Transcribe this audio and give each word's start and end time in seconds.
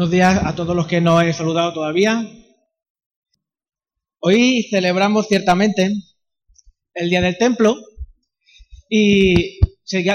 Buenos 0.00 0.12
días 0.12 0.40
a 0.46 0.54
todos 0.54 0.74
los 0.74 0.86
que 0.86 1.02
no 1.02 1.20
he 1.20 1.30
saludado 1.34 1.74
todavía. 1.74 2.26
Hoy 4.20 4.66
celebramos 4.70 5.28
ciertamente 5.28 5.92
el 6.94 7.10
Día 7.10 7.20
del 7.20 7.36
Templo 7.36 7.76
y 8.88 9.60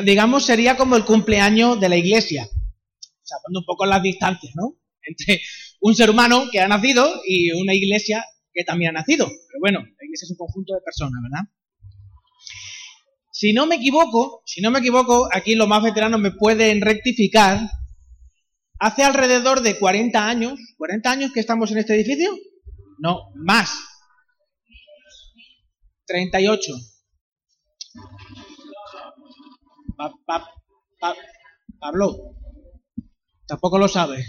digamos 0.03 0.43
sería 0.43 0.75
como 0.75 0.95
el 0.95 1.05
cumpleaños 1.05 1.79
de 1.79 1.89
la 1.89 1.97
Iglesia. 1.97 2.49
O 2.51 3.59
un 3.59 3.63
poco 3.63 3.85
las 3.85 4.01
distancias, 4.01 4.53
¿no? 4.55 4.75
Entre 5.03 5.43
un 5.81 5.93
ser 5.93 6.09
humano 6.09 6.45
que 6.51 6.61
ha 6.61 6.67
nacido 6.67 7.21
y 7.23 7.51
una 7.51 7.75
iglesia 7.75 8.25
que 8.51 8.63
también 8.63 8.89
ha 8.89 9.01
nacido. 9.01 9.27
Pero 9.27 9.59
bueno, 9.61 9.81
la 9.81 10.03
iglesia 10.03 10.25
es 10.25 10.31
un 10.31 10.37
conjunto 10.37 10.73
de 10.73 10.81
personas, 10.81 11.21
¿verdad? 11.21 11.45
Si 13.31 13.53
no 13.53 13.67
me 13.67 13.75
equivoco, 13.75 14.41
si 14.47 14.61
no 14.61 14.71
me 14.71 14.79
equivoco, 14.79 15.29
aquí 15.31 15.53
los 15.53 15.67
más 15.67 15.83
veteranos 15.83 16.19
me 16.19 16.31
pueden 16.31 16.81
rectificar. 16.81 17.69
Hace 18.79 19.03
alrededor 19.03 19.61
de 19.61 19.79
40 19.79 20.27
años, 20.27 20.59
¿40 20.77 21.05
años 21.07 21.31
que 21.33 21.39
estamos 21.39 21.71
en 21.71 21.77
este 21.77 21.95
edificio? 21.95 22.35
No, 22.99 23.31
más. 23.35 23.71
38. 26.05 26.73
Pablo, 31.79 32.35
tampoco 33.47 33.77
lo 33.77 33.87
sabe. 33.87 34.25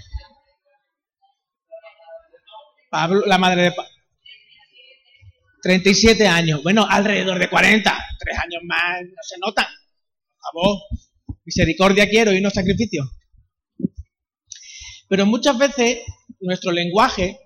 Pablo, 2.90 3.22
la 3.26 3.38
madre 3.38 3.62
de 3.62 3.72
Pablo. 3.72 3.90
37 5.62 6.28
años. 6.28 6.62
Bueno, 6.62 6.86
alrededor 6.88 7.38
de 7.40 7.50
40. 7.50 7.98
Tres 8.20 8.38
años 8.38 8.62
más 8.64 9.02
no 9.02 9.22
se 9.22 9.36
notan. 9.38 9.66
Por 9.66 10.62
favor, 10.62 10.78
misericordia 11.44 12.08
quiero 12.08 12.32
y 12.32 12.40
no 12.40 12.50
sacrificio. 12.50 13.10
Pero 15.08 15.26
muchas 15.26 15.56
veces 15.58 16.00
nuestro 16.40 16.72
lenguaje 16.72 17.38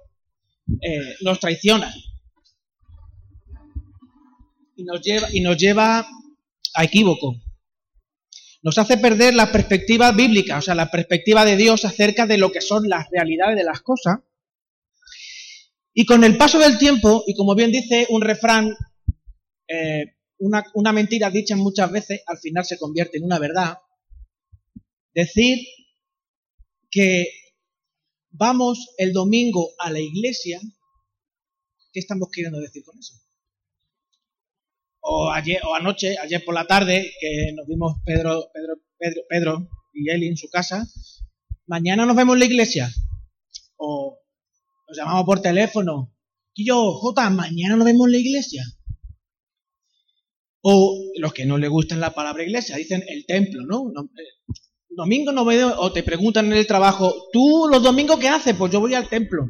eh, 0.80 1.16
nos 1.20 1.40
traiciona 1.40 1.92
y 5.32 5.40
nos 5.40 5.56
lleva, 5.58 6.06
a 6.74 6.84
equívoco. 6.84 7.36
Nos 8.62 8.78
hace 8.78 8.98
perder 8.98 9.34
la 9.34 9.50
perspectiva 9.50 10.12
bíblica, 10.12 10.58
o 10.58 10.62
sea, 10.62 10.74
la 10.74 10.90
perspectiva 10.90 11.44
de 11.44 11.56
Dios 11.56 11.84
acerca 11.84 12.26
de 12.26 12.38
lo 12.38 12.52
que 12.52 12.60
son 12.60 12.88
las 12.88 13.08
realidades 13.10 13.56
de 13.56 13.64
las 13.64 13.80
cosas. 13.80 14.18
Y 15.92 16.04
con 16.06 16.24
el 16.24 16.36
paso 16.36 16.58
del 16.58 16.78
tiempo, 16.78 17.24
y 17.26 17.34
como 17.34 17.54
bien 17.54 17.72
dice 17.72 18.06
un 18.10 18.22
refrán, 18.22 18.74
eh, 19.66 20.14
una, 20.38 20.64
una 20.74 20.92
mentira 20.92 21.30
dicha 21.30 21.56
muchas 21.56 21.90
veces 21.90 22.22
al 22.26 22.38
final 22.38 22.64
se 22.64 22.78
convierte 22.78 23.18
en 23.18 23.24
una 23.24 23.38
verdad, 23.38 23.78
decir 25.14 25.58
que 26.90 27.26
vamos 28.30 28.94
el 28.98 29.12
domingo 29.12 29.70
a 29.78 29.90
la 29.90 30.00
iglesia, 30.00 30.60
¿qué 31.92 32.00
estamos 32.00 32.28
queriendo 32.30 32.60
decir 32.60 32.82
con 32.84 32.98
eso? 32.98 33.14
o 35.00 35.30
ayer 35.30 35.60
o 35.64 35.74
anoche, 35.74 36.16
ayer 36.18 36.44
por 36.44 36.54
la 36.54 36.66
tarde, 36.66 37.12
que 37.20 37.52
nos 37.54 37.66
vimos 37.66 37.94
Pedro, 38.04 38.50
Pedro, 38.52 38.74
Pedro, 38.98 39.22
Pedro 39.28 39.68
y 39.92 40.10
Eli 40.10 40.28
en 40.28 40.36
su 40.36 40.48
casa, 40.48 40.86
mañana 41.66 42.06
nos 42.06 42.16
vemos 42.16 42.34
en 42.34 42.40
la 42.40 42.44
iglesia. 42.46 42.90
O 43.76 44.18
nos 44.88 44.96
llamamos 44.96 45.24
por 45.24 45.40
teléfono. 45.40 46.14
Y 46.54 46.66
yo, 46.66 46.92
Jota, 46.92 47.30
mañana 47.30 47.76
nos 47.76 47.86
vemos 47.86 48.06
en 48.06 48.12
la 48.12 48.18
iglesia. 48.18 48.64
O 50.62 50.94
los 51.16 51.32
que 51.32 51.46
no 51.46 51.56
le 51.56 51.68
gustan 51.68 52.00
la 52.00 52.14
palabra 52.14 52.42
iglesia, 52.42 52.76
dicen 52.76 53.02
el 53.08 53.24
templo, 53.24 53.62
¿no? 53.64 53.90
Domingo 54.90 55.32
no 55.32 55.44
veo, 55.44 55.78
o 55.78 55.92
te 55.92 56.02
preguntan 56.02 56.46
en 56.46 56.54
el 56.54 56.66
trabajo, 56.66 57.28
¿tú 57.32 57.68
los 57.70 57.82
domingos 57.82 58.18
qué 58.18 58.28
haces? 58.28 58.56
Pues 58.56 58.72
yo 58.72 58.80
voy 58.80 58.94
al 58.94 59.08
templo. 59.08 59.48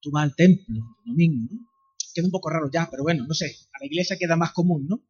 Tú 0.00 0.10
vas 0.10 0.24
al 0.24 0.36
templo, 0.36 0.82
domingo, 1.04 1.48
¿no? 1.50 1.66
queda 2.14 2.26
un 2.26 2.30
poco 2.30 2.48
raro 2.48 2.70
ya, 2.72 2.88
pero 2.90 3.02
bueno, 3.02 3.26
no 3.26 3.34
sé, 3.34 3.56
a 3.74 3.78
la 3.80 3.86
iglesia 3.86 4.16
queda 4.18 4.36
más 4.36 4.52
común, 4.52 4.86
¿no? 4.88 5.02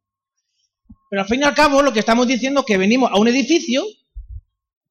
Pero 1.09 1.21
al 1.21 1.27
fin 1.27 1.39
y 1.39 1.43
al 1.43 1.53
cabo 1.53 1.81
lo 1.81 1.93
que 1.93 1.99
estamos 1.99 2.27
diciendo 2.27 2.61
es 2.61 2.65
que 2.65 2.77
venimos 2.77 3.09
a 3.11 3.17
un 3.17 3.29
edificio 3.29 3.83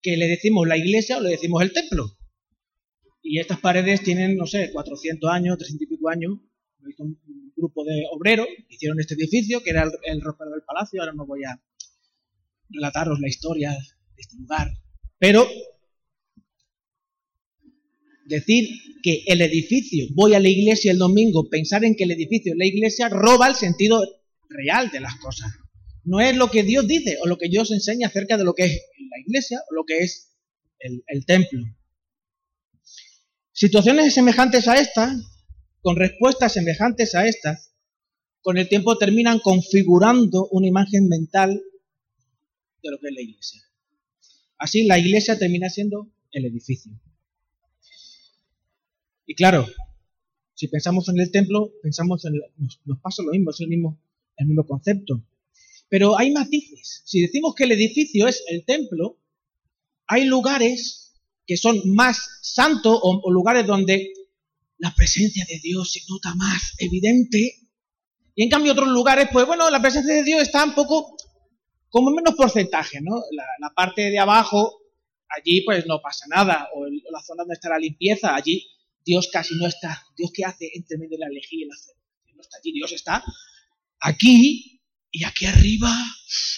que 0.01 0.17
le 0.17 0.27
decimos 0.27 0.67
la 0.67 0.79
iglesia 0.79 1.19
o 1.19 1.21
le 1.21 1.31
decimos 1.31 1.63
el 1.63 1.73
templo. 1.73 2.17
Y 3.23 3.39
estas 3.39 3.61
paredes 3.61 4.03
tienen, 4.03 4.37
no 4.37 4.47
sé, 4.47 4.71
400 4.73 5.31
años, 5.31 5.59
300 5.59 5.83
y 5.83 5.87
pico 5.89 6.09
años. 6.09 6.39
Un 6.99 7.53
grupo 7.57 7.85
de 7.85 8.05
obreros 8.13 8.47
hicieron 8.69 9.01
este 9.01 9.15
edificio, 9.15 9.63
que 9.63 9.71
era 9.71 9.83
el, 9.83 9.91
el 10.05 10.21
del 10.21 10.63
palacio. 10.65 11.03
Ahora 11.03 11.13
no 11.13 11.27
voy 11.27 11.45
a 11.45 11.61
relataros 12.71 13.19
la 13.21 13.29
historia 13.29 13.77
de 14.16 14.22
este 14.22 14.37
lugar. 14.37 14.69
Pero 15.19 15.47
decir 18.27 18.69
que 19.03 19.22
el 19.27 19.41
edificio, 19.41 20.06
voy 20.15 20.34
a 20.34 20.41
la 20.41 20.49
iglesia 20.49 20.93
el 20.93 20.99
domingo, 20.99 21.49
pensar 21.49 21.84
en 21.84 21.94
que 21.94 22.04
el 22.04 22.10
edificio 22.10 22.53
es 22.53 22.59
la 22.59 22.66
iglesia, 22.66 23.09
roba 23.09 23.49
el 23.49 23.54
sentido 23.54 24.03
real 24.49 24.91
de 24.91 25.00
las 25.00 25.16
cosas. 25.16 25.53
No 26.04 26.21
es 26.21 26.37
lo 26.37 26.50
que 26.50 26.62
Dios 26.62 26.87
dice 26.87 27.16
o 27.22 27.27
lo 27.27 27.38
que 27.38 27.49
Dios 27.49 27.71
enseña 27.71 28.09
acerca 28.09 28.37
de 28.37 28.44
lo 28.44 28.54
que 28.54 28.65
es 28.65 28.71
la 28.72 29.21
iglesia 29.25 29.60
o 29.71 29.75
lo 29.75 29.84
que 29.84 29.99
es 29.99 30.33
el, 30.78 31.03
el 31.06 31.25
templo. 31.25 31.60
Situaciones 33.53 34.12
semejantes 34.15 34.69
a 34.69 34.78
estas, 34.78 35.16
con 35.81 35.97
respuestas 35.97 36.53
semejantes 36.53 37.15
a 37.15 37.27
estas, 37.27 37.72
con 38.41 38.59
el 38.59 38.69
tiempo 38.69 38.97
terminan 38.98 39.41
configurando 39.41 40.47
una 40.50 40.69
imagen 40.69 41.09
mental 41.09 41.60
de 42.83 42.91
lo 42.91 42.98
que 42.98 43.09
es 43.09 43.15
la 43.15 43.21
iglesia. 43.21 43.66
Así 44.59 44.84
la 44.84 44.99
iglesia 44.99 45.39
termina 45.39 45.69
siendo 45.69 46.11
el 46.31 46.47
edificio. 46.47 46.93
Y 49.27 49.34
claro, 49.34 49.67
si 50.55 50.69
pensamos 50.69 51.09
en 51.09 51.21
el 51.21 51.31
templo, 51.31 51.72
pensamos 51.83 52.25
en 52.25 52.34
nos, 52.56 53.00
pasa 53.00 53.22
lo 53.22 53.33
mismo, 53.33 53.50
es 53.50 53.61
el 53.61 53.69
mismo, 53.69 54.00
el 54.37 54.47
mismo 54.47 54.66
concepto. 54.66 55.22
Pero 55.89 56.19
hay 56.19 56.31
matices. 56.31 57.03
Si 57.05 57.21
decimos 57.21 57.55
que 57.55 57.65
el 57.65 57.72
edificio 57.72 58.27
es 58.27 58.43
el 58.49 58.65
templo, 58.65 59.19
hay 60.06 60.25
lugares 60.25 61.15
que 61.47 61.56
son 61.56 61.81
más 61.95 62.41
santos 62.43 62.99
o, 63.03 63.21
o 63.22 63.31
lugares 63.31 63.66
donde 63.66 64.12
la 64.78 64.95
presencia 64.95 65.45
de 65.49 65.59
Dios 65.61 65.93
se 65.93 66.00
nota 66.09 66.34
más 66.34 66.75
evidente. 66.78 67.56
Y 68.34 68.43
en 68.43 68.50
cambio 68.50 68.72
otros 68.72 68.89
lugares, 68.89 69.28
pues 69.33 69.47
bueno, 69.47 69.71
la 69.71 69.81
presencia 69.81 70.15
de 70.15 70.25
Dios 70.25 70.43
está 70.43 70.65
un 70.65 70.75
poco 70.75 71.16
como 71.91 72.11
menos 72.11 72.35
porcentaje, 72.35 73.01
¿no? 73.01 73.23
La, 73.61 73.71
parte 73.75 74.11
de 74.11 74.19
abajo, 74.19 74.83
allí 75.29 75.63
pues 75.63 75.87
no 75.87 76.01
pasa 76.01 76.27
nada, 76.29 76.69
o, 76.75 76.87
la 76.87 77.21
zona 77.21 77.43
donde 77.43 77.55
está 77.55 77.69
la 77.69 77.79
limpieza, 77.79 78.35
allí 78.35 78.67
Dios 79.05 79.29
casi 79.33 79.55
no 79.57 79.67
está. 79.67 80.03
Dios 80.17 80.31
que 80.33 80.45
hace 80.45 80.71
entre 80.75 80.99
medio 80.99 81.17
de 81.17 81.25
la 81.25 81.29
lejía 81.29 81.65
y 81.65 81.69
la 81.69 81.77
cera. 81.77 81.99
No 82.35 82.43
está 82.43 82.59
allí, 82.59 82.73
Dios 82.73 82.93
está 82.93 83.25
aquí 84.01 84.83
y 85.11 85.25
aquí 85.25 85.47
arriba, 85.47 85.91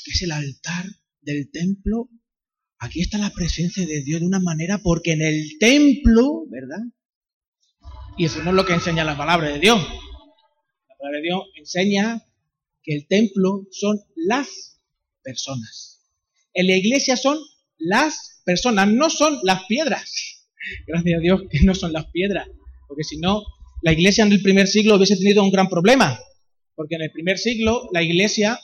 que 0.04 0.10
es 0.10 0.22
el 0.22 0.32
altar 0.32 0.86
del 1.20 1.50
templo. 1.50 2.08
Aquí 2.78 3.00
está 3.00 3.18
la 3.18 3.30
presencia 3.30 3.86
de 3.86 4.02
Dios 4.02 4.20
de 4.20 4.26
una 4.26 4.40
manera 4.40 4.78
porque 4.78 5.12
en 5.12 5.22
el 5.22 5.58
templo, 5.58 6.46
¿verdad? 6.48 6.80
Y 8.16 8.24
eso 8.24 8.42
no 8.42 8.50
es 8.50 8.56
lo 8.56 8.66
que 8.66 8.74
enseña 8.74 9.04
la 9.04 9.16
palabra 9.16 9.48
de 9.48 9.60
Dios. 9.60 9.78
La 9.78 10.96
palabra 10.96 11.18
de 11.18 11.22
Dios 11.22 11.42
enseña 11.56 12.26
que 12.82 12.94
el 12.94 13.06
templo 13.06 13.66
son 13.70 14.00
las 14.16 14.77
personas. 15.28 16.00
En 16.54 16.66
la 16.66 16.76
iglesia 16.76 17.16
son 17.16 17.38
las 17.76 18.40
personas, 18.46 18.88
no 18.88 19.10
son 19.10 19.38
las 19.42 19.64
piedras. 19.64 20.46
Gracias 20.86 21.18
a 21.18 21.20
Dios 21.20 21.42
que 21.50 21.60
no 21.64 21.74
son 21.74 21.92
las 21.92 22.06
piedras, 22.06 22.48
porque 22.88 23.04
si 23.04 23.18
no, 23.18 23.44
la 23.82 23.92
iglesia 23.92 24.24
en 24.24 24.32
el 24.32 24.40
primer 24.40 24.66
siglo 24.66 24.96
hubiese 24.96 25.18
tenido 25.18 25.42
un 25.42 25.50
gran 25.50 25.68
problema, 25.68 26.18
porque 26.74 26.94
en 26.94 27.02
el 27.02 27.12
primer 27.12 27.38
siglo 27.38 27.90
la 27.92 28.02
iglesia 28.02 28.58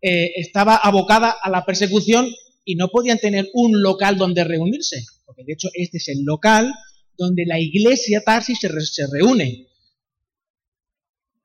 eh, 0.00 0.32
estaba 0.36 0.76
abocada 0.76 1.30
a 1.30 1.50
la 1.50 1.66
persecución 1.66 2.26
y 2.64 2.74
no 2.76 2.88
podían 2.88 3.18
tener 3.18 3.48
un 3.52 3.82
local 3.82 4.16
donde 4.16 4.44
reunirse, 4.44 5.04
porque 5.26 5.44
de 5.44 5.52
hecho 5.52 5.68
este 5.74 5.98
es 5.98 6.08
el 6.08 6.22
local 6.24 6.72
donde 7.18 7.44
la 7.44 7.60
iglesia 7.60 8.22
Tarsis 8.24 8.58
se, 8.60 8.68
se 8.80 9.06
reúne, 9.12 9.68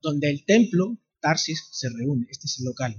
donde 0.02 0.30
el 0.30 0.46
templo 0.46 0.98
Tarsis 1.20 1.68
se 1.72 1.90
reúne, 1.90 2.28
este 2.30 2.48
es 2.48 2.60
el 2.60 2.66
local. 2.66 2.96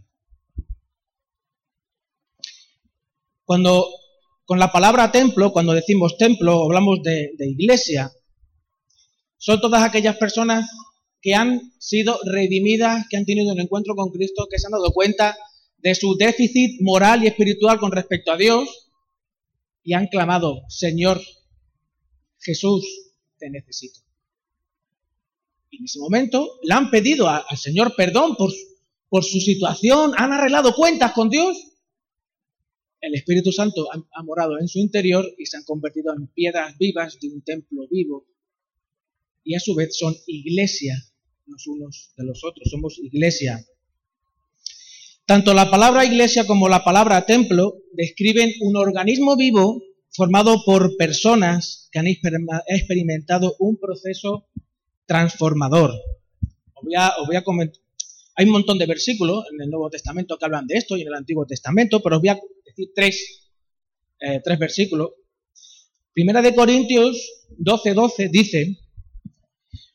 Cuando 3.47 3.89
con 4.45 4.59
la 4.59 4.71
palabra 4.71 5.11
templo, 5.11 5.53
cuando 5.53 5.73
decimos 5.73 6.19
templo, 6.19 6.65
hablamos 6.65 7.03
de, 7.03 7.33
iglesia. 7.39 8.13
Son 9.39 9.61
todas 9.61 9.83
aquellas 9.83 10.17
personas 10.17 10.69
que 11.23 11.35
han 11.35 11.73
sido 11.79 12.19
redimidas, 12.25 13.07
que 13.09 13.17
han 13.17 13.25
tenido 13.25 13.53
un 13.53 13.61
encuentro 13.61 13.95
con 13.95 14.11
Cristo, 14.11 14.47
que 14.51 14.59
se 14.59 14.67
han 14.67 14.73
dado 14.73 14.93
cuenta 14.93 15.37
de 15.79 15.95
su 15.95 16.17
déficit 16.17 16.81
moral 16.81 17.23
y 17.23 17.29
espiritual 17.29 17.79
con 17.79 17.93
respecto 17.93 18.33
a 18.33 18.37
Dios 18.37 18.89
y 19.83 19.95
han 19.95 20.09
clamado, 20.09 20.63
Señor 20.69 21.21
Jesús, 22.39 22.85
te 23.39 23.49
necesito. 23.51 24.01
Y 25.71 25.79
en 25.79 25.85
ese 25.85 26.01
momento 26.01 26.59
le 26.63 26.75
han 26.75 26.91
pedido 26.91 27.29
al 27.29 27.57
Señor 27.57 27.95
perdón 27.97 28.37
por, 28.37 28.53
por 29.09 29.25
su 29.25 29.41
situación, 29.41 30.13
han 30.17 30.33
arreglado 30.33 30.75
cuentas 30.75 31.13
con 31.13 31.31
Dios 31.31 31.66
el 33.07 33.15
Espíritu 33.15 33.53
Santo 33.53 33.89
ha, 33.93 34.23
morado 34.25 34.59
en 34.59 34.67
su 34.67 34.81
interior 34.81 35.25
y 35.39 35.47
se 35.47 35.57
han 35.57 35.65
convertido 35.65 36.13
en 36.13 36.27
piedras 36.27 36.77
vivas 36.77 37.19
de 37.21 37.29
un 37.29 37.43
templo 37.43 37.87
vivo. 37.89 38.27
Y 39.45 39.55
a 39.55 39.61
su 39.61 39.75
vez 39.77 39.97
son 39.97 40.15
iglesia 40.27 40.97
los 41.47 41.69
unos 41.69 42.13
de 42.17 42.25
los 42.25 42.43
otros, 42.45 42.69
somos 42.69 42.99
iglesia. 42.99 43.65
Tanto 45.25 45.55
la 45.55 45.71
palabra 45.71 46.05
iglesia 46.05 46.47
como 46.47 46.69
la 46.69 46.83
palabra 46.83 47.27
templo 47.27 47.79
describen 47.93 48.53
un 48.61 48.77
organismo 48.77 49.37
vivo 49.37 49.83
formado 50.11 50.65
por 50.65 50.97
personas 50.97 51.89
que 51.93 52.01
han 52.01 52.07
experimentado 52.09 53.55
un 53.61 53.79
proceso 53.79 54.49
transformador. 55.07 55.93
Os 56.75 56.85
voy 57.27 57.37
a, 57.37 57.45
comentar. 57.45 57.81
Hay 58.35 58.47
un 58.47 58.53
montón 58.53 58.79
de 58.79 58.87
versículos 58.87 59.45
en 59.53 59.63
el 59.63 59.71
Nuevo 59.71 59.91
Testamento 59.91 60.37
que 60.37 60.45
hablan 60.45 60.67
de 60.67 60.77
esto 60.77 60.97
y 60.97 61.03
en 61.03 61.09
el 61.09 61.15
Antiguo 61.15 61.47
Testamento, 61.47 62.03
pero 62.03 62.17
os 62.17 62.23
voy 62.23 62.31
a 62.31 62.41
tres, 62.95 63.51
eh, 64.21 64.41
tres 64.43 64.59
versículos. 64.59 65.11
Primera 66.13 66.43
de 66.43 66.55
Corintios 66.55 67.45
12, 67.59 67.95
12 67.95 68.29
dice, 68.29 68.79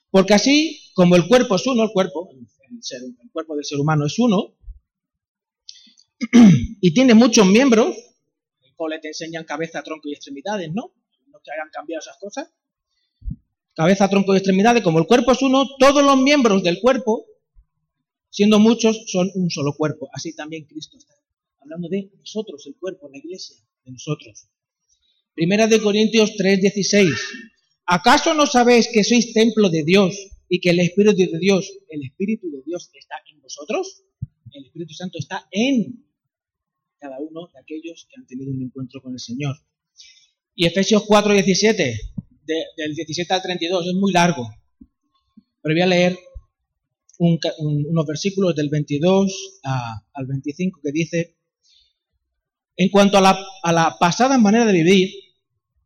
porque 0.10 0.34
así 0.34 0.92
como 0.94 1.16
el 1.16 1.28
cuerpo 1.28 1.56
es 1.56 1.66
uno, 1.66 1.84
el 1.84 1.92
cuerpo, 1.92 2.30
el 2.32 3.32
cuerpo 3.32 3.56
del 3.56 3.66
ser 3.66 3.80
humano 3.80 4.06
es 4.06 4.20
uno, 4.20 4.56
y 6.82 6.94
tiene 6.94 7.14
muchos 7.14 7.48
miembros, 7.48 7.96
el 8.62 8.76
cole 8.76 9.00
te 9.00 9.10
enseñan 9.10 9.46
cabeza, 9.46 9.82
tronco 9.82 10.10
y 10.10 10.14
extremidades, 10.14 10.72
¿no? 10.74 10.94
No 11.28 11.40
que 11.44 11.52
hayan 11.52 11.70
cambiado 11.72 12.02
esas 12.02 12.18
cosas. 12.18 12.52
Cabeza, 13.74 14.10
tronco 14.10 14.34
y 14.34 14.38
extremidades, 14.38 14.84
como 14.84 15.00
el 15.00 15.08
cuerpo 15.08 15.32
es 15.32 15.42
uno, 15.42 15.66
todos 15.80 16.04
los 16.04 16.18
miembros 16.18 16.62
del 16.62 16.80
cuerpo, 16.82 17.26
siendo 18.30 18.60
muchos, 18.60 19.06
son 19.08 19.32
un 19.34 19.50
solo 19.50 19.74
cuerpo. 19.74 20.10
Así 20.14 20.36
también 20.36 20.66
Cristo 20.66 20.98
está 20.98 21.21
hablando 21.62 21.88
de 21.90 22.12
nosotros, 22.20 22.66
el 22.68 22.76
cuerpo, 22.76 23.10
la 23.10 23.18
iglesia, 23.18 23.56
de 23.86 23.92
nosotros. 23.92 24.48
Primera 25.34 25.68
de 25.68 25.82
Corintios 25.82 26.36
3:16. 26.36 27.10
¿Acaso 27.86 28.34
no 28.34 28.46
sabéis 28.46 28.90
que 28.92 29.04
sois 29.04 29.34
templo 29.34 29.70
de 29.70 29.84
Dios 29.84 30.16
y 30.50 30.60
que 30.60 30.72
el 30.72 30.80
Espíritu 30.80 31.32
de 31.32 31.40
Dios, 31.40 31.72
el 31.90 32.04
Espíritu 32.04 32.50
de 32.52 32.62
Dios 32.66 32.90
está 32.94 33.16
en 33.32 33.42
vosotros? 33.42 34.04
El 34.54 34.66
Espíritu 34.66 34.94
Santo 34.94 35.18
está 35.18 35.48
en 35.52 36.06
cada 37.00 37.20
uno 37.20 37.50
de 37.54 37.60
aquellos 37.60 38.08
que 38.10 38.20
han 38.20 38.28
tenido 38.28 38.52
un 38.52 38.62
encuentro 38.62 39.02
con 39.02 39.14
el 39.14 39.20
Señor. 39.20 39.56
Y 40.56 40.66
Efesios 40.66 41.04
4:17, 41.06 41.96
del 42.76 42.96
17 42.96 43.34
al 43.34 43.42
32, 43.42 43.88
es 43.88 43.94
muy 43.94 44.12
largo, 44.12 44.50
pero 45.62 45.76
voy 45.76 45.82
a 45.82 45.88
leer 45.88 46.18
unos 47.18 48.06
versículos 48.06 48.56
del 48.56 48.70
22 48.70 49.60
al 49.64 50.26
25 50.26 50.82
que 50.84 50.92
dice, 50.92 51.38
en 52.82 52.90
cuanto 52.90 53.20
a 53.20 53.22
la, 53.72 53.98
pasada 54.00 54.40
manera 54.40 54.66
de 54.66 54.74
vivir, 54.74 55.12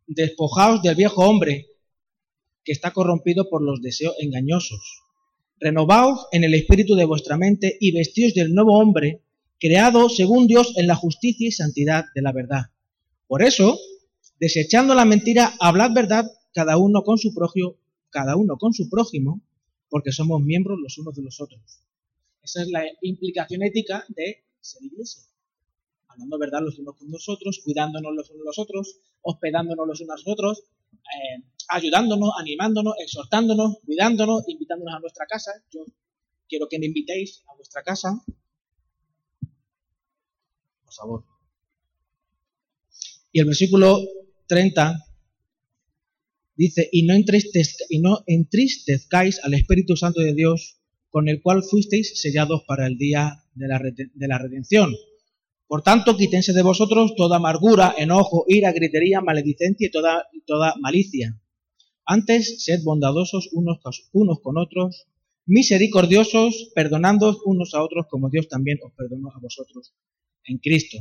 despojaos 0.08 0.82
del 0.82 0.96
viejo 0.96 1.26
hombre 1.26 1.68
que 2.64 2.72
está 2.72 2.92
corrompido 2.92 3.50
por 3.50 3.62
los 3.62 3.82
deseos 3.82 4.16
engañosos. 4.18 5.04
Renovaos 5.60 6.28
en 6.32 6.46
el 6.46 6.54
espíritu 6.54 6.96
de 6.96 7.04
vuestra 7.04 7.36
mente 7.36 7.76
y 7.82 7.92
vestíos 7.92 8.34
del 8.34 8.54
nuevo 8.54 8.80
hombre, 8.80 9.24
creado 9.60 10.08
según 10.08 10.48
Dios 10.48 10.72
en 10.78 10.88
la 10.88 10.96
justicia 10.96 11.50
y 11.50 11.52
santidad 11.52 12.06
de 12.16 12.22
la 12.22 12.32
verdad. 12.32 12.68
Por 13.28 13.44
eso, 13.44 13.78
desechando 14.40 14.96
la 14.96 15.04
mentira, 15.04 15.54
hablad 15.60 15.92
verdad 15.94 16.32
cada 16.54 16.78
uno 16.78 17.04
con 17.04 17.18
su 17.18 17.34
prójimo, 17.34 17.76
cada 18.10 18.38
uno 18.38 18.56
con 18.58 18.74
su 18.74 18.90
prójimo, 18.90 19.42
porque 19.90 20.14
somos 20.14 20.42
miembros 20.42 20.80
los 20.82 20.98
unos 20.98 21.14
de 21.14 21.24
los 21.24 21.42
otros. 21.42 21.60
Esa 22.42 22.62
es 22.62 22.70
la 22.70 22.86
implicación 23.02 23.64
ética 23.64 24.06
de 24.08 24.46
ser 24.62 24.82
iglesia. 24.82 25.24
Hablando 26.16 26.38
verdad 26.38 26.62
los 26.62 26.80
unos 26.80 26.96
con 26.96 27.12
los 27.12 27.28
otros, 27.28 27.60
cuidándonos 27.62 28.16
los 28.16 28.30
unos 28.30 28.46
los 28.46 28.60
otros, 28.60 29.00
hospedándonos 29.22 29.86
los 29.86 30.00
unos 30.00 30.14
a 30.14 30.18
los 30.18 30.28
otros, 30.28 30.64
eh, 30.94 31.44
ayudándonos, 31.68 32.32
animándonos, 32.40 32.94
exhortándonos, 33.04 33.80
cuidándonos, 33.86 34.48
invitándonos 34.48 34.96
a 34.96 35.00
nuestra 35.00 35.26
casa. 35.26 35.52
Yo 35.70 35.84
quiero 36.48 36.70
que 36.70 36.80
me 36.80 36.86
invitéis 36.86 37.44
a 37.48 37.56
vuestra 37.56 37.84
casa. 37.84 38.24
Por 40.86 40.94
favor. 40.94 41.26
Y 43.34 43.40
el 43.42 43.46
versículo 43.46 44.00
30 44.48 44.96
dice, 46.56 46.88
y 46.94 47.06
no, 47.06 47.16
y 47.90 48.00
no 48.00 48.24
entristezcáis 48.26 49.44
al 49.44 49.54
Espíritu 49.54 49.98
Santo 49.98 50.22
de 50.22 50.34
Dios, 50.34 50.80
con 51.10 51.28
el 51.28 51.42
cual 51.42 51.62
fuisteis 51.62 52.22
sellados 52.22 52.64
para 52.66 52.88
el 52.88 52.98
día 52.98 53.44
de 53.54 53.68
la, 53.68 53.80
de 53.80 54.28
la 54.30 54.38
redención. 54.38 54.96
Por 55.68 55.82
tanto, 55.82 56.16
quítense 56.16 56.54
de 56.54 56.62
vosotros 56.62 57.16
toda 57.16 57.38
amargura, 57.38 57.96
enojo, 57.98 58.46
ira, 58.48 58.72
gritería, 58.72 59.22
maledicencia 59.22 59.88
y 59.88 59.92
toda, 60.46 60.76
malicia. 60.80 61.42
Antes, 62.06 62.64
sed 62.64 62.84
bondadosos 62.84 63.50
unos, 63.52 63.80
unos 64.14 64.40
con 64.42 64.58
otros, 64.60 65.08
misericordiosos, 65.48 66.72
perdonándoos 66.76 67.42
unos 67.46 67.74
a 67.74 67.84
otros 67.84 68.06
como 68.10 68.30
Dios 68.30 68.48
también 68.48 68.80
os 68.86 68.94
perdonó 68.94 69.30
a 69.30 69.40
vosotros 69.40 69.94
en 70.44 70.60
Cristo. 70.60 70.98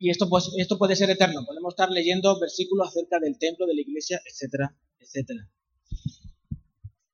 Y 0.00 0.10
esto, 0.10 0.28
pues, 0.28 0.50
esto 0.58 0.78
puede 0.78 0.96
ser 0.96 1.10
eterno. 1.10 1.44
Podemos 1.46 1.74
estar 1.74 1.90
leyendo 1.90 2.38
versículos 2.40 2.88
acerca 2.88 3.18
del 3.20 3.38
templo, 3.38 3.66
de 3.66 3.74
la 3.74 3.80
iglesia, 3.80 4.20
etcétera, 4.24 4.76
etcétera. 4.98 5.48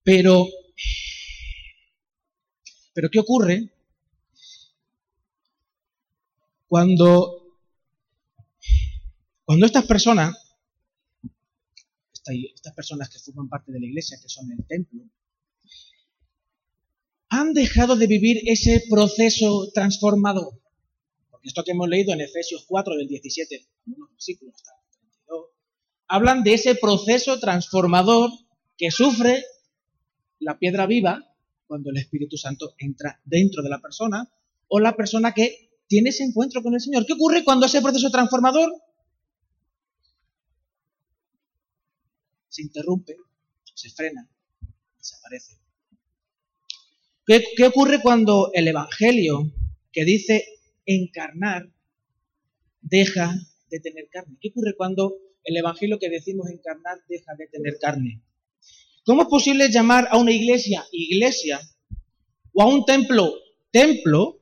Pero, 0.02 0.46
pero 2.94 3.08
¿qué 3.10 3.18
ocurre 3.18 3.70
cuando, 6.74 7.56
cuando 9.44 9.66
estas 9.66 9.86
personas, 9.86 10.34
estas 12.26 12.74
personas 12.74 13.08
que 13.10 13.20
forman 13.20 13.48
parte 13.48 13.70
de 13.70 13.78
la 13.78 13.86
iglesia, 13.86 14.18
que 14.20 14.28
son 14.28 14.50
el 14.50 14.66
templo, 14.66 15.04
han 17.28 17.52
dejado 17.52 17.94
de 17.94 18.08
vivir 18.08 18.42
ese 18.46 18.82
proceso 18.90 19.70
transformador. 19.72 20.60
Porque 21.30 21.46
esto 21.46 21.62
que 21.62 21.70
hemos 21.70 21.88
leído 21.88 22.12
en 22.12 22.22
Efesios 22.22 22.64
4, 22.66 22.96
del 22.96 23.06
17, 23.06 23.68
unos 23.94 24.10
versículos 24.10 24.56
hasta 24.56 24.72
el 24.72 24.98
32, 24.98 25.46
hablan 26.08 26.42
de 26.42 26.54
ese 26.54 26.74
proceso 26.74 27.38
transformador 27.38 28.32
que 28.76 28.90
sufre 28.90 29.44
la 30.40 30.58
piedra 30.58 30.86
viva 30.86 31.36
cuando 31.68 31.90
el 31.90 31.98
Espíritu 31.98 32.36
Santo 32.36 32.74
entra 32.78 33.20
dentro 33.24 33.62
de 33.62 33.68
la 33.68 33.80
persona 33.80 34.28
o 34.66 34.80
la 34.80 34.96
persona 34.96 35.30
que 35.34 35.73
tiene 35.94 36.10
ese 36.10 36.24
encuentro 36.24 36.60
con 36.60 36.74
el 36.74 36.80
Señor. 36.80 37.06
¿Qué 37.06 37.12
ocurre 37.12 37.44
cuando 37.44 37.66
ese 37.66 37.80
proceso 37.80 38.10
transformador 38.10 38.68
se 42.48 42.62
interrumpe, 42.62 43.14
se 43.74 43.90
frena, 43.90 44.28
desaparece? 44.98 45.56
¿Qué, 47.24 47.44
¿Qué, 47.56 47.66
ocurre 47.66 48.02
cuando 48.02 48.50
el 48.54 48.66
Evangelio 48.66 49.52
que 49.92 50.04
dice 50.04 50.44
encarnar 50.84 51.72
deja 52.80 53.32
de 53.70 53.78
tener 53.78 54.08
carne? 54.10 54.36
¿Qué 54.40 54.48
ocurre 54.48 54.74
cuando 54.76 55.14
el 55.44 55.56
Evangelio 55.56 56.00
que 56.00 56.10
decimos 56.10 56.50
encarnar 56.50 56.98
deja 57.08 57.36
de 57.38 57.46
tener 57.46 57.78
carne? 57.80 58.20
¿Cómo 59.04 59.22
es 59.22 59.28
posible 59.28 59.70
llamar 59.70 60.08
a 60.10 60.18
una 60.18 60.32
iglesia 60.32 60.84
iglesia 60.90 61.60
o 62.52 62.62
a 62.62 62.66
un 62.66 62.84
templo 62.84 63.32
templo 63.70 64.40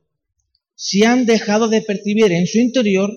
si 0.75 1.03
han 1.03 1.25
dejado 1.25 1.67
de 1.67 1.81
percibir 1.81 2.31
en 2.31 2.47
su 2.47 2.59
interior 2.59 3.09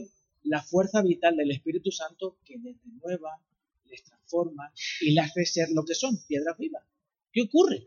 la 0.44 0.62
fuerza 0.62 1.02
vital 1.02 1.36
del 1.36 1.50
Espíritu 1.50 1.90
Santo 1.90 2.38
que 2.44 2.56
les 2.58 2.76
renueva, 2.84 3.40
les 3.86 4.02
transforma 4.04 4.72
y 5.00 5.12
les 5.12 5.24
hace 5.24 5.44
ser 5.44 5.68
lo 5.70 5.84
que 5.84 5.94
son, 5.94 6.16
piedras 6.26 6.56
vivas. 6.58 6.84
¿Qué 7.32 7.42
ocurre? 7.42 7.86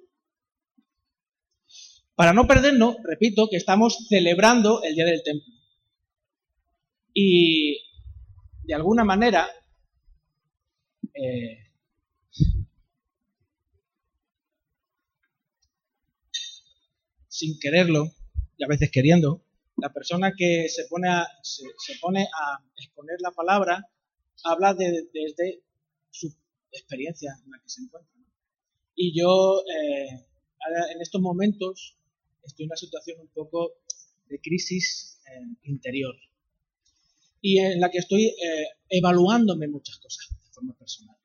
Para 2.15 2.33
no 2.33 2.47
perdernos, 2.47 2.97
repito, 3.03 3.47
que 3.49 3.55
estamos 3.55 4.07
celebrando 4.09 4.83
el 4.83 4.95
Día 4.95 5.05
del 5.05 5.23
Templo. 5.23 5.53
Y 7.13 7.79
de 8.63 8.73
alguna 8.73 9.05
manera, 9.05 9.47
eh, 11.13 11.59
sin 17.27 17.57
quererlo, 17.57 18.13
y 18.57 18.65
a 18.65 18.67
veces 18.67 18.91
queriendo, 18.91 19.45
la 19.81 19.91
persona 19.91 20.33
que 20.35 20.67
se 20.69 20.85
pone 20.85 21.09
a, 21.09 21.27
se, 21.41 21.63
pone 21.99 22.23
a 22.23 22.63
exponer 22.75 23.17
la 23.21 23.31
palabra 23.31 23.89
habla 24.43 24.73
desde 24.73 25.61
su 26.09 26.33
experiencia 26.71 27.35
en 27.43 27.51
la 27.51 27.59
que 27.59 27.69
se 27.69 27.81
encuentra. 27.81 28.13
Y 28.95 29.17
yo 29.17 29.61
eh, 29.61 30.09
en 30.93 31.01
estos 31.01 31.21
momentos 31.21 31.97
estoy 32.43 32.65
en 32.65 32.69
una 32.69 32.77
situación 32.77 33.19
un 33.21 33.29
poco 33.29 33.73
de 34.27 34.39
crisis 34.39 35.19
eh, 35.27 35.55
interior 35.63 36.15
y 37.41 37.59
en 37.59 37.79
la 37.79 37.89
que 37.89 37.99
estoy 37.99 38.25
eh, 38.25 38.67
evaluándome 38.89 39.67
muchas 39.67 39.97
cosas 39.97 40.29
de 40.29 40.51
forma 40.51 40.77
personal. 40.77 41.15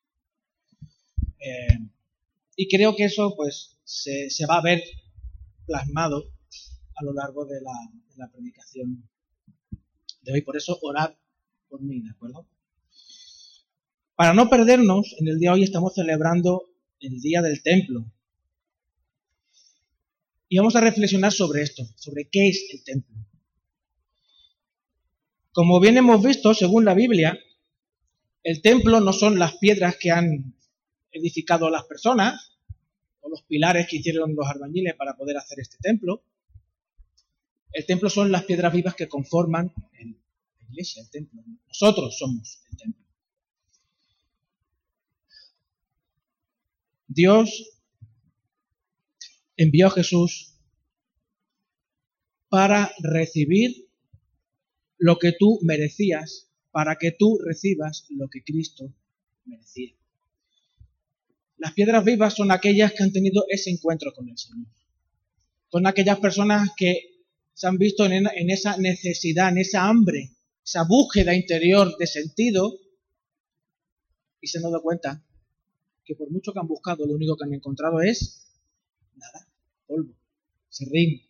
y 2.56 2.68
creo 2.68 2.94
que 2.96 3.04
eso 3.04 3.34
pues 3.36 3.78
se, 3.84 4.30
se 4.30 4.46
va 4.46 4.58
a 4.58 4.62
ver 4.62 4.82
plasmado 5.66 6.32
a 6.96 7.04
lo 7.04 7.12
largo 7.12 7.44
de 7.44 7.60
la, 7.60 8.28
predicación 8.30 9.08
de 10.22 10.32
hoy. 10.32 10.42
Por 10.42 10.56
eso, 10.56 10.78
orad 10.82 11.14
por 11.68 11.80
mí, 11.82 12.00
¿de 12.00 12.10
acuerdo? 12.10 12.46
Para 14.14 14.32
no 14.32 14.48
perdernos, 14.48 15.14
en 15.18 15.28
el 15.28 15.38
día 15.38 15.50
de 15.50 15.54
hoy 15.56 15.62
estamos 15.64 15.94
celebrando 15.94 16.70
el 17.00 17.20
Día 17.20 17.42
del 17.42 17.62
Templo. 17.62 18.04
Y 20.48 20.58
vamos 20.58 20.76
a 20.76 20.80
reflexionar 20.80 21.32
sobre 21.32 21.62
esto, 21.62 21.84
sobre 21.96 22.28
qué 22.28 22.48
es 22.48 22.68
el 22.72 22.84
templo. 22.84 23.16
Como 25.52 25.80
bien 25.80 25.96
hemos 25.96 26.22
visto, 26.22 26.54
según 26.54 26.84
la 26.84 26.94
Biblia, 26.94 27.38
el 28.42 28.60
templo 28.60 29.00
no 29.00 29.12
son 29.12 29.38
las 29.38 29.56
piedras 29.56 29.96
que 29.96 30.10
han 30.10 30.54
edificado 31.10 31.70
las 31.70 31.84
personas, 31.84 32.58
o 33.20 33.30
los 33.30 33.42
pilares 33.42 33.86
que 33.88 33.96
hicieron 33.96 34.34
los 34.36 34.46
albañiles 34.46 34.94
para 34.94 35.16
poder 35.16 35.38
hacer 35.38 35.60
este 35.60 35.78
templo. 35.80 36.22
El 37.74 37.86
templo 37.86 38.08
son 38.08 38.30
las 38.30 38.44
piedras 38.44 38.72
vivas 38.72 38.94
que 38.94 39.08
conforman 39.08 39.74
la 39.76 40.64
iglesia, 40.70 41.02
el 41.02 41.10
templo. 41.10 41.42
Nosotros 41.66 42.16
somos 42.16 42.62
el 42.70 42.78
templo. 42.78 43.04
Dios 47.08 47.80
envió 49.56 49.88
a 49.88 49.90
Jesús 49.90 50.54
para 52.48 52.92
recibir 53.00 53.88
lo 54.96 55.18
que 55.18 55.32
tú 55.32 55.58
merecías, 55.62 56.48
para 56.70 56.94
que 56.96 57.10
tú 57.10 57.40
recibas 57.44 58.06
lo 58.10 58.28
que 58.28 58.44
Cristo 58.44 58.94
merecía. 59.46 59.94
Las 61.58 61.72
piedras 61.72 62.04
vivas 62.04 62.34
son 62.34 62.52
aquellas 62.52 62.92
que 62.92 63.02
han 63.02 63.12
tenido 63.12 63.44
ese 63.48 63.70
encuentro 63.70 64.12
con 64.12 64.28
el 64.28 64.38
Señor. 64.38 64.68
Son 65.70 65.88
aquellas 65.88 66.20
personas 66.20 66.68
que 66.76 67.13
se 67.54 67.68
han 67.68 67.78
visto 67.78 68.04
en, 68.04 68.50
esa 68.50 68.76
necesidad, 68.76 69.48
en 69.50 69.58
esa 69.58 69.88
hambre, 69.88 70.32
esa 70.64 70.82
búsqueda 70.82 71.34
interior 71.34 71.96
de 71.96 72.06
sentido 72.06 72.74
y 74.40 74.48
se 74.48 74.58
han 74.58 74.64
dado 74.64 74.82
cuenta 74.82 75.24
que 76.04 76.16
por 76.16 76.30
mucho 76.30 76.52
que 76.52 76.58
han 76.58 76.66
buscado, 76.66 77.06
lo 77.06 77.14
único 77.14 77.36
que 77.36 77.44
han 77.44 77.54
encontrado 77.54 78.02
es 78.02 78.44
nada, 79.16 79.48
polvo, 79.86 80.12
serrín. 80.68 81.22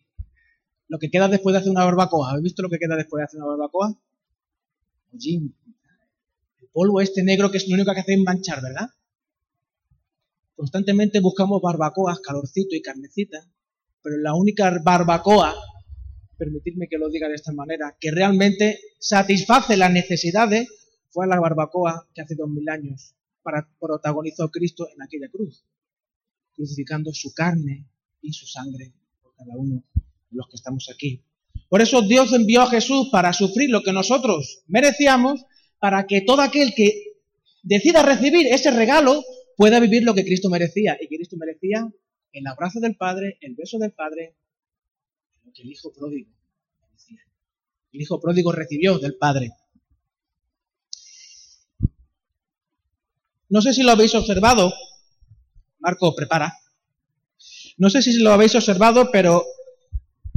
Lo 0.87 0.99
que 0.99 1.09
queda 1.09 1.27
después 1.27 1.53
de 1.53 1.59
hacer 1.59 1.71
una 1.71 1.85
barbacoa. 1.85 2.29
¿Habéis 2.29 2.43
visto 2.43 2.61
lo 2.61 2.69
que 2.69 2.77
queda 2.77 2.95
después 2.95 3.21
de 3.21 3.25
hacer 3.25 3.39
una 3.39 3.49
barbacoa? 3.49 3.97
El 5.13 5.53
polvo 6.73 7.01
este 7.01 7.23
negro 7.23 7.49
que 7.49 7.57
es 7.57 7.67
lo 7.67 7.75
único 7.75 7.93
que 7.93 8.01
hace 8.01 8.13
es 8.13 8.19
manchar, 8.19 8.61
¿verdad? 8.61 8.89
Constantemente 10.55 11.19
buscamos 11.21 11.61
barbacoas, 11.61 12.19
calorcito 12.19 12.75
y 12.75 12.81
carnecita, 12.81 13.47
pero 14.01 14.17
la 14.17 14.33
única 14.33 14.77
barbacoa, 14.83 15.55
permitidme 16.37 16.87
que 16.87 16.97
lo 16.97 17.09
diga 17.09 17.27
de 17.27 17.35
esta 17.35 17.53
manera, 17.53 17.95
que 17.99 18.11
realmente 18.11 18.79
satisface 18.99 19.77
las 19.77 19.91
necesidades 19.91 20.67
fue 21.09 21.27
la 21.27 21.39
barbacoa 21.39 22.07
que 22.13 22.21
hace 22.21 22.35
dos 22.35 22.49
mil 22.49 22.67
años 22.69 23.15
para, 23.41 23.69
protagonizó 23.79 24.49
Cristo 24.49 24.87
en 24.93 25.01
aquella 25.01 25.29
cruz, 25.29 25.63
crucificando 26.53 27.13
su 27.13 27.33
carne 27.33 27.87
y 28.21 28.33
su 28.33 28.45
sangre 28.47 28.93
por 29.21 29.35
cada 29.35 29.55
uno 29.55 29.83
de 29.93 30.37
los 30.37 30.47
que 30.49 30.55
estamos 30.55 30.89
aquí. 30.93 31.23
Por 31.69 31.81
eso 31.81 32.01
Dios 32.01 32.33
envió 32.33 32.61
a 32.61 32.69
Jesús 32.69 33.09
para 33.11 33.33
sufrir 33.33 33.69
lo 33.69 33.81
que 33.81 33.93
nosotros 33.93 34.63
merecíamos, 34.67 35.45
para 35.79 36.05
que 36.07 36.21
todo 36.21 36.41
aquel 36.41 36.73
que 36.75 37.15
decida 37.63 38.03
recibir 38.03 38.47
ese 38.47 38.71
regalo 38.71 39.23
pueda 39.57 39.79
vivir 39.79 40.03
lo 40.03 40.13
que 40.13 40.25
Cristo 40.25 40.49
merecía. 40.49 40.97
Y 40.99 41.07
Cristo 41.07 41.37
merecía 41.37 41.89
el 42.31 42.47
abrazo 42.47 42.79
del 42.79 42.95
Padre, 42.95 43.37
el 43.41 43.55
beso 43.55 43.77
del 43.79 43.91
Padre, 43.91 44.35
que 45.55 45.63
el 45.63 45.71
Hijo 45.71 45.91
pródigo 45.93 46.29
merecía. 46.81 47.21
El 47.93 48.01
Hijo 48.01 48.19
pródigo 48.19 48.51
recibió 48.51 48.99
del 48.99 49.15
Padre. 49.15 49.51
No 53.49 53.61
sé 53.61 53.73
si 53.73 53.83
lo 53.83 53.91
habéis 53.91 54.13
observado. 54.13 54.73
Marco, 55.79 56.13
prepara. 56.13 56.53
No 57.77 57.89
sé 57.89 58.01
si 58.01 58.19
lo 58.19 58.31
habéis 58.31 58.53
observado, 58.55 59.09
pero 59.11 59.43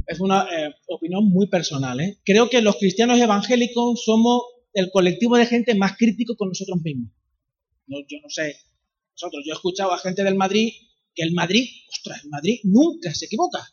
es 0.07 0.19
una 0.19 0.43
eh, 0.43 0.73
opinión 0.87 1.29
muy 1.29 1.47
personal. 1.47 1.99
¿eh? 1.99 2.19
Creo 2.23 2.49
que 2.49 2.61
los 2.61 2.77
cristianos 2.77 3.19
evangélicos 3.19 4.03
somos 4.03 4.43
el 4.73 4.89
colectivo 4.91 5.37
de 5.37 5.47
gente 5.47 5.75
más 5.75 5.97
crítico 5.97 6.35
con 6.35 6.49
nosotros 6.49 6.81
mismos. 6.81 7.11
yo 7.87 8.17
no 8.21 8.29
sé, 8.29 8.55
nosotros, 9.13 9.43
yo 9.45 9.53
he 9.53 9.55
escuchado 9.55 9.91
a 9.91 9.97
gente 9.97 10.23
del 10.23 10.35
Madrid 10.35 10.71
que 11.13 11.23
el 11.23 11.33
Madrid, 11.33 11.67
ostras, 11.89 12.23
el 12.23 12.29
Madrid 12.29 12.59
nunca 12.63 13.13
se 13.13 13.25
equivoca. 13.25 13.67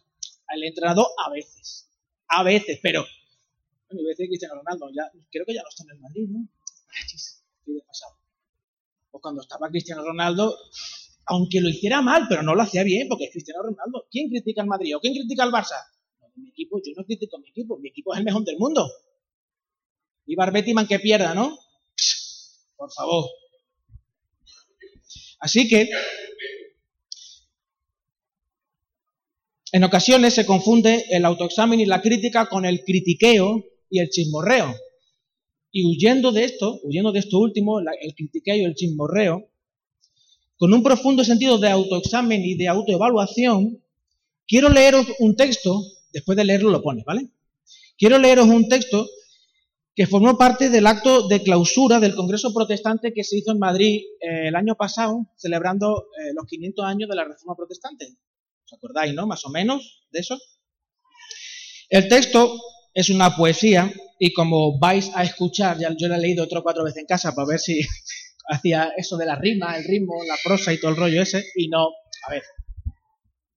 El 0.55 0.65
entrenador 0.65 1.07
a 1.27 1.31
veces, 1.31 1.91
a 2.29 2.43
veces, 2.43 2.79
pero 2.83 3.03
bueno, 3.89 4.03
voy 4.03 4.07
a 4.07 4.11
decir 4.11 4.29
Cristiano 4.29 4.55
Ronaldo, 4.57 4.91
ya, 4.95 5.11
creo 5.31 5.45
que 5.45 5.55
ya 5.55 5.63
no 5.63 5.69
está 5.69 5.85
en 5.85 5.91
el 5.91 6.01
Madrid, 6.01 6.29
¿no? 6.29 6.49
estoy 7.03 7.81
pasado 7.87 8.17
cuando 9.21 9.43
estaba 9.43 9.69
Cristiano 9.69 10.05
Ronaldo, 10.05 10.57
aunque 11.27 11.61
lo 11.61 11.69
hiciera 11.69 12.03
mal, 12.03 12.27
pero 12.29 12.43
no 12.43 12.55
lo 12.55 12.63
hacía 12.63 12.83
bien, 12.85 13.09
porque 13.09 13.25
es 13.25 13.33
Cristiano 13.33 13.63
Ronaldo. 13.63 14.07
¿Quién 14.11 14.29
critica 14.29 14.63
al 14.63 14.69
Madrid 14.69 14.97
o 14.97 15.01
quién 15.01 15.15
critica 15.15 15.43
al 15.43 15.51
Barça? 15.51 15.83
mi 16.37 16.51
equipo, 16.51 16.79
yo 16.85 16.93
no 16.95 17.05
critico 17.05 17.37
a 17.37 17.41
mi 17.41 17.49
equipo, 17.49 17.79
mi 17.79 17.89
equipo 17.89 18.13
es 18.13 18.19
el 18.19 18.25
mejor 18.25 18.45
del 18.45 18.59
mundo. 18.59 18.87
Y 20.27 20.37
Barbetiman 20.37 20.87
que 20.87 20.99
pierda, 20.99 21.35
¿no? 21.35 21.59
Por 22.77 22.93
favor. 22.93 23.25
Así 25.41 25.67
que, 25.67 25.89
en 29.73 29.85
ocasiones 29.85 30.35
se 30.35 30.47
confunde 30.47 31.05
el 31.11 31.25
autoexamen 31.25 31.81
y 31.81 31.87
la 31.87 32.01
crítica 32.01 32.49
con 32.49 32.65
el 32.65 32.85
critiqueo 32.85 33.65
y 33.91 34.01
el 34.01 34.09
chismorreo. 34.11 34.75
Y 35.73 35.85
huyendo 35.87 36.33
de 36.33 36.45
esto, 36.45 36.81
huyendo 36.85 37.13
de 37.13 37.19
esto 37.19 37.39
último, 37.39 37.81
el 37.81 38.15
critiqueo 38.15 38.57
y 38.57 38.65
el 38.65 38.75
chismorreo, 38.75 39.51
con 40.57 40.73
un 40.73 40.83
profundo 40.83 41.25
sentido 41.25 41.59
de 41.59 41.69
autoexamen 41.69 42.43
y 42.43 42.55
de 42.55 42.69
autoevaluación, 42.69 43.83
quiero 44.47 44.71
leeros 44.71 45.07
un 45.19 45.37
texto, 45.37 45.83
después 46.13 46.37
de 46.37 46.45
leerlo 46.45 46.71
lo 46.71 46.83
pones, 46.83 47.05
¿vale? 47.05 47.29
Quiero 47.99 48.19
leeros 48.19 48.47
un 48.47 48.69
texto 48.69 49.07
que 49.95 50.07
formó 50.07 50.37
parte 50.37 50.71
del 50.71 50.87
acto 50.87 51.27
de 51.27 51.43
clausura 51.43 52.01
del 52.01 52.15
Congreso 52.15 52.53
Protestante 52.55 53.13
que 53.13 53.25
se 53.25 53.39
hizo 53.39 53.51
en 53.53 53.59
Madrid 53.59 54.03
eh, 54.21 54.49
el 54.49 54.55
año 54.55 54.77
pasado, 54.77 55.27
celebrando 55.37 56.09
eh, 56.21 56.33
los 56.35 56.47
500 56.47 56.85
años 56.85 57.09
de 57.09 57.17
la 57.17 57.25
Reforma 57.25 57.57
Protestante. 57.57 58.07
¿Os 58.67 58.73
acordáis, 58.73 59.15
no? 59.15 59.27
Más 59.27 59.45
o 59.45 59.51
menos 59.51 60.05
de 60.11 60.21
eso. 60.21 60.37
El 61.89 62.09
texto 62.09 62.59
es 62.93 63.11
una 63.11 63.37
poesía 63.37 63.93
y 64.19 64.33
como 64.33 64.79
vais 64.79 65.11
a 65.15 65.23
escuchar, 65.23 65.79
ya 65.79 65.95
yo 65.97 66.09
la 66.09 66.17
he 66.17 66.21
leído 66.21 66.43
otro 66.43 66.65
cuatro 66.65 66.83
veces 66.83 67.03
en 67.03 67.07
casa 67.07 67.33
para 67.35 67.47
ver 67.47 67.61
si 67.61 67.81
hacía 68.49 68.91
eso 68.97 69.17
de 69.17 69.27
la 69.27 69.37
rima, 69.37 69.77
el 69.77 69.85
ritmo, 69.85 70.15
la 70.27 70.37
prosa 70.43 70.73
y 70.73 70.81
todo 70.81 70.91
el 70.91 70.97
rollo 70.97 71.23
ese, 71.23 71.45
y 71.55 71.69
no, 71.69 71.91
a 72.27 72.31
ver, 72.31 72.43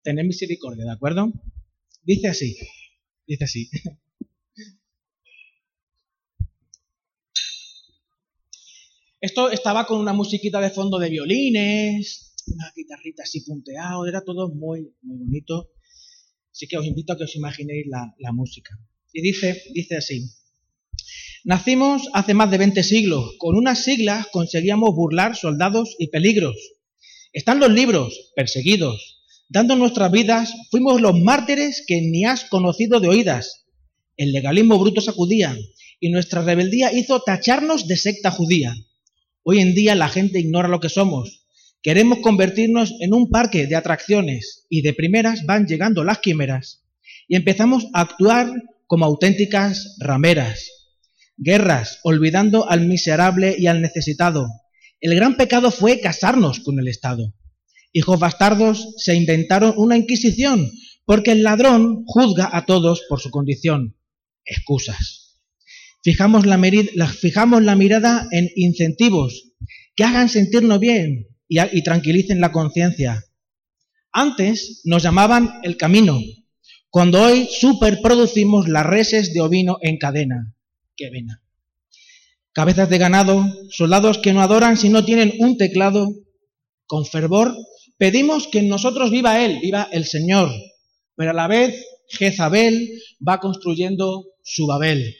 tened 0.04 0.26
misericordia, 0.26 0.86
¿de 0.86 0.92
acuerdo? 0.92 1.32
Dice 2.04 2.28
así, 2.28 2.56
dice 3.26 3.46
así. 3.46 3.70
Esto 9.22 9.50
estaba 9.50 9.86
con 9.86 10.00
una 10.00 10.14
musiquita 10.14 10.62
de 10.62 10.70
fondo 10.70 10.98
de 10.98 11.10
violines, 11.10 12.29
una 12.54 12.72
guitarrita 12.76 13.24
así 13.24 13.42
punteado, 13.42 14.06
era 14.06 14.22
todo 14.22 14.50
muy, 14.50 14.94
muy 15.02 15.18
bonito. 15.18 15.70
Así 16.52 16.68
que 16.68 16.78
os 16.78 16.86
invito 16.86 17.14
a 17.14 17.18
que 17.18 17.24
os 17.24 17.36
imaginéis 17.36 17.86
la, 17.88 18.14
la 18.20 18.32
música. 18.32 18.78
Y 19.14 19.22
dice, 19.22 19.62
dice 19.74 19.98
así. 19.98 20.30
Nacimos 21.44 22.10
hace 22.14 22.34
más 22.34 22.52
de 22.52 22.58
20 22.58 22.84
siglos. 22.84 23.36
Con 23.38 23.56
unas 23.56 23.84
siglas 23.84 24.28
conseguíamos 24.28 24.94
burlar 24.94 25.36
soldados 25.36 25.96
y 25.98 26.08
peligros. 26.08 26.56
Están 27.32 27.60
los 27.60 27.72
libros, 27.72 28.32
perseguidos. 28.36 29.24
Dando 29.48 29.76
nuestras 29.76 30.12
vidas, 30.12 30.54
fuimos 30.70 31.02
los 31.02 31.20
mártires 31.20 31.84
que 31.88 32.02
ni 32.02 32.26
has 32.26 32.44
conocido 32.46 33.00
de 33.00 33.08
oídas. 33.08 33.66
El 34.18 34.32
legalismo 34.32 34.78
bruto 34.78 35.02
sacudía 35.02 35.58
y 36.00 36.10
nuestra 36.10 36.42
rebeldía 36.42 36.92
hizo 36.94 37.22
tacharnos 37.22 37.88
de 37.88 37.98
secta 37.98 38.32
judía. 38.32 38.76
Hoy 39.44 39.60
en 39.60 39.74
día 39.74 39.96
la 39.96 40.10
gente 40.10 40.40
ignora 40.40 40.68
lo 40.68 40.80
que 40.80 40.90
somos. 40.90 41.48
Queremos 41.82 42.20
convertirnos 42.20 42.94
en 43.00 43.14
un 43.14 43.30
parque 43.30 43.66
de 43.66 43.76
atracciones 43.76 44.66
y 44.70 44.82
de 44.82 44.94
primeras 44.94 45.46
van 45.46 45.66
llegando 45.66 46.04
las 46.04 46.20
quimeras 46.20 46.84
y 47.30 47.38
empezamos 47.38 47.88
a 47.94 48.02
actuar 48.02 48.52
como 48.86 49.06
auténticas 49.06 49.96
rameras. 50.00 50.70
Guerras, 51.38 52.00
olvidando 52.04 52.70
al 52.70 52.86
miserable 52.86 53.56
y 53.58 53.68
al 53.68 53.82
necesitado. 53.82 54.48
El 55.00 55.16
gran 55.16 55.38
pecado 55.38 55.72
fue 55.72 56.02
casarnos 56.02 56.60
con 56.60 56.80
el 56.80 56.90
Estado. 56.90 57.34
Hijos 57.94 58.20
bastardos 58.20 58.96
se 58.98 59.16
inventaron 59.16 59.74
una 59.78 59.96
inquisición, 59.96 60.70
porque 61.06 61.32
el 61.32 61.44
ladrón 61.44 62.04
juzga 62.06 62.50
a 62.52 62.66
todos 62.66 63.04
por 63.08 63.22
su 63.22 63.32
condición. 63.32 63.96
Excusas. 64.44 65.40
Fijamos 66.04 66.46
la, 66.46 66.60
fijamos 67.08 67.64
la 67.64 67.76
mirada 67.76 68.28
en 68.32 68.50
incentivos 68.56 69.54
que 69.96 70.04
hagan 70.04 70.28
sentirnos 70.28 70.80
bien 70.80 71.29
y, 71.50 71.84
tranquilicen 71.84 72.40
la 72.40 72.52
conciencia. 72.52 73.26
Antes 74.12 74.82
nos 74.86 75.04
llamaban 75.04 75.60
el 75.64 75.76
camino, 75.76 76.20
cuando 76.90 77.22
hoy 77.22 77.48
superproducimos 77.52 78.70
las 78.70 78.86
reses 78.86 79.34
de 79.34 79.42
ovino 79.42 79.78
en 79.82 79.98
cadena. 79.98 80.56
qué 80.96 81.10
vena. 81.10 81.42
Cabezas 82.54 82.90
de 82.90 82.98
ganado, 82.98 83.46
soldados 83.70 84.18
que 84.20 84.34
no 84.34 84.42
adoran 84.42 84.78
si 84.78 84.90
no 84.90 85.04
tienen 85.06 85.34
un 85.40 85.58
teclado, 85.58 86.10
con 86.86 87.06
fervor 87.06 87.56
pedimos 87.98 88.48
que 88.48 88.60
en 88.60 88.70
nosotros 88.70 89.12
viva 89.12 89.44
Él, 89.44 89.60
viva 89.62 89.88
el 89.92 90.06
Señor, 90.06 90.50
pero 91.16 91.32
a 91.32 91.34
la 91.34 91.48
vez 91.48 91.86
Jezabel 92.10 92.90
va 93.26 93.40
construyendo 93.40 94.26
su 94.44 94.66
Babel. 94.66 95.16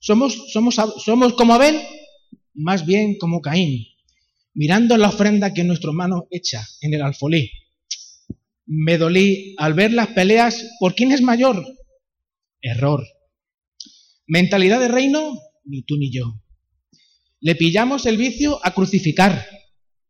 Somos, 0.00 0.50
somos, 0.52 0.74
somos 0.74 1.34
como 1.34 1.54
Abel, 1.54 1.80
más 2.52 2.84
bien 2.84 3.16
como 3.18 3.40
Caín, 3.40 3.86
mirando 4.54 4.96
la 4.96 5.08
ofrenda 5.08 5.52
que 5.52 5.64
nuestro 5.64 5.90
hermano 5.90 6.26
echa 6.30 6.66
en 6.80 6.94
el 6.94 7.02
alfolí. 7.02 7.50
Me 8.66 8.96
dolí 8.96 9.54
al 9.58 9.74
ver 9.74 9.92
las 9.92 10.08
peleas 10.08 10.64
por 10.80 10.94
quién 10.94 11.12
es 11.12 11.20
mayor. 11.20 11.64
Error. 12.62 13.04
Mentalidad 14.26 14.80
de 14.80 14.88
reino, 14.88 15.38
ni 15.64 15.82
tú 15.82 15.96
ni 15.96 16.10
yo. 16.10 16.40
Le 17.40 17.56
pillamos 17.56 18.06
el 18.06 18.16
vicio 18.16 18.58
a 18.64 18.72
crucificar 18.72 19.46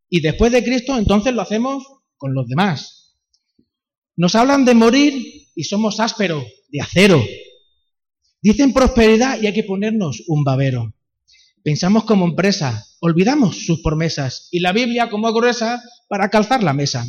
y 0.08 0.20
después 0.20 0.52
de 0.52 0.62
Cristo 0.62 0.96
entonces 0.96 1.34
lo 1.34 1.42
hacemos 1.42 1.84
con 2.16 2.34
los 2.34 2.46
demás. 2.46 3.18
Nos 4.16 4.36
hablan 4.36 4.64
de 4.64 4.74
morir 4.74 5.48
y 5.56 5.64
somos 5.64 5.98
ásperos, 5.98 6.44
de 6.68 6.80
acero. 6.80 7.24
Dicen 8.40 8.72
prosperidad 8.72 9.42
y 9.42 9.48
hay 9.48 9.52
que 9.52 9.64
ponernos 9.64 10.22
un 10.28 10.44
babero. 10.44 10.94
Pensamos 11.64 12.04
como 12.04 12.26
empresa, 12.26 12.87
olvidamos 13.00 13.64
sus 13.64 13.80
promesas 13.80 14.49
y 14.50 14.61
la 14.61 14.73
Biblia 14.73 15.09
como 15.09 15.33
gruesa 15.33 15.83
para 16.09 16.28
calzar 16.28 16.62
la 16.62 16.75
mesa. 16.75 17.06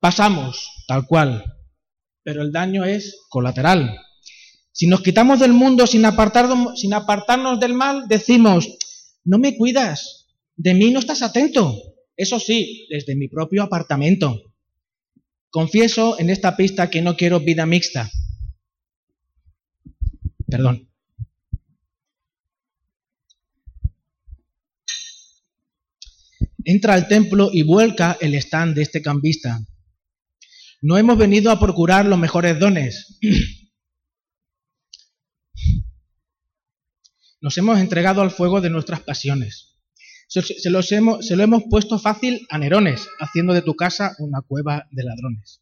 Pasamos, 0.00 0.68
tal 0.88 1.06
cual, 1.06 1.44
pero 2.24 2.42
el 2.42 2.50
daño 2.50 2.84
es 2.84 3.20
colateral. 3.28 3.96
Si 4.72 4.88
nos 4.88 5.02
quitamos 5.02 5.38
del 5.38 5.52
mundo 5.52 5.86
sin, 5.86 6.02
sin 6.74 6.94
apartarnos 6.94 7.60
del 7.60 7.72
mal, 7.72 8.08
decimos, 8.08 8.68
no 9.22 9.38
me 9.38 9.56
cuidas, 9.56 10.26
de 10.56 10.74
mí 10.74 10.90
no 10.90 10.98
estás 10.98 11.22
atento. 11.22 11.72
Eso 12.16 12.40
sí, 12.40 12.88
desde 12.90 13.14
mi 13.14 13.28
propio 13.28 13.62
apartamento. 13.62 14.42
Confieso 15.50 16.18
en 16.18 16.30
esta 16.30 16.56
pista 16.56 16.90
que 16.90 17.00
no 17.00 17.16
quiero 17.16 17.38
vida 17.38 17.64
mixta. 17.64 18.10
Perdón. 20.48 20.89
Entra 26.64 26.94
al 26.94 27.08
templo 27.08 27.50
y 27.52 27.62
vuelca 27.62 28.16
el 28.20 28.34
stand 28.34 28.74
de 28.74 28.82
este 28.82 29.02
cambista. 29.02 29.60
No 30.82 30.96
hemos 30.96 31.18
venido 31.18 31.50
a 31.50 31.60
procurar 31.60 32.06
los 32.06 32.18
mejores 32.18 32.58
dones. 32.58 33.18
Nos 37.42 37.56
hemos 37.58 37.78
entregado 37.78 38.22
al 38.22 38.30
fuego 38.30 38.60
de 38.60 38.70
nuestras 38.70 39.00
pasiones. 39.00 39.78
Se, 40.28 40.70
lo 40.70 40.80
hemos 41.42 41.64
puesto 41.68 41.98
fácil 41.98 42.46
a 42.50 42.58
Nerones, 42.58 43.08
haciendo 43.18 43.52
de 43.52 43.62
tu 43.62 43.74
casa 43.74 44.14
una 44.18 44.42
cueva 44.42 44.86
de 44.92 45.02
ladrones. 45.02 45.60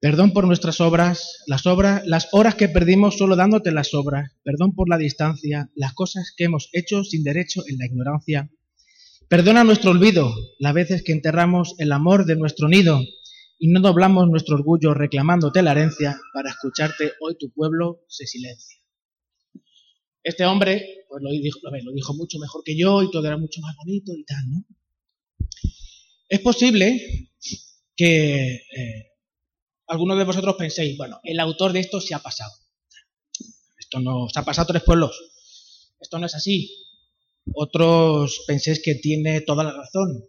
Perdón 0.00 0.32
por 0.32 0.46
nuestras 0.46 0.80
obras, 0.80 1.42
las 1.46 1.66
obras, 1.66 2.02
las 2.06 2.28
horas 2.32 2.54
que 2.54 2.68
perdimos 2.68 3.18
solo 3.18 3.36
dándote 3.36 3.70
las 3.70 3.94
obras. 3.94 4.32
Perdón 4.42 4.74
por 4.74 4.88
la 4.88 4.96
distancia, 4.96 5.70
las 5.74 5.92
cosas 5.92 6.32
que 6.36 6.44
hemos 6.44 6.70
hecho 6.72 7.04
sin 7.04 7.22
derecho 7.22 7.62
en 7.68 7.76
la 7.78 7.86
ignorancia. 7.86 8.50
Perdona 9.30 9.62
nuestro 9.62 9.92
olvido, 9.92 10.34
las 10.58 10.74
veces 10.74 11.04
que 11.04 11.12
enterramos 11.12 11.76
el 11.78 11.92
amor 11.92 12.26
de 12.26 12.34
nuestro 12.34 12.68
nido 12.68 13.00
y 13.60 13.68
no 13.68 13.80
doblamos 13.80 14.28
nuestro 14.28 14.56
orgullo 14.56 14.92
reclamándote 14.92 15.62
la 15.62 15.70
herencia, 15.70 16.18
para 16.34 16.50
escucharte 16.50 17.12
hoy 17.20 17.36
tu 17.38 17.48
pueblo 17.52 18.02
se 18.08 18.26
silencia. 18.26 18.80
Este 20.24 20.44
hombre, 20.44 21.04
pues 21.08 21.22
lo 21.22 21.30
dijo, 21.30 21.60
lo 21.62 22.14
mucho 22.14 22.40
mejor 22.40 22.64
que 22.64 22.76
yo 22.76 23.04
y 23.04 23.10
todo 23.12 23.24
era 23.24 23.38
mucho 23.38 23.60
más 23.60 23.76
bonito 23.76 24.12
y 24.16 24.24
tal, 24.24 24.50
¿no? 24.50 24.64
Es 26.28 26.40
posible 26.40 27.30
que 27.94 28.54
eh, 28.56 29.12
algunos 29.86 30.18
de 30.18 30.24
vosotros 30.24 30.56
penséis, 30.56 30.96
bueno, 30.96 31.20
el 31.22 31.38
autor 31.38 31.72
de 31.72 31.78
esto 31.78 32.00
se 32.00 32.16
ha 32.16 32.18
pasado. 32.18 32.50
Esto 33.78 34.00
no, 34.00 34.28
se 34.28 34.40
ha 34.40 34.44
pasado 34.44 34.66
tres 34.66 34.82
pueblos. 34.82 35.16
Esto 36.00 36.18
no 36.18 36.26
es 36.26 36.34
así 36.34 36.88
otros 37.54 38.44
penséis 38.46 38.80
que 38.82 38.94
tiene 38.94 39.40
toda 39.40 39.64
la 39.64 39.72
razón 39.72 40.24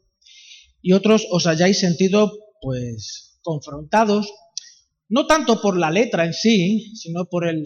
y 0.81 0.93
otros 0.93 1.27
os 1.29 1.47
hayáis 1.47 1.79
sentido 1.79 2.31
pues 2.61 3.39
confrontados, 3.41 4.31
no 5.09 5.27
tanto 5.27 5.61
por 5.61 5.77
la 5.77 5.91
letra 5.91 6.25
en 6.25 6.33
sí, 6.33 6.95
sino 6.95 7.25
por 7.25 7.47
el, 7.47 7.63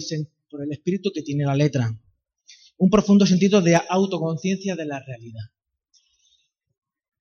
por 0.50 0.64
el 0.64 0.72
espíritu 0.72 1.12
que 1.14 1.22
tiene 1.22 1.46
la 1.46 1.56
letra, 1.56 1.98
un 2.78 2.90
profundo 2.90 3.26
sentido 3.26 3.62
de 3.62 3.80
autoconciencia 3.90 4.76
de 4.76 4.86
la 4.86 5.00
realidad. 5.00 5.44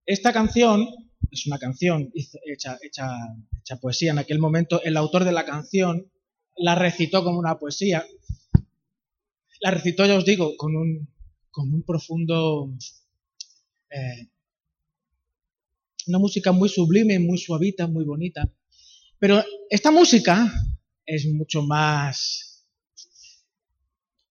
Esta 0.07 0.33
canción 0.33 0.89
es 1.31 1.47
una 1.47 1.59
canción 1.59 2.11
hecha, 2.15 2.79
hecha, 2.83 3.09
hecha 3.61 3.77
poesía. 3.81 4.13
En 4.13 4.19
aquel 4.19 4.39
momento 4.39 4.83
el 4.83 4.97
autor 4.97 5.25
de 5.25 5.33
la 5.33 5.45
canción 5.45 6.11
la 6.57 6.75
recitó 6.75 7.25
como 7.25 7.39
una 7.39 7.59
poesía. 7.59 8.05
La 9.61 9.71
recitó, 9.71 10.05
ya 10.05 10.17
os 10.17 10.25
digo, 10.25 10.57
con 10.57 10.77
un, 10.77 11.14
con 11.55 11.73
un 11.73 11.83
profundo... 11.85 12.75
Eh, 13.89 14.29
una 16.07 16.19
música 16.19 16.53
muy 16.53 16.69
sublime, 16.69 17.19
muy 17.19 17.39
suavita, 17.39 17.87
muy 17.87 18.05
bonita. 18.05 18.47
Pero 19.19 19.43
esta 19.71 19.91
música 19.91 20.53
es 21.07 21.27
mucho 21.27 21.63
más 21.63 22.67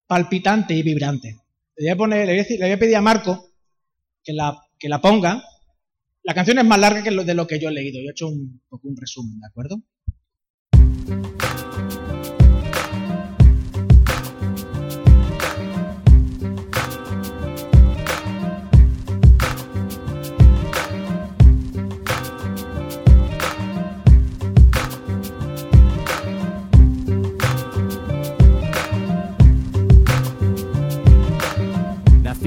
palpitante 0.06 0.74
y 0.74 0.82
vibrante. 0.82 1.40
Le 1.76 1.94
voy 1.94 2.12
a, 2.12 2.78
pedir 2.78 2.94
a 2.94 3.00
Marco 3.00 3.50
que 4.22 4.32
la, 4.32 4.56
que 4.78 4.88
la 4.88 5.00
ponga. 5.00 5.42
La 6.22 6.34
canción 6.34 6.58
es 6.58 6.64
más 6.64 6.78
larga 6.78 7.02
que 7.02 7.10
lo 7.10 7.24
de 7.24 7.34
lo 7.34 7.46
que 7.48 7.58
yo 7.58 7.70
he 7.70 7.72
leído. 7.72 8.00
Yo 8.00 8.08
he 8.08 8.12
hecho 8.12 8.28
un 8.28 8.60
poco 8.68 8.86
un 8.86 8.96
resumen, 8.96 9.40
¿de 9.40 9.46
acuerdo? 9.48 9.82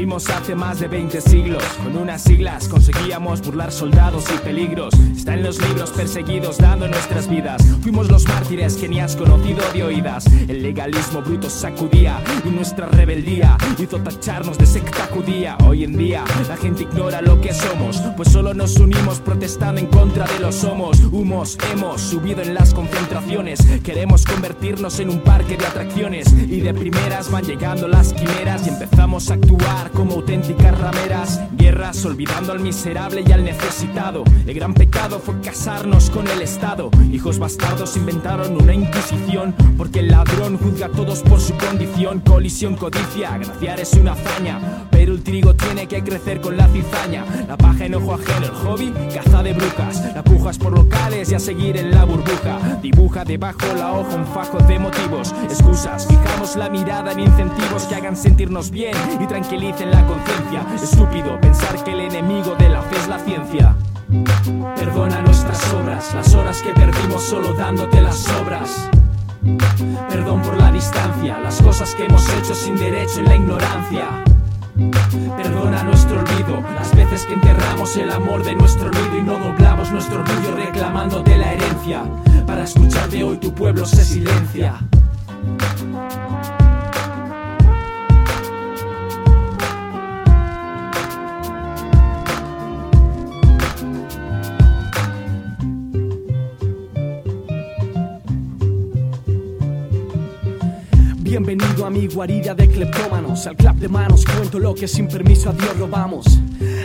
Hace 0.05 0.53
más 0.53 0.79
de 0.79 0.88
20 0.88 1.21
siglos. 1.21 1.63
Con 1.83 1.97
unas 1.97 2.21
siglas 2.21 2.67
conseguíamos 2.67 3.41
burlar 3.41 3.71
soldados 3.71 4.25
y 4.33 4.38
peligros. 4.38 4.93
Está 5.15 5.33
en 5.33 5.41
los 5.41 5.60
libros 5.60 5.89
perseguidos 5.89 6.60
dando 6.60 6.88
nuestras 6.88 7.27
vidas. 7.27 7.65
Fuimos 7.81 8.07
los 8.12 8.27
mártires 8.27 8.75
que 8.75 8.88
ni 8.88 8.99
has 8.99 9.15
conocido 9.15 9.63
de 9.73 9.83
oídas. 9.83 10.27
El 10.47 10.62
legalismo 10.62 11.23
bruto 11.23 11.49
sacudía 11.49 12.21
y 12.45 12.49
nuestra 12.49 12.86
rebeldía 12.86 13.57
hizo 13.79 13.99
tacharnos 13.99 14.60
de 14.60 14.67
secta 14.67 15.10
judía. 15.12 15.57
Hoy 15.65 15.83
en 15.83 15.97
día 15.97 16.23
la 16.47 16.57
gente 16.57 16.83
ignora 16.83 17.19
lo 17.23 17.41
que 17.41 17.51
somos, 17.51 17.97
pues 18.15 18.31
solo 18.31 18.53
nos 18.53 18.77
unimos 18.77 19.19
protestando 19.19 19.81
en 19.81 19.88
contra 19.88 20.27
de 20.27 20.39
los 20.39 20.63
homos. 20.63 20.99
Humos 21.12 21.57
hemos 21.73 22.01
subido 22.01 22.43
en 22.43 22.53
las 22.53 22.71
concentraciones. 22.75 23.65
Queremos 23.83 24.25
convertirnos 24.25 24.99
en 24.99 25.10
un 25.10 25.21
parque 25.21 25.57
de 25.57 25.65
atracciones 25.65 26.31
y 26.33 26.60
de 26.60 26.75
primeras 26.75 27.31
van 27.31 27.45
llegando 27.45 27.88
las 27.88 28.13
quimeras 28.13 28.67
y 28.67 28.69
empezamos 28.69 29.31
a 29.31 29.33
actuar 29.33 29.87
como 29.89 30.13
auténticas 30.13 30.78
rameras. 30.80 31.41
Guerras 31.54 32.04
olvidando 32.06 32.52
al 32.52 32.60
miserable 32.60 33.23
y 33.26 33.32
al 33.32 33.43
necesitado. 33.43 34.23
El 34.45 34.54
gran 34.54 34.73
pecado 34.73 35.19
fue 35.19 35.39
casarnos 35.41 36.10
con 36.10 36.28
el 36.28 36.41
Estado. 36.41 36.89
Hijos 37.12 37.39
bastardos 37.39 37.97
inventaron 37.97 38.62
una 38.62 38.73
inquisición. 38.73 39.54
Porque 39.78 40.00
el 40.00 40.10
ladrón 40.10 40.58
juzga 40.58 40.88
a 40.88 40.89
todos 40.89 41.21
por 41.21 41.39
su 41.39 41.56
condición. 41.56 42.21
Colisión, 42.21 42.76
codicia, 42.76 43.38
graciar 43.38 43.80
es 43.80 43.93
una 43.93 44.13
hazaña. 44.13 44.88
Pero 44.91 45.13
el 45.13 45.23
trigo 45.23 45.54
tiene 45.54 45.88
que 45.88 46.04
crecer 46.04 46.41
con 46.41 46.58
la 46.58 46.67
cizaña. 46.67 47.26
La 47.47 47.58
paja 47.58 47.86
en 47.86 47.95
ojo 47.95 48.13
ajeno, 48.13 48.45
el 48.45 48.52
hobby, 48.52 48.93
caza 49.13 49.43
de 49.43 49.54
brujas. 49.54 50.13
La 50.13 50.23
pujas 50.23 50.58
por 50.58 50.73
locales 50.73 51.32
y 51.32 51.36
a 51.36 51.39
seguir 51.39 51.78
en 51.78 51.91
la 51.91 52.06
burbuja. 52.06 52.77
Dibuja 52.88 53.26
debajo 53.26 53.65
la 53.78 53.91
hoja 53.91 54.15
un 54.15 54.26
fajo 54.26 54.60
de 54.60 54.80
motivos. 54.80 55.36
Excusas, 55.43 56.08
fijamos 56.08 56.56
la 56.56 56.69
mirada 56.69 57.12
en 57.12 57.19
incentivos 57.19 57.84
que 57.84 57.95
hagan 57.95 58.15
sentirnos 58.15 58.71
bien 58.71 58.95
y 59.19 59.28
tranquilicen 59.28 59.91
la 59.91 60.08
conciencia. 60.08 60.65
Estúpido 60.73 61.38
pensar 61.41 61.84
que 61.84 61.91
el 61.91 62.00
enemigo 62.00 62.56
de 62.56 62.69
la 62.69 62.82
fe 62.84 62.95
es 62.95 63.10
la 63.10 63.19
ciencia. 63.19 63.76
Perdona 64.78 65.21
nuestras 65.21 65.73
obras, 65.73 66.13
las 66.15 66.34
horas 66.34 66.62
que 66.62 66.69
perdimos 66.69 67.23
solo 67.23 67.54
dándote 67.56 68.00
las 68.00 68.26
obras. 68.41 68.89
Perdón 70.08 70.41
por 70.41 70.58
la 70.58 70.71
distancia, 70.71 71.39
las 71.39 71.62
cosas 71.62 71.93
que 71.93 72.06
hemos 72.06 72.26
hecho 72.36 72.56
sin 72.56 72.78
derecho 72.78 73.19
en 73.19 73.26
la 73.26 73.36
ignorancia. 73.36 74.23
Perdona 74.78 75.84
nuestro 75.84 76.20
olvido, 76.20 76.62
las 76.76 76.96
veces 76.96 77.26
que 77.26 77.34
enterramos 77.34 77.98
el 77.98 78.12
amor 78.12 78.44
de 78.44 78.54
nuestro 78.54 78.92
nido 78.92 79.18
y 79.18 79.24
no 79.24 79.40
doblamos 79.40 79.92
nuestro 79.92 80.22
orgullo 80.22 80.56
reclamándote 80.56 81.36
la 81.36 81.54
herencia. 81.54 82.04
Para 82.46 82.63
escucharte 82.63 83.24
hoy 83.24 83.38
tu 83.38 83.54
pueblo 83.54 83.86
se 83.86 84.06
silencia. 84.06 84.80
Bienvenido 101.20 101.77
a 101.88 101.89
mi 101.89 102.06
guarida 102.08 102.54
de 102.54 102.67
cleptómanos. 102.67 103.47
Al 103.47 103.56
clap 103.56 103.78
de 103.78 103.88
manos 103.88 104.26
cuento 104.26 104.60
lo 104.60 104.76
que 104.76 104.89
sin 104.89 105.08
permiso 105.08 105.50
a 105.50 105.54
Dios 105.54 105.78
robamos. 105.80 106.26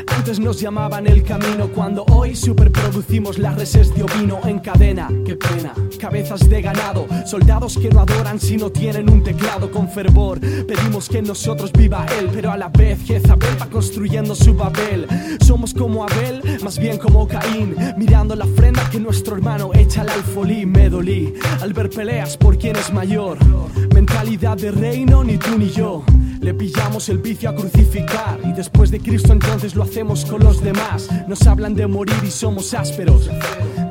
Antes 0.07 0.39
nos 0.39 0.61
llamaban 0.61 1.09
el 1.09 1.25
camino, 1.25 1.69
cuando 1.69 2.05
hoy 2.05 2.37
superproducimos 2.37 3.39
las 3.39 3.57
reses 3.57 3.93
de 3.95 4.05
ovino 4.05 4.39
en 4.45 4.61
cadena. 4.61 5.09
Qué 5.27 5.35
pena, 5.35 5.75
cabezas 5.99 6.49
de 6.49 6.63
ganado, 6.63 7.07
soldados 7.27 7.77
que 7.79 7.89
no 7.89 8.01
adoran 8.01 8.39
si 8.39 8.57
no 8.57 8.71
tienen 8.71 9.11
un 9.11 9.25
teclado 9.25 9.73
con 9.73 9.89
fervor. 9.89 10.39
Pedimos 10.41 11.09
que 11.09 11.19
en 11.19 11.25
nosotros 11.25 11.73
viva 11.73 12.07
él, 12.21 12.31
pero 12.33 12.53
a 12.53 12.57
la 12.57 12.69
vez 12.69 13.01
Jezabel 13.05 13.61
va 13.61 13.67
construyendo 13.67 14.37
su 14.37 14.55
Babel. 14.55 15.09
Somos 15.41 15.75
como 15.75 16.05
Abel, 16.05 16.43
más 16.63 16.79
bien 16.79 16.99
como 16.99 17.27
Caín, 17.27 17.75
mirando 17.97 18.37
la 18.37 18.45
ofrenda 18.45 18.89
que 18.89 19.01
nuestro 19.01 19.35
hermano 19.35 19.71
echa 19.75 20.03
al 20.03 20.11
alfolí. 20.11 20.65
Me 20.65 20.89
dolí 20.89 21.35
al 21.61 21.73
ver 21.73 21.91
peleas 21.91 22.37
por 22.37 22.57
quien 22.57 22.77
es 22.77 22.93
mayor. 22.93 23.39
Mentalidad 23.93 24.57
de 24.57 24.71
reino, 24.93 25.25
ni 25.25 25.39
tú 25.39 25.59
ni 25.59 25.71
yo. 25.71 26.05
Le 26.41 26.53
pillamos 26.53 27.09
el 27.09 27.19
vicio 27.19 27.49
a 27.49 27.55
crucificar 27.55 28.39
y 28.45 28.53
después 28.53 28.91
de 28.91 29.01
Cristo 29.01 29.33
entonces 29.33 29.75
lo 29.75 29.85
hacemos 29.85 30.25
con 30.27 30.41
los 30.45 30.63
demás. 30.63 31.09
Nos 31.29 31.47
hablan 31.47 31.75
de 31.75 31.87
morir 31.87 32.17
y 32.23 32.31
somos 32.31 32.75
ásperos. 32.75 33.31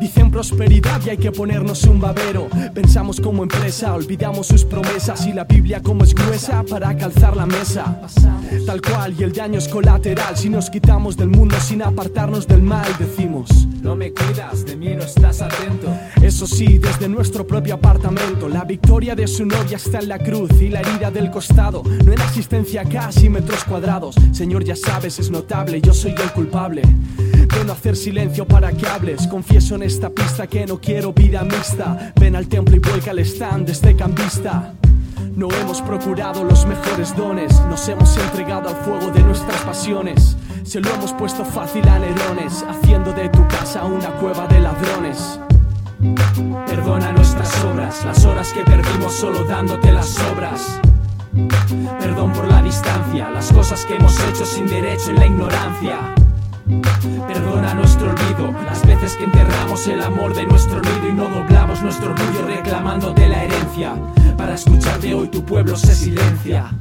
Dicen 0.02 0.32
prosperidad 0.32 1.00
y 1.06 1.12
hay 1.12 1.18
que 1.18 1.32
ponernos 1.32 1.84
un 1.84 2.02
babero. 2.02 2.48
Pensamos 2.74 3.22
como 3.22 3.44
empresa, 3.44 3.94
olvidamos 3.94 4.48
sus 4.48 4.66
promesas 4.66 5.28
y 5.28 5.32
la 5.32 5.44
Biblia 5.44 5.80
como 5.80 6.04
es 6.04 6.16
gruesa 6.16 6.64
para 6.68 6.98
calzar 6.98 7.38
la 7.38 7.46
mesa. 7.46 8.02
Tal 8.66 8.82
cual 8.82 9.14
y 9.18 9.22
el 9.22 9.32
daño 9.32 9.60
es 9.60 9.68
colateral 9.68 10.36
si 10.36 10.50
nos 10.50 10.72
quitamos 10.72 11.16
del 11.16 11.30
mundo 11.30 11.56
sin 11.60 11.84
apartarnos 11.84 12.48
del 12.48 12.64
mal, 12.64 12.88
decimos. 12.98 13.68
No 13.82 13.96
me 13.96 14.12
cuidas, 14.12 14.66
de 14.66 14.76
mí 14.76 14.96
no 14.96 15.04
estás 15.04 15.42
atento. 15.42 15.88
Eso 16.22 16.48
sí, 16.48 16.80
desde 16.80 17.08
nuestro 17.08 17.46
propio 17.46 17.76
apartamento, 17.76 18.50
la 18.50 18.64
victoria 18.64 19.16
de 19.16 19.28
su 19.28 19.46
novia 19.46 19.78
está 19.78 20.00
en 20.00 20.10
la 20.10 20.18
cruz 20.18 20.50
y 20.62 20.70
la 20.70 20.82
herida 20.82 21.12
del 21.12 21.30
costado. 21.30 21.84
No 22.06 22.12
en 22.12 22.22
asistencia 22.22 22.84
casi 22.86 23.30
metros 23.30 23.64
cuadrados. 23.64 24.16
Señor, 24.32 24.64
ya 24.64 24.76
sabes, 24.76 25.20
es 25.20 25.30
notable, 25.30 25.80
yo 25.80 25.94
soy 25.94 26.12
el 26.12 26.32
culpable. 26.32 26.82
De 27.18 27.66
no 27.66 27.74
hacer 27.74 27.96
silencio 27.96 28.48
para 28.48 28.72
que 28.72 28.88
hables. 28.88 29.28
Confieso 29.28 29.76
en 29.76 29.84
esta 29.92 30.10
pista 30.10 30.48
que 30.48 30.66
no 30.66 30.80
quiero 30.80 31.12
vida 31.12 31.44
mixta. 31.44 32.14
Ven 32.16 32.38
al 32.38 32.48
templo 32.48 32.76
y 32.78 32.80
vuelca 32.80 33.12
al 33.12 33.20
stand 33.20 33.66
de 33.66 33.74
este 33.74 33.94
cambista. 33.94 34.74
No 35.36 35.50
hemos 35.52 35.82
procurado 35.82 36.46
los 36.46 36.66
mejores 36.66 37.16
dones, 37.16 37.60
nos 37.70 37.88
hemos 37.90 38.16
entregado 38.16 38.70
al 38.70 38.76
fuego 38.78 39.12
de 39.12 39.22
nuestras 39.22 39.60
pasiones. 39.62 40.38
Se 40.64 40.80
lo 40.80 40.90
hemos 40.94 41.12
puesto 41.14 41.44
fácil 41.44 41.86
a 41.90 42.00
Nerones, 42.00 42.64
haciendo 42.70 43.12
de 43.12 43.28
tu 43.30 43.46
casa 43.50 43.84
una 43.84 44.12
cueva 44.12 44.48
de 44.48 44.62
ladrones. 44.62 45.40
Perdona 46.68 47.12
nuestras 47.12 47.64
obras, 47.66 48.06
las 48.06 48.24
horas 48.24 48.54
que 48.54 48.64
perdimos 48.64 49.14
solo 49.14 49.44
dándote 49.44 49.92
las 49.92 50.18
obras. 50.34 50.80
Perdón 52.00 52.32
por 52.32 52.48
la 52.48 52.62
distancia, 52.62 53.30
las 53.30 53.52
cosas 53.52 53.86
que 53.86 53.96
hemos 53.96 54.18
hecho 54.30 54.46
sin 54.46 54.68
derecho 54.68 55.10
en 55.10 55.16
la 55.18 55.26
ignorancia. 55.26 55.98
Perdona 57.28 57.74
nuestro 57.74 58.12
olvido, 58.12 58.52
las 58.66 58.86
veces 58.86 59.16
que 59.18 59.26
enterramos 59.26 59.88
el 59.88 60.02
amor 60.02 60.34
de 60.34 60.46
nuestro 60.46 60.82
nido 60.82 61.10
y 61.10 61.14
no 61.14 61.30
doblamos 61.30 61.82
nuestro 61.82 62.12
orgullo 62.12 62.48
reclamándote 62.48 63.28
la 63.28 63.44
herencia. 63.44 63.96
Para 64.38 64.56
escucharte 64.56 65.14
hoy 65.14 65.28
tu 65.28 65.44
pueblo 65.44 65.76
se 65.76 65.94
silencia. 65.94 66.72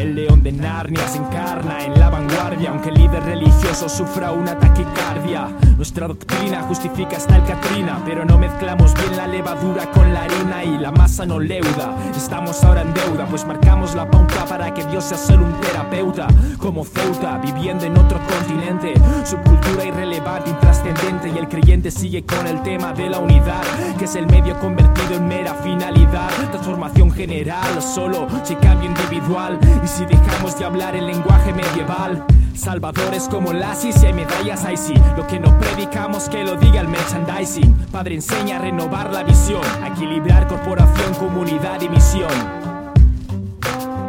El 0.00 0.14
león 0.14 0.42
de 0.42 0.50
Narnia 0.50 1.06
se 1.06 1.18
encarna 1.18 1.84
en 1.84 2.00
la 2.00 2.08
vanguardia, 2.08 2.70
aunque 2.70 2.88
el 2.88 2.94
líder 2.94 3.22
religioso 3.22 3.86
sufra 3.86 4.32
una 4.32 4.58
taquicardia. 4.58 5.48
Nuestra 5.76 6.08
doctrina 6.08 6.62
justifica 6.62 7.18
hasta 7.18 7.36
el 7.36 7.44
Katrina, 7.44 8.00
pero 8.06 8.24
no 8.24 8.38
mezclamos 8.38 8.94
bien 8.94 9.14
la 9.18 9.26
levadura 9.26 9.90
con 9.90 10.14
la 10.14 10.22
harina 10.22 10.64
y 10.64 10.78
la 10.78 10.90
masa 10.90 11.26
no 11.26 11.38
leuda. 11.38 11.94
Estamos 12.16 12.64
ahora 12.64 12.80
en 12.80 12.94
deuda, 12.94 13.26
pues 13.26 13.44
marcamos 13.44 13.94
la 13.94 14.10
pauta 14.10 14.46
para 14.46 14.72
que 14.72 14.86
Dios 14.86 15.04
sea 15.04 15.18
solo 15.18 15.44
un 15.44 15.60
terapeuta. 15.60 16.28
Como 16.56 16.82
Ceuta, 16.82 17.36
viviendo 17.36 17.84
en 17.84 17.98
otro 17.98 18.18
continente, 18.26 18.94
subcultura 19.26 19.84
irrelevante, 19.84 20.48
intrascendente, 20.48 21.28
y 21.28 21.36
el 21.36 21.48
creyente 21.48 21.90
sigue 21.90 22.24
con 22.24 22.46
el 22.46 22.62
tema 22.62 22.94
de 22.94 23.10
la 23.10 23.18
unidad, 23.18 23.62
que 23.98 24.06
es 24.06 24.16
el 24.16 24.26
medio 24.26 24.58
convertido 24.60 25.16
en 25.16 25.28
mera 25.28 25.52
finalidad. 25.56 26.30
Transformación 26.52 27.10
general, 27.12 27.82
solo 27.82 28.26
si 28.44 28.54
cambio 28.56 28.88
individual. 28.88 29.58
Si 29.90 30.06
dejamos 30.06 30.56
de 30.58 30.64
hablar 30.64 30.94
el 30.94 31.06
lenguaje 31.06 31.52
medieval, 31.52 32.24
salvadores 32.54 33.28
como 33.28 33.52
Lassis 33.52 34.02
y 34.02 34.06
hay 34.06 34.12
medallas, 34.12 34.64
ahí 34.64 34.76
sí. 34.76 34.94
Lo 35.16 35.26
que 35.26 35.40
no 35.40 35.58
predicamos 35.58 36.28
que 36.28 36.44
lo 36.44 36.56
diga 36.56 36.80
el 36.80 36.88
merchandising. 36.88 37.74
Padre 37.90 38.14
enseña 38.14 38.56
a 38.56 38.58
renovar 38.60 39.12
la 39.12 39.24
visión, 39.24 39.62
a 39.82 39.88
equilibrar 39.88 40.46
corporación, 40.46 41.14
comunidad 41.14 41.80
y 41.80 41.88
misión. 41.88 42.30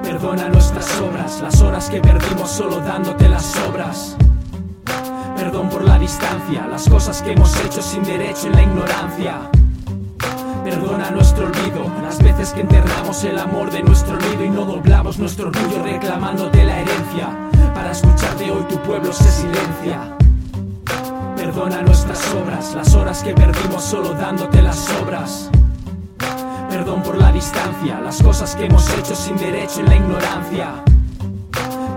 Perdona 0.04 0.50
nuestras 0.50 1.00
obras, 1.02 1.42
las 1.42 1.62
horas 1.62 1.90
que 1.90 2.00
perdimos 2.00 2.52
solo 2.52 2.80
dándote 2.80 3.28
las 3.28 3.56
obras. 3.68 4.18
Perdón 5.36 5.70
por 5.70 5.84
la 5.84 5.98
distancia, 5.98 6.68
las 6.68 6.88
cosas 6.88 7.22
que 7.24 7.32
hemos 7.32 7.60
hecho 7.66 7.82
sin 7.82 8.04
derecho 8.04 8.48
en 8.48 8.54
la 8.54 8.62
ignorancia. 8.62 9.61
Perdona 10.64 11.10
nuestro 11.10 11.48
olvido, 11.48 11.92
las 12.04 12.22
veces 12.22 12.54
que 12.54 12.62
enterramos 12.62 13.24
el 13.24 13.40
amor 13.40 13.72
de 13.72 13.82
nuestro 13.82 14.16
nido 14.18 14.46
y 14.46 14.50
no 14.50 14.64
doblamos 14.64 15.18
nuestro 15.18 15.48
orgullo 15.48 15.82
reclamándote 15.84 16.64
la 16.64 16.80
herencia. 16.80 17.30
Para 17.74 17.92
escucharte 17.92 18.52
hoy 18.52 18.64
tu 18.70 18.78
pueblo 18.84 19.12
se 19.12 19.30
silencia. 19.32 20.16
Perdona 21.36 21.82
nuestras 21.82 22.32
obras, 22.36 22.76
las 22.76 22.94
horas 22.94 23.24
que 23.24 23.34
perdimos 23.34 23.84
solo 23.84 24.14
dándote 24.14 24.62
las 24.62 24.88
obras. 25.02 25.50
Perdón 26.70 27.02
por 27.02 27.18
la 27.18 27.32
distancia, 27.32 28.00
las 28.00 28.22
cosas 28.22 28.56
que 28.56 28.66
hemos 28.66 28.88
hecho 28.98 29.16
sin 29.16 29.38
derecho 29.38 29.80
en 29.80 29.86
la 29.88 29.96
ignorancia. 29.96 30.84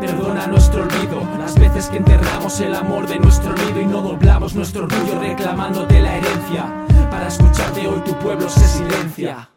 Perdona 0.01 0.47
nuestro 0.47 0.85
olvido, 0.85 1.23
las 1.39 1.55
veces 1.59 1.89
que 1.89 1.99
enterramos 1.99 2.59
el 2.61 2.75
amor 2.75 3.07
de 3.07 3.19
nuestro 3.19 3.55
nido 3.55 3.81
y 3.83 3.85
no 3.85 4.01
doblamos 4.01 4.55
nuestro 4.55 4.85
orgullo 4.85 5.21
reclamándote 5.21 6.01
la 6.01 6.17
herencia. 6.17 6.94
Para 7.15 7.29
escucharte 7.29 7.87
hoy 7.87 8.03
tu 8.05 8.19
pueblo 8.19 8.49
se 8.51 8.67
silencia. 8.67 9.49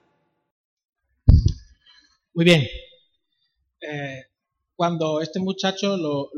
Muy 2.35 2.45
bien. 2.45 2.61
Eh, 3.81 4.21
cuando 4.75 5.21
este 5.21 5.39
muchacho 5.39 5.95
eh, 5.95 5.99
lo, 5.99 6.29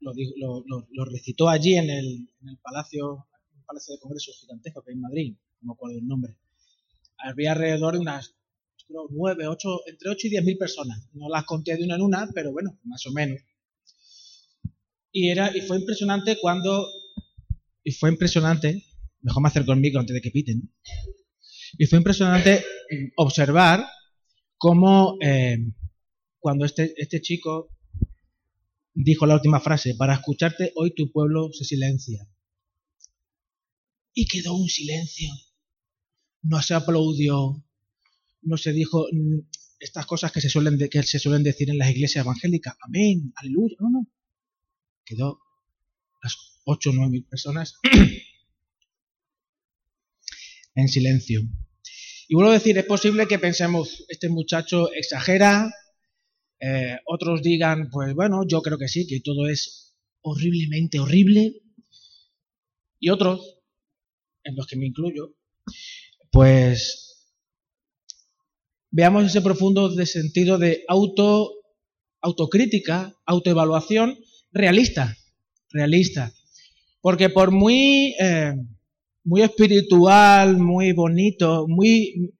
lo- 0.00 0.86
lo- 0.90 1.04
recitó 1.04 1.48
allí 1.48 1.76
en 1.76 1.90
el, 1.90 2.28
en 2.44 2.56
palacio, 2.56 3.28
un 3.54 3.62
palacio 3.66 3.94
de 3.94 4.00
congresos 4.00 4.36
gigantesco 4.40 4.82
que 4.82 4.90
hay 4.90 4.94
en 4.96 5.00
Madrid, 5.00 5.36
no 5.60 5.68
me 5.68 5.72
acuerdo 5.74 5.98
el 5.98 6.08
nombre, 6.08 6.36
había 7.18 7.52
alrededor 7.52 7.94
de 7.94 8.00
unas 8.00 8.34
nueve, 9.10 9.46
ocho, 9.46 9.86
entre 9.86 10.10
8 10.10 10.26
y 10.26 10.30
10 10.30 10.44
mil 10.44 10.58
personas. 10.58 11.06
No 11.12 11.28
las 11.28 11.44
conté 11.44 11.76
de 11.76 11.84
una 11.84 11.94
en 11.94 12.02
una, 12.02 12.28
pero 12.34 12.50
bueno, 12.50 12.76
más 12.82 13.06
o 13.06 13.12
menos. 13.12 13.38
Y, 15.12 15.30
era, 15.30 15.56
y 15.56 15.60
fue 15.60 15.78
impresionante 15.78 16.36
cuando, 16.42 16.84
y 17.84 17.92
fue 17.92 18.10
impresionante, 18.10 18.84
mejor 19.22 19.42
me 19.42 19.48
acerco 19.48 19.72
al 19.72 19.80
micro 19.80 20.00
antes 20.00 20.14
de 20.14 20.20
que 20.20 20.30
piten, 20.30 20.70
y 21.78 21.86
fue 21.86 21.98
impresionante 21.98 22.64
observar 23.16 23.86
cómo 24.56 25.16
eh, 25.20 25.58
cuando 26.38 26.64
este, 26.64 26.94
este 26.96 27.20
chico 27.20 27.70
dijo 28.94 29.26
la 29.26 29.34
última 29.34 29.60
frase, 29.60 29.94
para 29.94 30.14
escucharte 30.14 30.72
hoy 30.76 30.94
tu 30.94 31.10
pueblo 31.12 31.50
se 31.52 31.64
silencia. 31.64 32.28
Y 34.12 34.26
quedó 34.26 34.54
un 34.54 34.68
silencio. 34.68 35.30
No 36.42 36.60
se 36.62 36.74
aplaudió, 36.74 37.64
no 38.42 38.56
se 38.56 38.72
dijo 38.72 39.06
estas 39.78 40.06
cosas 40.06 40.32
que 40.32 40.40
se 40.40 40.48
suelen, 40.48 40.78
que 40.90 41.02
se 41.02 41.18
suelen 41.18 41.42
decir 41.42 41.70
en 41.70 41.78
las 41.78 41.90
iglesias 41.90 42.24
evangélicas. 42.24 42.76
Amén, 42.80 43.32
aleluya. 43.36 43.76
No, 43.78 43.90
no. 43.90 44.06
Quedó 45.04 45.38
las 46.22 46.36
8 46.64 46.90
o 46.90 46.92
9 46.92 47.10
mil 47.10 47.24
personas 47.24 47.74
en 50.80 50.88
silencio. 50.88 51.42
Y 52.28 52.34
vuelvo 52.34 52.50
a 52.50 52.54
decir, 52.54 52.78
es 52.78 52.84
posible 52.84 53.26
que 53.26 53.38
pensemos, 53.38 54.04
este 54.08 54.28
muchacho 54.28 54.92
exagera, 54.92 55.70
eh, 56.60 56.98
otros 57.06 57.42
digan, 57.42 57.88
pues 57.90 58.14
bueno, 58.14 58.42
yo 58.46 58.62
creo 58.62 58.78
que 58.78 58.88
sí, 58.88 59.06
que 59.06 59.20
todo 59.20 59.48
es 59.48 59.96
horriblemente 60.22 61.00
horrible. 61.00 61.54
Y 62.98 63.08
otros, 63.08 63.58
en 64.44 64.54
los 64.56 64.66
que 64.66 64.76
me 64.76 64.86
incluyo, 64.86 65.34
pues 66.30 67.10
veamos 68.90 69.24
ese 69.24 69.40
profundo 69.40 69.88
de 69.88 70.06
sentido 70.06 70.58
de 70.58 70.84
auto, 70.88 71.52
autocrítica, 72.20 73.16
autoevaluación 73.24 74.18
realista, 74.52 75.16
realista. 75.70 76.32
Porque 77.00 77.30
por 77.30 77.50
muy, 77.50 78.14
eh, 78.20 78.54
muy 79.24 79.42
espiritual, 79.42 80.58
muy 80.58 80.92
bonito, 80.92 81.66
muy 81.68 82.32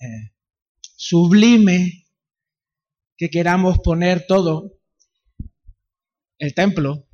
eh, 0.00 0.32
sublime 0.96 2.06
que 3.16 3.28
queramos 3.30 3.78
poner 3.80 4.26
todo, 4.26 4.80
el 6.38 6.54
templo, 6.54 7.06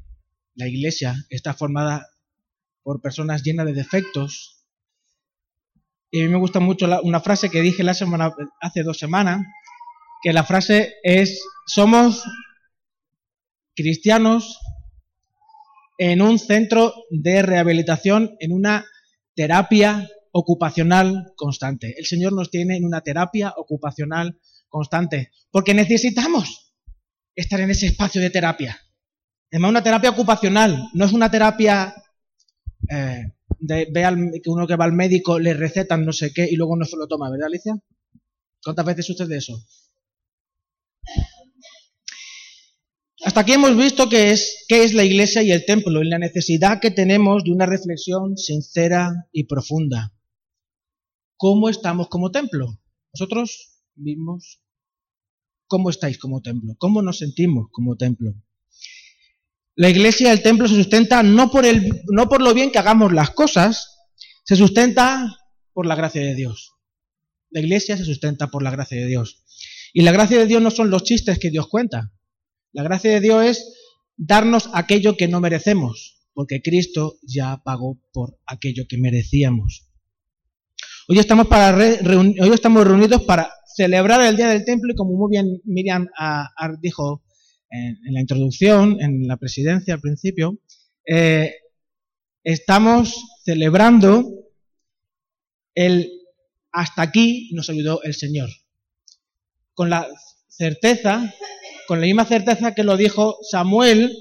la 0.54 0.68
iglesia, 0.68 1.16
está 1.30 1.52
formada 1.52 2.06
por 2.82 3.00
personas 3.00 3.42
llenas 3.42 3.66
de 3.66 3.72
defectos. 3.72 4.64
Y 6.12 6.20
a 6.20 6.24
mí 6.24 6.30
me 6.30 6.38
gusta 6.38 6.60
mucho 6.60 6.86
una 7.02 7.20
frase 7.20 7.50
que 7.50 7.60
dije 7.60 7.82
la 7.82 7.94
semana, 7.94 8.32
hace 8.60 8.84
dos 8.84 8.98
semanas, 8.98 9.44
que 10.22 10.32
la 10.32 10.44
frase 10.44 10.94
es, 11.02 11.42
somos 11.66 12.22
cristianos 13.74 14.60
en 15.98 16.22
un 16.22 16.38
centro 16.38 16.94
de 17.10 17.42
rehabilitación, 17.42 18.36
en 18.38 18.52
una 18.52 18.86
terapia 19.36 20.08
ocupacional 20.32 21.32
constante. 21.36 21.94
El 21.96 22.06
Señor 22.06 22.32
nos 22.32 22.50
tiene 22.50 22.76
en 22.76 22.84
una 22.84 23.02
terapia 23.02 23.54
ocupacional 23.56 24.40
constante, 24.68 25.30
porque 25.52 25.74
necesitamos 25.74 26.74
estar 27.36 27.60
en 27.60 27.70
ese 27.70 27.86
espacio 27.86 28.20
de 28.20 28.30
terapia. 28.30 28.76
Además, 29.52 29.70
una 29.70 29.82
terapia 29.82 30.10
ocupacional, 30.10 30.88
no 30.94 31.04
es 31.04 31.12
una 31.12 31.30
terapia 31.30 31.94
eh, 32.90 33.24
de 33.60 34.40
que 34.42 34.50
uno 34.50 34.66
que 34.66 34.76
va 34.76 34.84
al 34.84 34.92
médico 34.92 35.38
le 35.38 35.54
recetan 35.54 36.04
no 36.04 36.12
sé 36.12 36.32
qué 36.32 36.48
y 36.50 36.56
luego 36.56 36.76
no 36.76 36.84
se 36.84 36.96
lo 36.96 37.06
toma, 37.06 37.30
¿verdad, 37.30 37.46
Alicia? 37.46 37.74
¿Cuántas 38.62 38.84
veces 38.84 39.06
sucede 39.06 39.36
eso? 39.36 39.62
Hasta 43.24 43.40
aquí 43.40 43.52
hemos 43.52 43.76
visto 43.76 44.08
qué 44.08 44.30
es, 44.30 44.64
qué 44.68 44.84
es 44.84 44.92
la 44.92 45.04
iglesia 45.04 45.42
y 45.42 45.50
el 45.50 45.64
templo 45.64 46.02
y 46.02 46.08
la 46.08 46.18
necesidad 46.18 46.80
que 46.80 46.90
tenemos 46.90 47.44
de 47.44 47.52
una 47.52 47.64
reflexión 47.64 48.36
sincera 48.36 49.28
y 49.32 49.44
profunda. 49.44 50.12
¿Cómo 51.38 51.68
estamos 51.68 52.08
como 52.08 52.30
templo? 52.30 52.78
Nosotros 53.14 53.80
mismos, 53.94 54.60
¿cómo 55.66 55.88
estáis 55.88 56.18
como 56.18 56.42
templo? 56.42 56.74
¿Cómo 56.78 57.00
nos 57.00 57.18
sentimos 57.18 57.68
como 57.72 57.96
templo? 57.96 58.34
La 59.74 59.88
iglesia 59.90 60.32
el 60.32 60.42
templo 60.42 60.68
se 60.68 60.74
sustenta 60.74 61.22
no 61.22 61.50
por, 61.50 61.64
el, 61.64 62.02
no 62.08 62.28
por 62.28 62.42
lo 62.42 62.52
bien 62.54 62.70
que 62.70 62.78
hagamos 62.78 63.12
las 63.12 63.30
cosas, 63.30 63.96
se 64.44 64.56
sustenta 64.56 65.36
por 65.72 65.86
la 65.86 65.94
gracia 65.94 66.22
de 66.22 66.34
Dios. 66.34 66.74
La 67.50 67.60
iglesia 67.60 67.96
se 67.96 68.04
sustenta 68.04 68.48
por 68.48 68.62
la 68.62 68.70
gracia 68.70 68.98
de 68.98 69.06
Dios. 69.06 69.44
Y 69.92 70.02
la 70.02 70.12
gracia 70.12 70.38
de 70.38 70.46
Dios 70.46 70.60
no 70.60 70.70
son 70.70 70.90
los 70.90 71.04
chistes 71.04 71.38
que 71.38 71.50
Dios 71.50 71.68
cuenta. 71.68 72.12
La 72.76 72.82
gracia 72.82 73.10
de 73.10 73.22
Dios 73.22 73.42
es 73.42 73.74
darnos 74.18 74.68
aquello 74.74 75.16
que 75.16 75.28
no 75.28 75.40
merecemos, 75.40 76.28
porque 76.34 76.60
Cristo 76.60 77.16
ya 77.22 77.62
pagó 77.64 77.98
por 78.12 78.38
aquello 78.44 78.84
que 78.86 78.98
merecíamos. 78.98 79.88
Hoy 81.08 81.18
estamos, 81.18 81.46
para 81.46 81.72
reunidos 81.72 83.22
para 83.22 83.50
celebrar 83.74 84.20
el 84.20 84.36
Día 84.36 84.48
del 84.48 84.66
Templo 84.66 84.92
y 84.92 84.94
como 84.94 85.16
muy 85.16 85.30
bien 85.30 85.62
Miriam 85.64 86.06
ah, 86.18 86.50
ah, 86.54 86.68
dijo 86.78 87.24
en, 87.70 87.96
la 88.12 88.20
introducción, 88.20 89.00
en 89.00 89.26
la 89.26 89.38
presidencia 89.38 89.94
al 89.94 90.02
principio, 90.02 90.58
eh, 91.06 91.54
estamos 92.44 93.40
celebrando 93.42 94.50
el 95.74 96.12
hasta 96.72 97.00
aquí 97.00 97.48
nos 97.54 97.70
ayudó 97.70 98.02
el 98.02 98.12
Señor. 98.12 98.50
Con 99.72 99.88
la 99.88 100.06
certeza 100.46 101.32
con 101.86 102.00
la 102.00 102.06
misma 102.06 102.24
certeza 102.24 102.74
que 102.74 102.84
lo 102.84 102.96
dijo 102.96 103.38
Samuel 103.42 104.16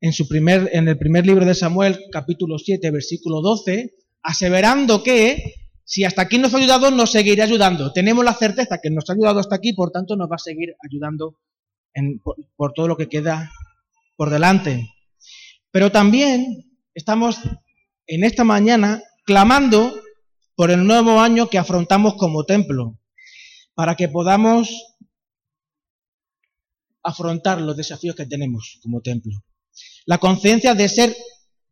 en, 0.00 0.12
su 0.12 0.28
primer, 0.28 0.70
en 0.72 0.88
el 0.88 0.98
primer 0.98 1.26
libro 1.26 1.44
de 1.44 1.54
Samuel, 1.54 1.98
capítulo 2.12 2.58
7, 2.58 2.90
versículo 2.90 3.40
12, 3.40 3.94
aseverando 4.22 5.02
que 5.02 5.54
si 5.84 6.04
hasta 6.04 6.22
aquí 6.22 6.38
nos 6.38 6.54
ha 6.54 6.58
ayudado, 6.58 6.90
nos 6.90 7.12
seguirá 7.12 7.44
ayudando. 7.44 7.92
Tenemos 7.92 8.24
la 8.24 8.34
certeza 8.34 8.80
que 8.82 8.90
nos 8.90 9.08
ha 9.08 9.14
ayudado 9.14 9.40
hasta 9.40 9.56
aquí, 9.56 9.72
por 9.72 9.90
tanto 9.90 10.16
nos 10.16 10.30
va 10.30 10.36
a 10.36 10.38
seguir 10.38 10.74
ayudando 10.88 11.38
por, 12.22 12.36
por 12.56 12.72
todo 12.72 12.88
lo 12.88 12.96
que 12.96 13.08
queda 13.08 13.50
por 14.16 14.30
delante. 14.30 14.90
Pero 15.70 15.92
también 15.92 16.64
estamos 16.94 17.38
en 18.06 18.24
esta 18.24 18.44
mañana 18.44 19.02
clamando 19.24 19.94
por 20.56 20.70
el 20.70 20.86
nuevo 20.86 21.20
año 21.20 21.48
que 21.48 21.58
afrontamos 21.58 22.14
como 22.14 22.44
templo, 22.44 22.98
para 23.74 23.94
que 23.94 24.08
podamos 24.08 24.96
afrontar 27.06 27.60
los 27.60 27.76
desafíos 27.76 28.16
que 28.16 28.26
tenemos 28.26 28.78
como 28.82 29.00
templo. 29.00 29.44
La 30.06 30.18
conciencia 30.18 30.74
de 30.74 30.88
ser 30.88 31.16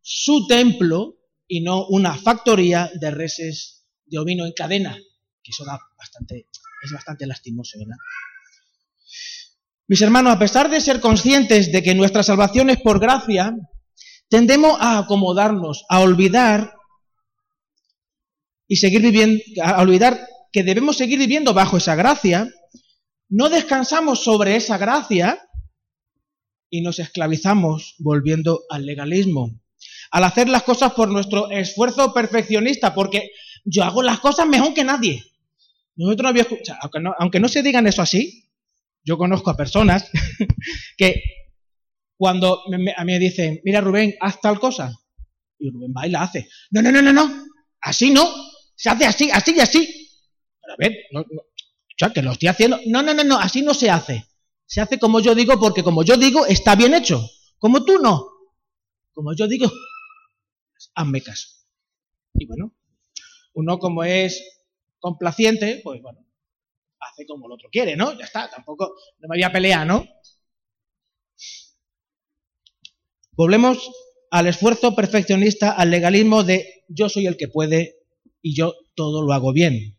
su 0.01 0.47
templo 0.47 1.17
y 1.47 1.61
no 1.61 1.85
una 1.87 2.15
factoría 2.15 2.89
de 2.99 3.11
reses 3.11 3.85
de 4.05 4.17
ovino 4.17 4.45
en 4.45 4.53
cadena, 4.53 4.95
que 5.43 5.51
eso 5.51 5.65
bastante, 5.97 6.47
es 6.83 6.91
bastante 6.91 7.27
lastimoso, 7.27 7.77
¿verdad? 7.79 7.97
Mis 9.87 10.01
hermanos, 10.01 10.33
a 10.33 10.39
pesar 10.39 10.69
de 10.69 10.81
ser 10.81 10.99
conscientes 10.99 11.71
de 11.71 11.83
que 11.83 11.93
nuestra 11.93 12.23
salvación 12.23 12.69
es 12.69 12.79
por 12.79 12.99
gracia, 12.99 13.55
tendemos 14.29 14.77
a 14.79 14.99
acomodarnos, 14.99 15.85
a 15.89 15.99
olvidar 15.99 16.73
y 18.67 18.77
seguir 18.77 19.01
viviendo, 19.01 19.43
a 19.61 19.81
olvidar 19.81 20.27
que 20.51 20.63
debemos 20.63 20.97
seguir 20.97 21.19
viviendo 21.19 21.53
bajo 21.53 21.77
esa 21.77 21.95
gracia 21.95 22.49
no 23.35 23.49
descansamos 23.49 24.23
sobre 24.23 24.55
esa 24.55 24.77
gracia 24.77 25.37
y 26.69 26.79
nos 26.79 26.99
esclavizamos 26.99 27.95
volviendo 27.99 28.61
al 28.69 28.85
legalismo. 28.85 29.59
Al 30.11 30.23
hacer 30.23 30.47
las 30.47 30.63
cosas 30.63 30.93
por 30.93 31.09
nuestro 31.09 31.51
esfuerzo 31.51 32.13
perfeccionista, 32.13 32.95
porque 32.95 33.31
yo 33.65 33.83
hago 33.83 34.03
las 34.03 34.19
cosas 34.19 34.47
mejor 34.47 34.73
que 34.73 34.85
nadie. 34.85 35.21
Nosotros 35.97 36.23
no 36.23 36.29
había 36.29 36.43
escuchado, 36.43 36.79
aunque 37.19 37.41
no, 37.41 37.49
se 37.49 37.61
digan 37.61 37.85
eso 37.87 38.01
así, 38.01 38.45
yo 39.03 39.17
conozco 39.17 39.49
a 39.49 39.57
personas 39.57 40.09
que 40.97 41.21
cuando 42.15 42.61
a 42.95 43.03
mí 43.03 43.11
me 43.11 43.19
dicen, 43.19 43.59
mira 43.65 43.81
Rubén, 43.81 44.15
haz 44.21 44.39
tal 44.39 44.61
cosa, 44.61 44.97
y 45.59 45.71
Rubén 45.71 45.93
va 45.95 46.07
y 46.07 46.11
la 46.11 46.21
hace. 46.21 46.47
No, 46.71 46.81
no, 46.81 46.89
no, 46.89 47.01
no, 47.01 47.11
no, 47.11 47.45
así 47.81 48.11
no, 48.11 48.33
se 48.77 48.89
hace 48.89 49.05
así, 49.05 49.29
así 49.29 49.53
y 49.57 49.59
así. 49.59 50.09
A 50.71 50.75
ver, 50.77 50.93
no, 51.11 51.25
o 51.95 51.97
sea, 51.97 52.11
que 52.11 52.21
lo 52.21 52.33
estoy 52.33 52.49
haciendo. 52.49 52.77
No, 52.87 53.01
no, 53.01 53.13
no, 53.13 53.23
no, 53.23 53.39
así 53.39 53.61
no 53.61 53.73
se 53.73 53.89
hace. 53.89 54.25
Se 54.65 54.81
hace 54.81 54.99
como 54.99 55.21
yo 55.21 55.33
digo 55.33 55.57
porque 55.59 55.83
como 55.83 56.03
yo 56.03 56.17
digo 56.17 56.45
está 56.45 56.75
bien 56.75 56.93
hecho. 56.93 57.25
Como 57.57 57.85
tú 57.85 57.99
no. 57.99 58.27
Como 59.13 59.33
yo 59.33 59.47
digo, 59.47 59.71
hazme 60.95 61.21
caso. 61.21 61.47
Y 62.33 62.45
bueno, 62.45 62.73
uno 63.53 63.79
como 63.79 64.03
es 64.03 64.43
complaciente, 64.99 65.79
pues 65.83 66.01
bueno, 66.01 66.19
hace 66.99 67.25
como 67.25 67.45
el 67.45 67.53
otro 67.53 67.69
quiere, 67.71 67.95
¿no? 67.95 68.17
Ya 68.17 68.25
está, 68.25 68.49
tampoco, 68.49 68.95
no 69.19 69.29
me 69.29 69.37
voy 69.37 69.43
a 69.43 69.53
pelear, 69.53 69.87
¿no? 69.87 70.05
Volvemos 73.31 73.89
al 74.31 74.47
esfuerzo 74.47 74.95
perfeccionista, 74.95 75.71
al 75.71 75.91
legalismo 75.91 76.43
de 76.43 76.83
yo 76.89 77.07
soy 77.07 77.27
el 77.27 77.37
que 77.37 77.47
puede 77.47 77.95
y 78.41 78.53
yo 78.53 78.73
todo 78.95 79.21
lo 79.21 79.31
hago 79.31 79.53
bien. 79.53 79.94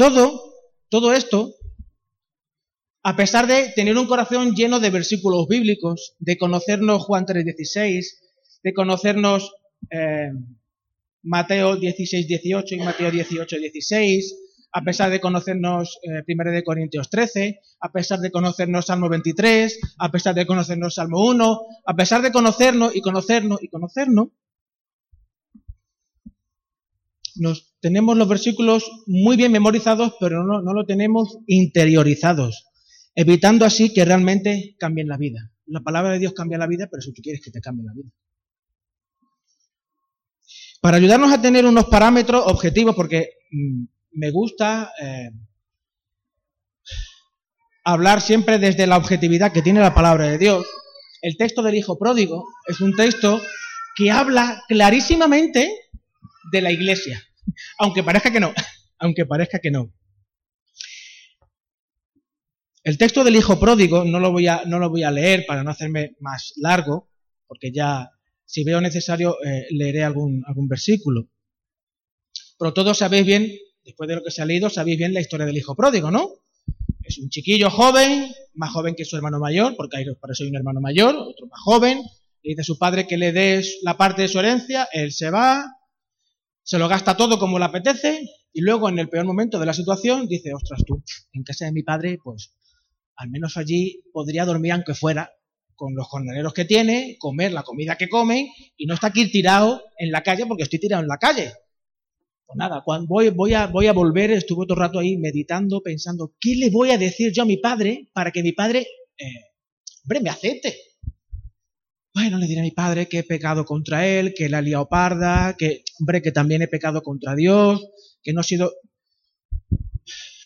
Todo, 0.00 0.54
todo 0.88 1.12
esto, 1.12 1.56
a 3.02 3.16
pesar 3.16 3.46
de 3.46 3.68
tener 3.76 3.98
un 3.98 4.06
corazón 4.06 4.54
lleno 4.54 4.80
de 4.80 4.88
versículos 4.88 5.46
bíblicos, 5.46 6.16
de 6.18 6.38
conocernos 6.38 7.04
Juan 7.04 7.26
3.16, 7.26 8.06
de 8.62 8.72
conocernos 8.72 9.52
eh, 9.90 10.30
Mateo 11.22 11.76
16, 11.76 12.26
18 12.26 12.76
y 12.76 12.78
Mateo 12.78 13.10
18, 13.10 13.56
16, 13.58 14.36
a 14.72 14.80
pesar 14.80 15.10
de 15.10 15.20
conocernos 15.20 15.98
eh, 16.02 16.24
1 16.26 16.50
de 16.50 16.64
Corintios 16.64 17.10
13, 17.10 17.60
a 17.80 17.92
pesar 17.92 18.20
de 18.20 18.30
conocernos 18.30 18.86
Salmo 18.86 19.10
23, 19.10 19.80
a 19.98 20.10
pesar 20.10 20.34
de 20.34 20.46
conocernos 20.46 20.94
Salmo 20.94 21.26
1, 21.26 21.60
a 21.84 21.94
pesar 21.94 22.22
de 22.22 22.32
conocernos 22.32 22.96
y 22.96 23.02
conocernos 23.02 23.62
y 23.62 23.68
conocernos, 23.68 24.28
nos, 27.40 27.74
tenemos 27.80 28.16
los 28.16 28.28
versículos 28.28 28.84
muy 29.06 29.36
bien 29.36 29.50
memorizados, 29.50 30.14
pero 30.20 30.44
no, 30.44 30.60
no 30.62 30.74
lo 30.74 30.84
tenemos 30.84 31.38
interiorizados, 31.46 32.66
evitando 33.14 33.64
así 33.64 33.92
que 33.92 34.04
realmente 34.04 34.76
cambien 34.78 35.08
la 35.08 35.16
vida. 35.16 35.50
La 35.66 35.80
palabra 35.80 36.12
de 36.12 36.18
Dios 36.18 36.34
cambia 36.34 36.58
la 36.58 36.66
vida, 36.66 36.88
pero 36.90 37.00
si 37.00 37.12
tú 37.12 37.22
quieres 37.22 37.40
que 37.42 37.50
te 37.50 37.60
cambie 37.60 37.86
la 37.86 37.94
vida. 37.94 38.10
Para 40.80 40.98
ayudarnos 40.98 41.32
a 41.32 41.40
tener 41.40 41.64
unos 41.64 41.86
parámetros 41.86 42.44
objetivos, 42.46 42.94
porque 42.94 43.30
mm, 43.50 43.84
me 44.12 44.30
gusta 44.30 44.92
eh, 45.02 45.30
hablar 47.84 48.20
siempre 48.20 48.58
desde 48.58 48.86
la 48.86 48.96
objetividad 48.96 49.52
que 49.52 49.62
tiene 49.62 49.80
la 49.80 49.94
palabra 49.94 50.26
de 50.26 50.38
Dios, 50.38 50.66
el 51.22 51.36
texto 51.36 51.62
del 51.62 51.74
Hijo 51.74 51.98
Pródigo 51.98 52.44
es 52.66 52.80
un 52.80 52.94
texto 52.94 53.40
que 53.96 54.10
habla 54.10 54.62
clarísimamente 54.68 55.70
de 56.50 56.60
la 56.62 56.72
iglesia. 56.72 57.22
Aunque 57.78 58.02
parezca 58.02 58.30
que 58.30 58.40
no, 58.40 58.52
aunque 58.98 59.26
parezca 59.26 59.58
que 59.58 59.70
no. 59.70 59.92
El 62.82 62.96
texto 62.96 63.24
del 63.24 63.36
hijo 63.36 63.60
pródigo 63.60 64.04
no 64.04 64.20
lo 64.20 64.32
voy 64.32 64.46
a, 64.46 64.62
no 64.66 64.78
lo 64.78 64.88
voy 64.88 65.02
a 65.02 65.10
leer 65.10 65.44
para 65.46 65.62
no 65.62 65.70
hacerme 65.70 66.16
más 66.20 66.54
largo, 66.56 67.10
porque 67.46 67.72
ya, 67.72 68.08
si 68.44 68.64
veo 68.64 68.80
necesario, 68.80 69.36
eh, 69.44 69.66
leeré 69.70 70.02
algún, 70.02 70.42
algún 70.46 70.66
versículo. 70.66 71.28
Pero 72.58 72.72
todos 72.72 72.98
sabéis 72.98 73.26
bien, 73.26 73.52
después 73.84 74.08
de 74.08 74.16
lo 74.16 74.22
que 74.22 74.30
se 74.30 74.40
ha 74.40 74.46
leído, 74.46 74.70
sabéis 74.70 74.98
bien 74.98 75.12
la 75.12 75.20
historia 75.20 75.46
del 75.46 75.58
hijo 75.58 75.74
pródigo, 75.76 76.10
¿no? 76.10 76.40
es 77.10 77.18
un 77.18 77.28
chiquillo 77.28 77.70
joven, 77.70 78.32
más 78.54 78.70
joven 78.72 78.94
que 78.94 79.04
su 79.04 79.16
hermano 79.16 79.38
mayor, 79.38 79.74
porque 79.76 79.98
hay, 79.98 80.04
por 80.14 80.30
eso 80.30 80.44
hay 80.44 80.50
un 80.50 80.56
hermano 80.56 80.80
mayor, 80.80 81.16
otro 81.16 81.46
más 81.46 81.60
joven, 81.60 81.98
le 82.42 82.50
dice 82.50 82.62
a 82.62 82.64
su 82.64 82.78
padre 82.78 83.06
que 83.06 83.16
le 83.16 83.32
dé 83.32 83.62
la 83.82 83.96
parte 83.96 84.22
de 84.22 84.28
su 84.28 84.38
herencia, 84.38 84.88
él 84.92 85.12
se 85.12 85.30
va, 85.30 85.64
se 86.70 86.78
lo 86.78 86.86
gasta 86.86 87.16
todo 87.16 87.40
como 87.40 87.58
le 87.58 87.64
apetece, 87.64 88.30
y 88.52 88.60
luego 88.60 88.88
en 88.88 89.00
el 89.00 89.08
peor 89.08 89.24
momento 89.24 89.58
de 89.58 89.66
la 89.66 89.74
situación 89.74 90.28
dice, 90.28 90.54
ostras 90.54 90.84
tú, 90.86 91.02
en 91.32 91.42
casa 91.42 91.64
de 91.64 91.72
mi 91.72 91.82
padre, 91.82 92.18
pues 92.22 92.54
al 93.16 93.28
menos 93.28 93.56
allí 93.56 94.04
podría 94.12 94.44
dormir 94.44 94.70
aunque 94.70 94.94
fuera 94.94 95.32
con 95.74 95.96
los 95.96 96.06
jornaleros 96.06 96.54
que 96.54 96.64
tiene, 96.64 97.16
comer 97.18 97.50
la 97.50 97.64
comida 97.64 97.96
que 97.96 98.08
come 98.08 98.52
y 98.76 98.86
no 98.86 98.94
está 98.94 99.08
aquí 99.08 99.28
tirado 99.32 99.82
en 99.98 100.12
la 100.12 100.22
calle 100.22 100.46
porque 100.46 100.62
estoy 100.62 100.78
tirado 100.78 101.02
en 101.02 101.08
la 101.08 101.16
calle. 101.16 101.54
Pues 102.46 102.56
nada, 102.56 102.82
cuando 102.84 103.08
voy, 103.08 103.30
voy, 103.30 103.54
a, 103.54 103.66
voy 103.66 103.88
a 103.88 103.92
volver, 103.92 104.30
estuve 104.30 104.64
todo 104.64 104.74
el 104.74 104.80
rato 104.82 105.00
ahí 105.00 105.16
meditando, 105.16 105.82
pensando, 105.82 106.36
¿qué 106.38 106.54
le 106.54 106.70
voy 106.70 106.92
a 106.92 106.98
decir 106.98 107.32
yo 107.32 107.42
a 107.42 107.46
mi 107.46 107.56
padre 107.56 108.10
para 108.12 108.30
que 108.30 108.44
mi 108.44 108.52
padre, 108.52 108.86
eh, 109.18 109.24
hombre, 110.04 110.20
me 110.20 110.30
acepte? 110.30 110.76
Bueno, 112.12 112.38
le 112.38 112.46
diré 112.46 112.60
a 112.60 112.64
mi 112.64 112.72
padre 112.72 113.08
que 113.08 113.20
he 113.20 113.22
pecado 113.22 113.64
contra 113.64 114.06
él, 114.06 114.34
que 114.36 114.48
la 114.48 114.58
he 114.58 114.62
liado 114.62 114.88
parda, 114.88 115.54
que, 115.56 115.84
hombre, 116.00 116.20
que 116.20 116.32
también 116.32 116.62
he 116.62 116.68
pecado 116.68 117.02
contra 117.02 117.34
Dios, 117.34 117.86
que 118.22 118.32
no 118.32 118.40
he 118.40 118.44
sido... 118.44 118.72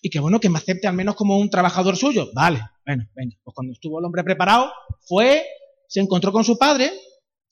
Y 0.03 0.11
que 0.11 0.21
bueno, 0.21 0.39
que 0.39 0.51
me 0.51 0.59
acepte 0.59 0.87
al 0.87 0.95
menos 0.95 1.15
como 1.15 1.39
un 1.39 1.49
trabajador 1.49 1.97
suyo. 1.97 2.29
Vale, 2.35 2.61
bueno, 2.85 3.09
venga. 3.15 3.37
Pues 3.43 3.55
cuando 3.55 3.73
estuvo 3.73 3.99
el 3.99 4.05
hombre 4.05 4.23
preparado, 4.23 4.71
fue, 5.01 5.43
se 5.89 6.01
encontró 6.01 6.31
con 6.31 6.45
su 6.45 6.59
padre, 6.59 6.91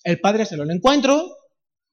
el 0.04 0.20
padre 0.20 0.44
se 0.44 0.58
lo 0.58 0.70
encuentro, 0.70 1.34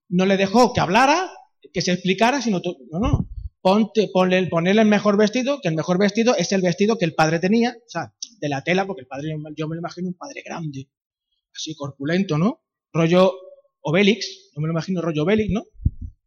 no 0.09 0.25
le 0.25 0.35
dejó 0.35 0.73
que 0.73 0.81
hablara, 0.81 1.31
que 1.73 1.81
se 1.81 1.93
explicara, 1.93 2.41
sino, 2.41 2.61
no, 2.91 2.99
no, 2.99 3.29
ponte, 3.61 4.09
ponle, 4.11 4.47
ponerle 4.47 4.81
el 4.81 4.87
mejor 4.87 5.17
vestido, 5.17 5.59
que 5.61 5.69
el 5.69 5.75
mejor 5.75 5.97
vestido 5.97 6.35
es 6.35 6.51
el 6.51 6.61
vestido 6.61 6.97
que 6.97 7.05
el 7.05 7.13
padre 7.13 7.39
tenía, 7.39 7.77
o 7.77 7.89
sea, 7.89 8.13
de 8.39 8.49
la 8.49 8.63
tela, 8.63 8.85
porque 8.85 9.01
el 9.01 9.07
padre, 9.07 9.35
yo 9.55 9.67
me 9.67 9.75
lo 9.75 9.79
imagino 9.79 10.09
un 10.09 10.15
padre 10.15 10.41
grande, 10.43 10.89
así 11.59 11.75
corpulento, 11.75 12.37
¿no? 12.37 12.61
Rollo 12.93 13.33
Obélix, 13.81 14.49
yo 14.55 14.61
me 14.61 14.67
lo 14.67 14.73
imagino 14.73 15.01
rollo 15.01 15.23
Obélix, 15.23 15.51
¿no? 15.51 15.65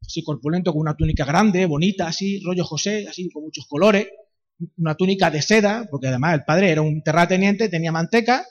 Así 0.01 0.23
corpulento, 0.23 0.73
con 0.73 0.83
una 0.83 0.97
túnica 0.97 1.25
grande, 1.25 1.66
bonita, 1.66 2.07
así, 2.07 2.40
rollo 2.45 2.64
José, 2.64 3.07
así, 3.09 3.31
con 3.31 3.45
muchos 3.45 3.66
colores, 3.66 4.09
una 4.77 4.95
túnica 4.95 5.31
de 5.31 5.42
seda, 5.42 5.87
porque 5.90 6.09
además 6.09 6.35
el 6.35 6.45
padre 6.45 6.71
era 6.71 6.83
un 6.83 7.03
terrateniente, 7.03 7.68
tenía 7.68 7.92
manteca, 7.92 8.47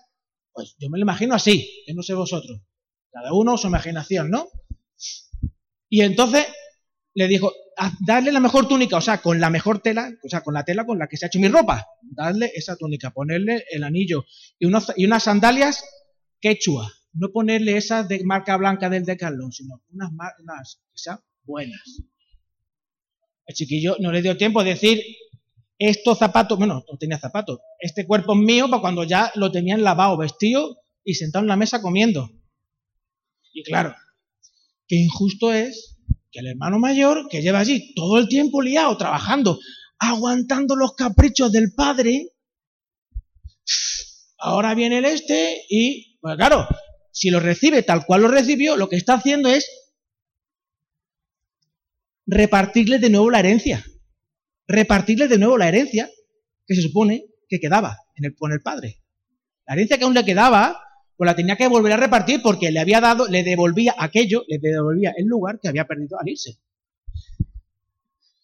pues 0.54 0.76
yo 0.80 0.90
me 0.90 0.98
lo 0.98 1.04
imagino 1.04 1.36
así, 1.36 1.84
que 1.86 1.94
no 1.94 2.02
sé 2.02 2.14
vosotros. 2.14 2.62
Cada 3.12 3.34
uno 3.34 3.58
su 3.58 3.68
imaginación, 3.68 4.30
¿no? 4.30 4.48
Y 5.90 6.02
entonces 6.02 6.48
le 7.14 7.28
dijo, 7.28 7.52
darle 8.00 8.32
la 8.32 8.40
mejor 8.40 8.68
túnica, 8.68 8.98
o 8.98 9.02
sea, 9.02 9.22
con 9.22 9.40
la 9.40 9.50
mejor 9.50 9.82
tela, 9.82 10.10
o 10.24 10.30
sea, 10.30 10.42
con 10.42 10.54
la 10.54 10.64
tela 10.64 10.86
con 10.86 10.98
la 10.98 11.08
que 11.08 11.18
se 11.18 11.26
ha 11.26 11.28
hecho 11.28 11.40
mi 11.40 11.50
ropa, 11.50 11.86
darle 12.02 12.52
esa 12.56 12.76
túnica, 12.76 13.12
ponerle 13.12 13.66
el 13.70 13.84
anillo 13.84 14.26
y, 14.58 14.68
y 14.96 15.06
unas 15.06 15.24
sandalias 15.24 15.84
quechua, 16.42 16.92
no 17.14 17.30
ponerle 17.32 17.78
esas 17.78 18.08
de 18.08 18.24
marca 18.24 18.58
blanca 18.58 18.90
del 18.90 19.06
Decathlon, 19.06 19.52
sino 19.52 19.82
unas, 19.92 20.12
unas 20.40 20.82
sean 20.94 21.20
buenas. 21.44 22.02
El 23.46 23.56
chiquillo 23.56 23.98
no 24.00 24.12
le 24.12 24.22
dio 24.22 24.38
tiempo 24.38 24.64
de 24.64 24.72
decir, 24.72 25.04
estos 25.78 26.20
zapatos, 26.20 26.58
bueno, 26.58 26.84
no 26.90 26.98
tenía 26.98 27.18
zapatos, 27.18 27.60
este 27.80 28.06
cuerpo 28.06 28.34
es 28.34 28.40
mío 28.40 28.70
para 28.70 28.82
cuando 28.82 29.04
ya 29.04 29.32
lo 29.36 29.52
tenían 29.52 29.84
lavado, 29.84 30.18
vestido 30.18 30.78
y 31.04 31.16
sentado 31.16 31.44
en 31.44 31.50
la 31.50 31.56
mesa 31.56 31.82
comiendo. 31.82 32.30
Y 33.54 33.64
claro, 33.64 33.96
qué 34.88 34.96
injusto 34.96 35.52
es 35.52 35.98
que 36.32 36.40
el 36.40 36.48
hermano 36.48 36.80
mayor, 36.80 37.28
que 37.30 37.42
lleva 37.42 37.60
allí 37.60 37.94
todo 37.96 38.20
el 38.20 38.28
tiempo 38.28 38.62
liado, 38.62 38.96
trabajando, 38.98 39.60
aguantando 40.00 40.76
los 40.76 40.94
caprichos 40.94 41.52
del 41.52 41.74
padre, 41.76 42.30
ahora 44.38 44.74
viene 44.74 45.00
el 45.00 45.06
este 45.06 45.64
y, 45.70 46.11
pues 46.22 46.38
claro, 46.38 46.68
si 47.12 47.30
lo 47.30 47.40
recibe 47.40 47.84
tal 47.84 48.06
cual 48.06 48.22
lo 48.22 48.28
recibió, 48.30 48.78
lo 48.78 48.88
que 48.88 48.96
está 48.96 49.16
haciendo 49.16 49.50
es 49.50 49.70
repartirle 52.26 53.00
de 53.00 53.10
nuevo 53.10 53.30
la 53.30 53.40
herencia 53.40 53.84
repartirle 54.72 55.28
de 55.28 55.38
nuevo 55.38 55.58
la 55.58 55.68
herencia 55.68 56.10
que 56.66 56.76
se 56.76 56.82
supone 56.82 57.26
que 57.48 57.60
quedaba 57.60 57.98
en 58.16 58.26
el, 58.26 58.36
con 58.36 58.52
el 58.52 58.62
padre. 58.62 59.02
La 59.68 59.74
herencia 59.74 59.98
que 59.98 60.06
aún 60.06 60.14
le 60.14 60.26
quedaba, 60.26 60.82
pues 61.18 61.26
la 61.26 61.36
tenía 61.36 61.58
que 61.58 61.68
volver 61.68 61.94
a 61.94 61.98
repartir 61.98 62.42
porque 62.42 62.72
le 62.72 62.80
había 62.80 63.02
dado, 63.02 63.28
le 63.28 63.44
devolvía 63.44 63.94
aquello, 63.98 64.44
le 64.48 64.58
devolvía 64.60 65.14
el 65.16 65.26
lugar 65.26 65.60
que 65.62 65.68
había 65.68 65.86
perdido 65.86 66.20
al 66.20 66.30
irse. 66.30 66.58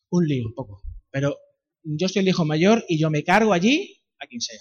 Un 0.10 0.28
lío, 0.28 0.48
un 0.48 0.54
poco. 0.54 0.82
Pero 1.10 1.38
yo 1.84 2.08
soy 2.08 2.22
el 2.22 2.28
hijo 2.28 2.46
mayor 2.46 2.86
y 2.88 3.00
yo 3.00 3.10
me 3.10 3.24
cargo 3.24 3.54
allí 3.54 4.02
a 4.20 4.28
quien 4.28 4.42
sea. 4.42 4.60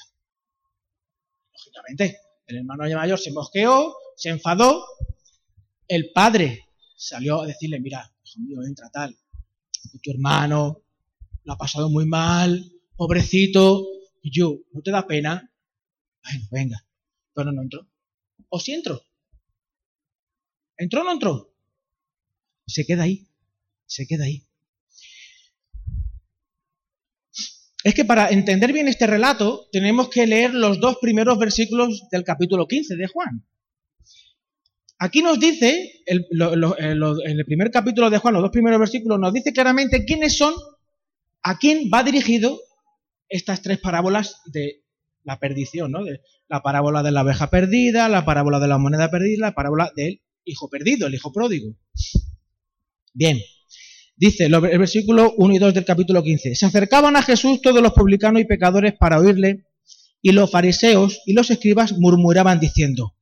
Lógicamente, 1.52 2.18
el 2.46 2.58
hermano 2.58 2.84
mayor 2.84 3.18
se 3.18 3.32
mosqueó, 3.32 3.96
se 4.16 4.30
enfadó, 4.30 4.84
el 5.88 6.10
padre 6.12 6.64
salió 6.96 7.42
a 7.42 7.46
decirle, 7.46 7.80
mira, 7.80 8.12
hijo 8.24 8.40
mío, 8.40 8.62
entra 8.62 8.88
tal, 8.90 9.16
tu 10.02 10.10
hermano, 10.10 10.82
lo 11.44 11.52
ha 11.52 11.58
pasado 11.58 11.88
muy 11.88 12.06
mal, 12.06 12.72
pobrecito. 12.96 13.86
Y 14.22 14.30
yo, 14.30 14.58
¿no 14.72 14.82
te 14.82 14.90
da 14.90 15.06
pena? 15.06 15.52
Bueno, 16.22 16.48
venga. 16.50 16.86
Pero 17.34 17.52
no 17.52 17.62
entró. 17.62 17.86
¿O 18.48 18.58
sí 18.58 18.72
entró? 18.72 19.02
¿Entró 20.76 21.02
o 21.02 21.04
no 21.04 21.12
entró? 21.12 21.54
Se 22.66 22.84
queda 22.84 23.04
ahí. 23.04 23.28
Se 23.86 24.06
queda 24.06 24.24
ahí. 24.24 24.45
Es 27.86 27.94
que 27.94 28.04
para 28.04 28.30
entender 28.30 28.72
bien 28.72 28.88
este 28.88 29.06
relato 29.06 29.68
tenemos 29.70 30.08
que 30.08 30.26
leer 30.26 30.52
los 30.52 30.80
dos 30.80 30.96
primeros 31.00 31.38
versículos 31.38 32.08
del 32.10 32.24
capítulo 32.24 32.66
15 32.66 32.96
de 32.96 33.06
Juan. 33.06 33.46
Aquí 34.98 35.22
nos 35.22 35.38
dice, 35.38 36.02
el, 36.04 36.26
en 36.78 37.38
el 37.38 37.44
primer 37.44 37.70
capítulo 37.70 38.10
de 38.10 38.18
Juan, 38.18 38.34
los 38.34 38.42
dos 38.42 38.50
primeros 38.50 38.80
versículos, 38.80 39.20
nos 39.20 39.32
dice 39.32 39.52
claramente 39.52 40.04
quiénes 40.04 40.36
son 40.36 40.52
¿A 41.44 41.58
quién 41.58 41.88
va 41.94 42.02
dirigido 42.02 42.58
estas 43.28 43.62
tres 43.62 43.78
parábolas 43.78 44.40
de 44.46 44.82
la 45.22 45.38
perdición, 45.38 45.92
¿no? 45.92 46.02
De 46.02 46.22
la 46.48 46.62
parábola 46.62 47.04
de 47.04 47.12
la 47.12 47.20
abeja 47.20 47.50
perdida, 47.50 48.08
la 48.08 48.24
parábola 48.24 48.58
de 48.58 48.66
la 48.66 48.78
moneda 48.78 49.12
perdida, 49.12 49.46
la 49.46 49.54
parábola 49.54 49.92
del 49.94 50.22
hijo 50.44 50.68
perdido, 50.68 51.06
el 51.06 51.14
hijo 51.14 51.32
pródigo. 51.32 51.76
Bien, 53.14 53.38
dice 54.16 54.46
el 54.46 54.60
versículo 54.60 55.34
1 55.36 55.54
y 55.54 55.58
2 55.58 55.74
del 55.74 55.84
capítulo 55.84 56.22
15. 56.22 56.54
Se 56.54 56.66
acercaban 56.66 57.16
a 57.16 57.22
Jesús 57.22 57.60
todos 57.60 57.82
los 57.82 57.92
publicanos 57.92 58.40
y 58.40 58.46
pecadores 58.46 58.94
para 58.98 59.18
oírle, 59.18 59.66
y 60.22 60.32
los 60.32 60.50
fariseos 60.50 61.20
y 61.26 61.34
los 61.34 61.50
escribas 61.50 61.92
murmuraban 61.98 62.58
diciendo, 62.58 63.14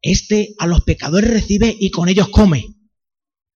Este 0.00 0.54
a 0.58 0.66
los 0.66 0.82
pecadores 0.82 1.30
recibe 1.30 1.74
y 1.78 1.90
con 1.90 2.08
ellos 2.08 2.28
come. 2.28 2.64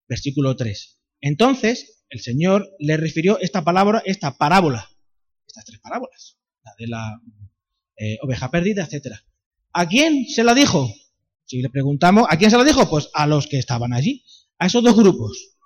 Versículo 0.09 0.57
3. 0.57 1.01
Entonces 1.21 2.05
el 2.11 2.21
Señor 2.21 2.69
le 2.79 2.97
refirió 2.97 3.39
esta 3.39 3.63
palabra, 3.63 4.03
esta 4.05 4.37
parábola, 4.37 4.91
estas 5.47 5.65
tres 5.65 5.81
parábolas, 5.81 6.37
la 6.65 6.73
de 6.79 6.87
la 6.89 7.21
eh, 7.97 8.19
oveja 8.23 8.51
perdida, 8.51 8.89
etc. 8.91 9.15
¿A 9.73 9.89
quién 9.89 10.27
se 10.27 10.43
la 10.43 10.55
dijo? 10.55 10.93
Si 11.45 11.63
le 11.63 11.71
preguntamos, 11.71 12.27
¿a 12.29 12.37
quién 12.37 12.51
se 12.51 12.57
la 12.57 12.65
dijo? 12.65 12.89
Pues 12.91 13.09
a 13.15 13.27
los 13.27 13.47
que 13.47 13.59
estaban 13.59 13.93
allí, 13.93 14.25
a 14.59 14.67
esos 14.67 14.83
dos 14.83 14.97
grupos, 14.97 15.57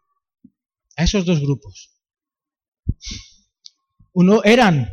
a 0.97 1.05
esos 1.05 1.25
dos 1.25 1.41
grupos. 1.41 1.91
Uno 4.13 4.43
eran 4.45 4.91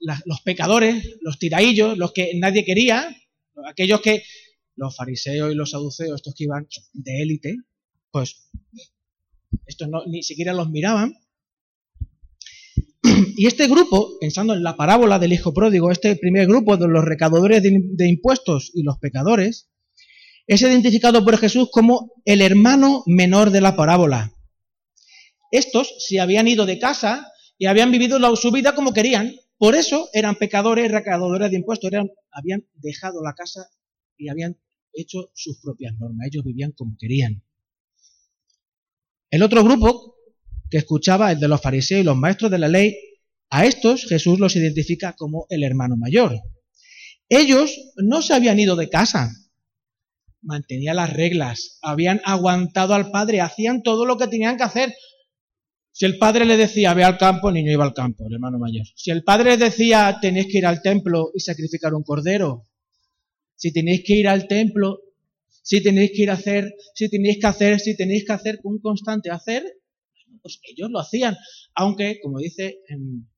los 0.00 0.40
pecadores, 0.42 1.16
los 1.20 1.38
tiraillos, 1.38 1.96
los 1.98 2.12
que 2.12 2.32
nadie 2.36 2.64
quería, 2.64 3.08
aquellos 3.66 4.00
que 4.00 4.22
los 4.76 4.96
fariseos 4.96 5.52
y 5.52 5.54
los 5.54 5.70
saduceos, 5.70 6.16
estos 6.16 6.34
que 6.34 6.44
iban 6.44 6.66
de 6.92 7.22
élite, 7.22 7.56
pues 8.10 8.48
estos 9.66 9.88
no, 9.88 10.04
ni 10.06 10.22
siquiera 10.22 10.52
los 10.52 10.70
miraban. 10.70 11.14
Y 13.36 13.46
este 13.46 13.68
grupo, 13.68 14.18
pensando 14.20 14.54
en 14.54 14.62
la 14.62 14.76
parábola 14.76 15.18
del 15.18 15.32
hijo 15.32 15.54
pródigo, 15.54 15.90
este 15.90 16.16
primer 16.16 16.46
grupo 16.46 16.76
de 16.76 16.88
los 16.88 17.04
recaudadores 17.04 17.62
de, 17.62 18.08
impuestos 18.08 18.70
y 18.74 18.82
los 18.82 18.98
pecadores, 18.98 19.68
es 20.46 20.62
identificado 20.62 21.24
por 21.24 21.36
Jesús 21.36 21.68
como 21.70 22.12
el 22.24 22.40
hermano 22.42 23.04
menor 23.06 23.50
de 23.50 23.60
la 23.60 23.76
parábola. 23.76 24.32
Estos 25.50 25.94
se 25.98 26.20
habían 26.20 26.48
ido 26.48 26.66
de 26.66 26.78
casa 26.78 27.26
y 27.58 27.66
habían 27.66 27.90
vivido 27.90 28.18
su 28.36 28.50
vida 28.50 28.74
como 28.74 28.92
querían. 28.92 29.34
Por 29.56 29.74
eso 29.74 30.08
eran 30.12 30.36
pecadores, 30.36 30.90
recaudadores 30.90 31.50
de 31.50 31.56
impuestos. 31.56 31.90
Habían 32.30 32.66
dejado 32.74 33.22
la 33.22 33.34
casa 33.34 33.68
y 34.16 34.28
habían 34.28 34.56
hecho 34.92 35.30
sus 35.34 35.60
propias 35.60 35.94
normas. 35.98 36.28
Ellos 36.28 36.44
vivían 36.44 36.72
como 36.72 36.96
querían. 36.98 37.42
El 39.30 39.42
otro 39.42 39.62
grupo 39.64 40.16
que 40.70 40.78
escuchaba, 40.78 41.32
el 41.32 41.40
de 41.40 41.48
los 41.48 41.60
fariseos 41.60 42.00
y 42.00 42.04
los 42.04 42.16
maestros 42.16 42.50
de 42.50 42.58
la 42.58 42.68
ley, 42.68 42.96
a 43.50 43.64
estos 43.64 44.04
Jesús 44.04 44.38
los 44.38 44.56
identifica 44.56 45.14
como 45.14 45.46
el 45.48 45.64
hermano 45.64 45.96
mayor. 45.96 46.38
Ellos 47.28 47.92
no 47.96 48.22
se 48.22 48.34
habían 48.34 48.58
ido 48.58 48.76
de 48.76 48.88
casa, 48.88 49.30
mantenían 50.40 50.96
las 50.96 51.12
reglas, 51.12 51.78
habían 51.82 52.20
aguantado 52.24 52.94
al 52.94 53.10
Padre, 53.10 53.40
hacían 53.40 53.82
todo 53.82 54.06
lo 54.06 54.16
que 54.16 54.28
tenían 54.28 54.56
que 54.56 54.64
hacer. 54.64 54.94
Si 55.98 56.04
el 56.04 56.16
padre 56.16 56.44
le 56.44 56.56
decía, 56.56 56.94
ve 56.94 57.02
al 57.02 57.18
campo, 57.18 57.48
el 57.48 57.56
niño 57.56 57.72
iba 57.72 57.82
al 57.82 57.92
campo, 57.92 58.24
el 58.28 58.34
hermano 58.34 58.56
mayor. 58.56 58.86
Si 58.94 59.10
el 59.10 59.24
padre 59.24 59.50
le 59.50 59.56
decía, 59.56 60.16
tenéis 60.22 60.46
que 60.46 60.58
ir 60.58 60.66
al 60.66 60.80
templo 60.80 61.32
y 61.34 61.40
sacrificar 61.40 61.92
un 61.92 62.04
cordero. 62.04 62.68
Si 63.56 63.72
tenéis 63.72 64.04
que 64.06 64.14
ir 64.14 64.28
al 64.28 64.46
templo, 64.46 65.00
si 65.60 65.82
tenéis 65.82 66.12
que 66.14 66.22
ir 66.22 66.30
a 66.30 66.34
hacer, 66.34 66.72
si 66.94 67.10
tenéis 67.10 67.38
que 67.40 67.48
hacer, 67.48 67.80
si 67.80 67.96
tenéis 67.96 68.24
que 68.24 68.32
hacer, 68.32 68.60
un 68.62 68.78
constante 68.78 69.32
hacer, 69.32 69.64
pues 70.40 70.60
ellos 70.70 70.88
lo 70.88 71.00
hacían. 71.00 71.36
Aunque, 71.74 72.20
como 72.22 72.38
dice 72.38 72.78
en 72.86 73.28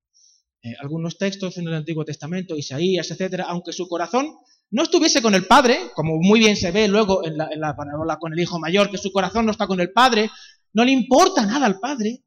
eh, 0.63 0.75
algunos 0.81 1.17
textos 1.17 1.57
en 1.57 1.67
el 1.67 1.73
Antiguo 1.73 2.05
Testamento, 2.05 2.59
Isaías, 2.59 3.11
etcétera, 3.11 3.47
aunque 3.49 3.73
su 3.73 3.89
corazón 3.89 4.37
no 4.71 4.83
estuviese 4.83 5.23
con 5.23 5.35
el 5.35 5.47
padre, 5.47 5.79
como 5.95 6.19
muy 6.19 6.41
bien 6.41 6.57
se 6.57 6.73
ve 6.73 6.89
luego 6.89 7.25
en 7.25 7.39
la, 7.39 7.49
en 7.51 7.61
la 7.61 7.75
parábola 7.75 8.19
con 8.19 8.35
el 8.35 8.41
hijo 8.41 8.59
mayor, 8.59 8.91
que 8.91 8.99
su 8.99 9.11
corazón 9.13 9.47
no 9.47 9.53
está 9.53 9.67
con 9.67 9.81
el 9.81 9.93
padre, 9.93 10.29
no 10.75 10.85
le 10.85 10.93
importa 10.93 11.47
nada 11.47 11.65
al 11.65 11.81
padre, 11.81 12.23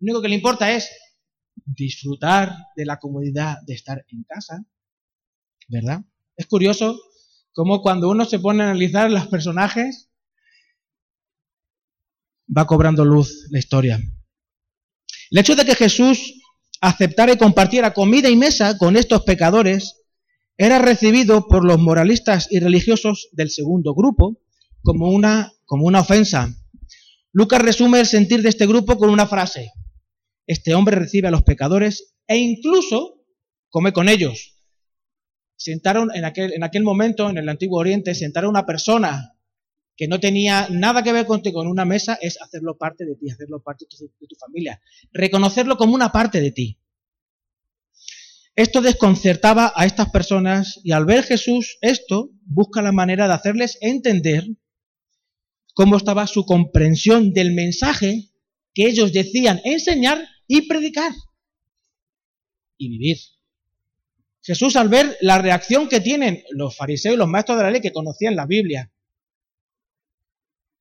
lo 0.00 0.04
único 0.04 0.22
que 0.22 0.28
le 0.28 0.34
importa 0.36 0.72
es 0.72 0.90
disfrutar 1.64 2.54
de 2.74 2.84
la 2.86 2.98
comodidad 2.98 3.58
de 3.66 3.74
estar 3.74 4.04
en 4.08 4.24
casa, 4.24 4.64
¿verdad? 5.68 6.00
Es 6.36 6.46
curioso 6.46 6.98
cómo 7.52 7.82
cuando 7.82 8.08
uno 8.08 8.24
se 8.24 8.38
pone 8.38 8.62
a 8.62 8.70
analizar 8.70 9.10
los 9.10 9.26
personajes, 9.28 10.10
va 12.56 12.66
cobrando 12.66 13.04
luz 13.04 13.46
la 13.50 13.58
historia. 13.58 14.00
El 15.30 15.38
hecho 15.38 15.54
de 15.54 15.64
que 15.64 15.74
Jesús 15.74 16.34
aceptara 16.80 17.32
y 17.32 17.38
compartiera 17.38 17.92
comida 17.92 18.28
y 18.30 18.36
mesa 18.36 18.78
con 18.78 18.96
estos 18.96 19.22
pecadores 19.22 19.96
era 20.56 20.78
recibido 20.78 21.46
por 21.46 21.64
los 21.64 21.78
moralistas 21.78 22.48
y 22.50 22.58
religiosos 22.58 23.28
del 23.32 23.50
segundo 23.50 23.94
grupo 23.94 24.40
como 24.82 25.10
una, 25.10 25.52
como 25.66 25.86
una 25.86 26.00
ofensa. 26.00 26.54
Lucas 27.32 27.62
resume 27.62 28.00
el 28.00 28.06
sentir 28.06 28.42
de 28.42 28.48
este 28.48 28.66
grupo 28.66 28.98
con 28.98 29.10
una 29.10 29.26
frase. 29.26 29.72
Este 30.50 30.74
hombre 30.74 30.96
recibe 30.96 31.28
a 31.28 31.30
los 31.30 31.44
pecadores 31.44 32.16
e 32.26 32.36
incluso 32.36 33.22
come 33.68 33.92
con 33.92 34.08
ellos. 34.08 34.58
Sentaron 35.54 36.10
en 36.12 36.24
aquel, 36.24 36.52
en 36.54 36.64
aquel 36.64 36.82
momento, 36.82 37.30
en 37.30 37.38
el 37.38 37.48
Antiguo 37.48 37.78
Oriente, 37.78 38.16
sentar 38.16 38.42
a 38.42 38.48
una 38.48 38.66
persona 38.66 39.36
que 39.96 40.08
no 40.08 40.18
tenía 40.18 40.66
nada 40.68 41.04
que 41.04 41.12
ver 41.12 41.24
contigo 41.26 41.62
en 41.62 41.68
una 41.68 41.84
mesa 41.84 42.18
es 42.20 42.42
hacerlo 42.42 42.76
parte 42.76 43.04
de 43.04 43.14
ti, 43.14 43.30
hacerlo 43.30 43.62
parte 43.62 43.86
tu, 43.88 43.96
de 43.96 44.26
tu 44.26 44.34
familia, 44.34 44.82
reconocerlo 45.12 45.76
como 45.76 45.94
una 45.94 46.10
parte 46.10 46.40
de 46.40 46.50
ti. 46.50 46.80
Esto 48.56 48.80
desconcertaba 48.80 49.72
a 49.76 49.86
estas 49.86 50.10
personas 50.10 50.80
y 50.82 50.90
al 50.90 51.04
ver 51.04 51.22
Jesús 51.22 51.78
esto, 51.80 52.30
busca 52.44 52.82
la 52.82 52.90
manera 52.90 53.28
de 53.28 53.34
hacerles 53.34 53.78
entender 53.82 54.48
cómo 55.74 55.96
estaba 55.96 56.26
su 56.26 56.44
comprensión 56.44 57.32
del 57.32 57.52
mensaje 57.52 58.32
que 58.74 58.88
ellos 58.88 59.12
decían 59.12 59.60
enseñar 59.62 60.26
y 60.52 60.62
predicar 60.62 61.12
y 62.76 62.88
vivir. 62.88 63.18
Jesús 64.42 64.74
al 64.74 64.88
ver 64.88 65.16
la 65.20 65.38
reacción 65.38 65.88
que 65.88 66.00
tienen 66.00 66.42
los 66.50 66.76
fariseos 66.76 67.14
y 67.14 67.18
los 67.18 67.28
maestros 67.28 67.56
de 67.56 67.62
la 67.62 67.70
ley 67.70 67.80
que 67.80 67.92
conocían 67.92 68.34
la 68.34 68.46
Biblia, 68.46 68.90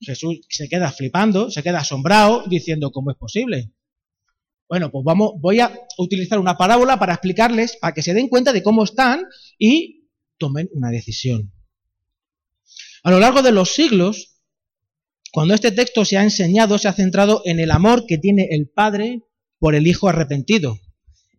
Jesús 0.01 0.41
se 0.49 0.67
queda 0.67 0.91
flipando, 0.91 1.51
se 1.51 1.61
queda 1.61 1.81
asombrado, 1.81 2.45
diciendo, 2.47 2.89
¿cómo 2.91 3.11
es 3.11 3.17
posible? 3.17 3.71
Bueno, 4.67 4.89
pues 4.89 5.05
vamos, 5.05 5.33
voy 5.39 5.59
a 5.59 5.71
utilizar 5.99 6.39
una 6.39 6.57
parábola 6.57 6.97
para 6.97 7.13
explicarles, 7.13 7.77
para 7.77 7.93
que 7.93 8.01
se 8.01 8.15
den 8.15 8.27
cuenta 8.27 8.51
de 8.51 8.63
cómo 8.63 8.83
están 8.83 9.23
y 9.59 10.07
tomen 10.39 10.67
una 10.73 10.89
decisión. 10.89 11.53
A 13.03 13.11
lo 13.11 13.19
largo 13.19 13.43
de 13.43 13.51
los 13.51 13.69
siglos, 13.69 14.41
cuando 15.31 15.53
este 15.53 15.71
texto 15.71 16.05
se 16.05 16.17
ha 16.17 16.23
enseñado, 16.23 16.79
se 16.79 16.87
ha 16.87 16.93
centrado 16.93 17.43
en 17.45 17.59
el 17.59 17.69
amor 17.69 18.07
que 18.07 18.17
tiene 18.17 18.47
el 18.49 18.67
Padre 18.67 19.28
por 19.59 19.75
el 19.75 19.87
Hijo 19.87 20.07
arrepentido, 20.07 20.79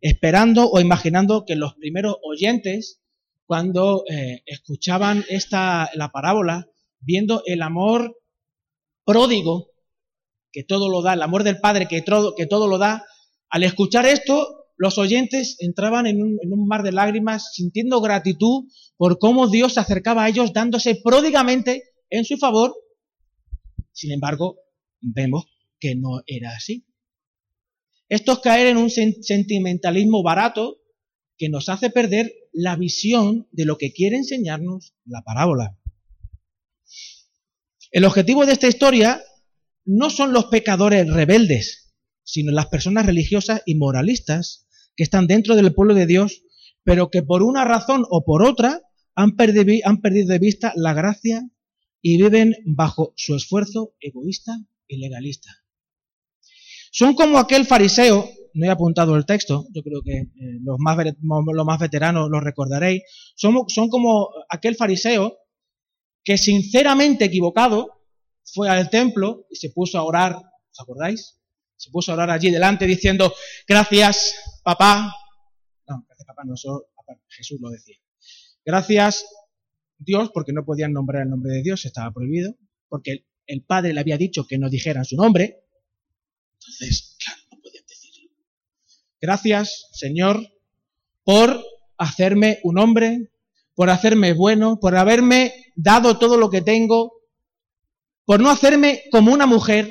esperando 0.01 0.71
o 0.71 0.81
imaginando 0.81 1.45
que 1.47 1.57
los 1.57 1.75
primeros 1.75 2.17
oyentes, 2.23 3.01
cuando 3.47 4.05
eh, 4.09 4.43
escuchaban 4.47 5.25
esta, 5.29 5.91
la 5.95 6.13
parábola, 6.13 6.69
viendo 7.01 7.43
el 7.47 7.63
amor 7.63 8.17
pródigo, 9.05 9.71
que 10.53 10.65
todo 10.65 10.89
lo 10.89 11.03
da, 11.03 11.15
el 11.15 11.23
amor 11.23 11.43
del 11.43 11.61
Padre 11.61 11.89
que 11.89 12.03
todo, 12.03 12.35
que 12.35 12.47
todo 12.47 12.69
lo 12.69 12.79
da, 12.79 13.05
al 13.49 13.63
escuchar 13.63 14.07
esto, 14.07 14.67
los 14.77 14.99
oyentes 14.99 15.57
entraban 15.61 16.07
en 16.07 16.23
un, 16.23 16.39
en 16.43 16.53
un, 16.53 16.67
mar 16.67 16.83
de 16.83 16.93
lágrimas 16.93 17.53
sintiendo 17.53 18.01
gratitud 18.01 18.65
por 18.97 19.19
cómo 19.19 19.49
Dios 19.49 19.75
se 19.75 19.81
acercaba 19.81 20.25
a 20.25 20.29
ellos 20.29 20.53
dándose 20.53 20.95
pródigamente 21.03 21.83
en 22.09 22.25
su 22.25 22.37
favor. 22.39 22.75
Sin 23.93 24.13
embargo, 24.13 24.57
vemos 25.01 25.47
que 25.79 25.97
no 25.97 26.23
era 26.27 26.55
así. 26.57 26.87
Esto 28.11 28.33
es 28.33 28.39
caer 28.41 28.67
en 28.67 28.77
un 28.77 28.91
sentimentalismo 28.91 30.25
barato 30.25 30.79
que 31.39 31.49
nos 31.49 31.69
hace 31.69 31.91
perder 31.91 32.35
la 32.53 32.75
visión 32.75 33.47
de 33.53 33.65
lo 33.65 33.79
que 33.79 33.93
quiere 33.93 34.17
enseñarnos 34.17 34.95
la 35.05 35.23
parábola. 35.23 35.79
El 37.93 38.05
objetivo 38.05 38.45
de 38.47 38.53
esta 38.53 38.67
historia 38.67 39.23
no 39.85 40.11
son 40.11 40.33
los 40.33 40.47
pecadores 40.47 41.09
rebeldes, 41.09 41.95
sino 42.25 42.51
las 42.51 42.67
personas 42.67 43.07
religiosas 43.07 43.63
y 43.65 43.77
moralistas 43.77 44.67
que 44.97 45.05
están 45.05 45.29
dentro 45.29 45.55
del 45.55 45.73
pueblo 45.73 45.95
de 45.95 46.07
Dios, 46.07 46.43
pero 46.83 47.11
que 47.11 47.23
por 47.23 47.45
una 47.45 47.65
razón 47.65 48.05
o 48.11 48.25
por 48.25 48.45
otra 48.45 48.83
han 49.15 49.37
han 49.85 50.01
perdido 50.01 50.29
de 50.33 50.39
vista 50.41 50.73
la 50.75 50.95
gracia 50.95 51.49
y 52.03 52.21
viven 52.21 52.57
bajo 52.65 53.13
su 53.17 53.37
esfuerzo 53.37 53.95
egoísta 54.01 54.67
y 54.89 54.97
legalista. 54.97 55.60
Son 56.91 57.15
como 57.15 57.39
aquel 57.39 57.67
fariseo, 57.67 58.29
no 58.55 58.67
he 58.67 58.69
apuntado 58.69 59.17
el 59.17 59.25
texto, 59.25 59.67
yo 59.73 59.83
creo 59.83 60.03
que 60.03 60.19
eh, 60.19 60.59
los, 60.63 60.77
más, 60.79 60.97
los 60.97 61.65
más 61.67 61.79
veteranos 61.79 62.29
lo 62.29 62.41
recordaréis, 62.41 63.03
son, 63.37 63.55
como 63.89 64.31
aquel 64.49 64.75
fariseo 64.75 65.39
que 66.25 66.37
sinceramente 66.37 67.25
equivocado 67.25 68.03
fue 68.45 68.69
al 68.69 68.91
templo 68.91 69.47
y 69.51 69.57
se 69.57 69.71
puso 69.71 69.99
a 69.99 70.03
orar, 70.03 70.35
¿os 70.35 70.81
acordáis? 70.81 71.39
Se 71.77 71.91
puso 71.91 72.11
a 72.11 72.15
orar 72.15 72.31
allí 72.31 72.51
delante 72.51 72.87
diciendo, 72.87 73.33
gracias 73.67 74.35
papá, 74.65 75.15
no, 75.87 76.05
gracias 76.09 76.27
papá, 76.27 76.43
no, 76.45 76.55
eso 76.55 76.87
Jesús 77.29 77.59
lo 77.61 77.71
decía. 77.71 77.97
Gracias 78.65 79.27
Dios, 79.97 80.31
porque 80.33 80.53
no 80.53 80.65
podían 80.65 80.93
nombrar 80.93 81.23
el 81.23 81.31
nombre 81.31 81.53
de 81.53 81.63
Dios, 81.63 81.85
estaba 81.85 82.11
prohibido, 82.11 82.57
porque 82.89 83.27
el 83.47 83.63
Padre 83.63 83.93
le 83.93 84.01
había 84.01 84.17
dicho 84.17 84.47
que 84.47 84.59
no 84.59 84.69
dijeran 84.69 85.05
su 85.05 85.17
nombre, 85.17 85.65
entonces, 86.71 87.17
claro, 87.23 87.41
no 87.53 87.61
podían 87.61 87.85
decirlo. 87.87 88.31
Gracias, 89.21 89.89
Señor, 89.93 90.41
por 91.25 91.63
hacerme 91.99 92.61
un 92.63 92.79
hombre, 92.79 93.31
por 93.75 93.91
hacerme 93.91 94.33
bueno, 94.33 94.79
por 94.81 94.97
haberme 94.97 95.73
dado 95.75 96.19
todo 96.19 96.37
lo 96.37 96.51
que 96.51 96.63
tengo, 96.63 97.13
por 98.25 98.41
no 98.41 98.51
hacerme 98.51 99.03
como 99.11 99.33
una 99.33 99.47
mujer, 99.47 99.91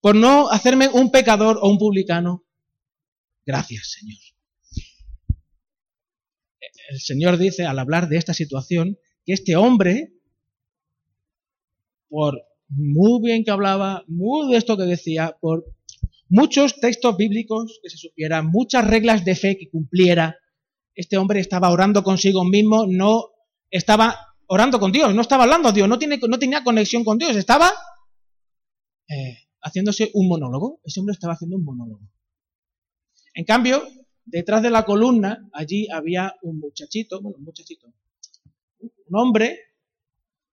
por 0.00 0.14
no 0.14 0.48
hacerme 0.50 0.88
un 0.88 1.10
pecador 1.10 1.58
o 1.60 1.68
un 1.68 1.78
publicano. 1.78 2.44
Gracias, 3.44 3.92
Señor. 3.98 4.18
El 6.90 7.00
Señor 7.00 7.38
dice 7.38 7.66
al 7.66 7.78
hablar 7.78 8.08
de 8.08 8.16
esta 8.16 8.34
situación 8.34 8.98
que 9.24 9.32
este 9.32 9.56
hombre, 9.56 10.12
por 12.08 12.49
muy 12.70 13.20
bien 13.22 13.44
que 13.44 13.50
hablaba, 13.50 14.04
muy 14.06 14.50
de 14.50 14.58
esto 14.58 14.76
que 14.76 14.84
decía, 14.84 15.36
por 15.40 15.64
muchos 16.28 16.78
textos 16.80 17.16
bíblicos 17.16 17.80
que 17.82 17.90
se 17.90 17.98
supieran, 17.98 18.46
muchas 18.46 18.86
reglas 18.86 19.24
de 19.24 19.34
fe 19.34 19.58
que 19.58 19.68
cumpliera. 19.68 20.36
Este 20.94 21.16
hombre 21.18 21.40
estaba 21.40 21.70
orando 21.70 22.02
consigo 22.02 22.44
mismo, 22.44 22.86
no 22.86 23.26
estaba 23.70 24.16
orando 24.46 24.78
con 24.78 24.92
Dios, 24.92 25.14
no 25.14 25.22
estaba 25.22 25.44
hablando 25.44 25.68
a 25.68 25.72
Dios, 25.72 25.88
no, 25.88 25.98
tiene, 25.98 26.18
no 26.28 26.38
tenía 26.38 26.62
conexión 26.64 27.04
con 27.04 27.18
Dios, 27.18 27.36
estaba 27.36 27.70
eh, 29.08 29.48
haciéndose 29.62 30.10
un 30.14 30.28
monólogo. 30.28 30.80
Ese 30.84 31.00
hombre 31.00 31.14
estaba 31.14 31.34
haciendo 31.34 31.56
un 31.56 31.64
monólogo. 31.64 32.08
En 33.34 33.44
cambio, 33.44 33.82
detrás 34.24 34.62
de 34.62 34.70
la 34.70 34.84
columna, 34.84 35.48
allí 35.52 35.88
había 35.90 36.34
un 36.42 36.58
muchachito, 36.60 37.20
bueno, 37.20 37.38
un 37.38 37.44
muchachito, 37.44 37.92
un 38.78 39.18
hombre 39.18 39.58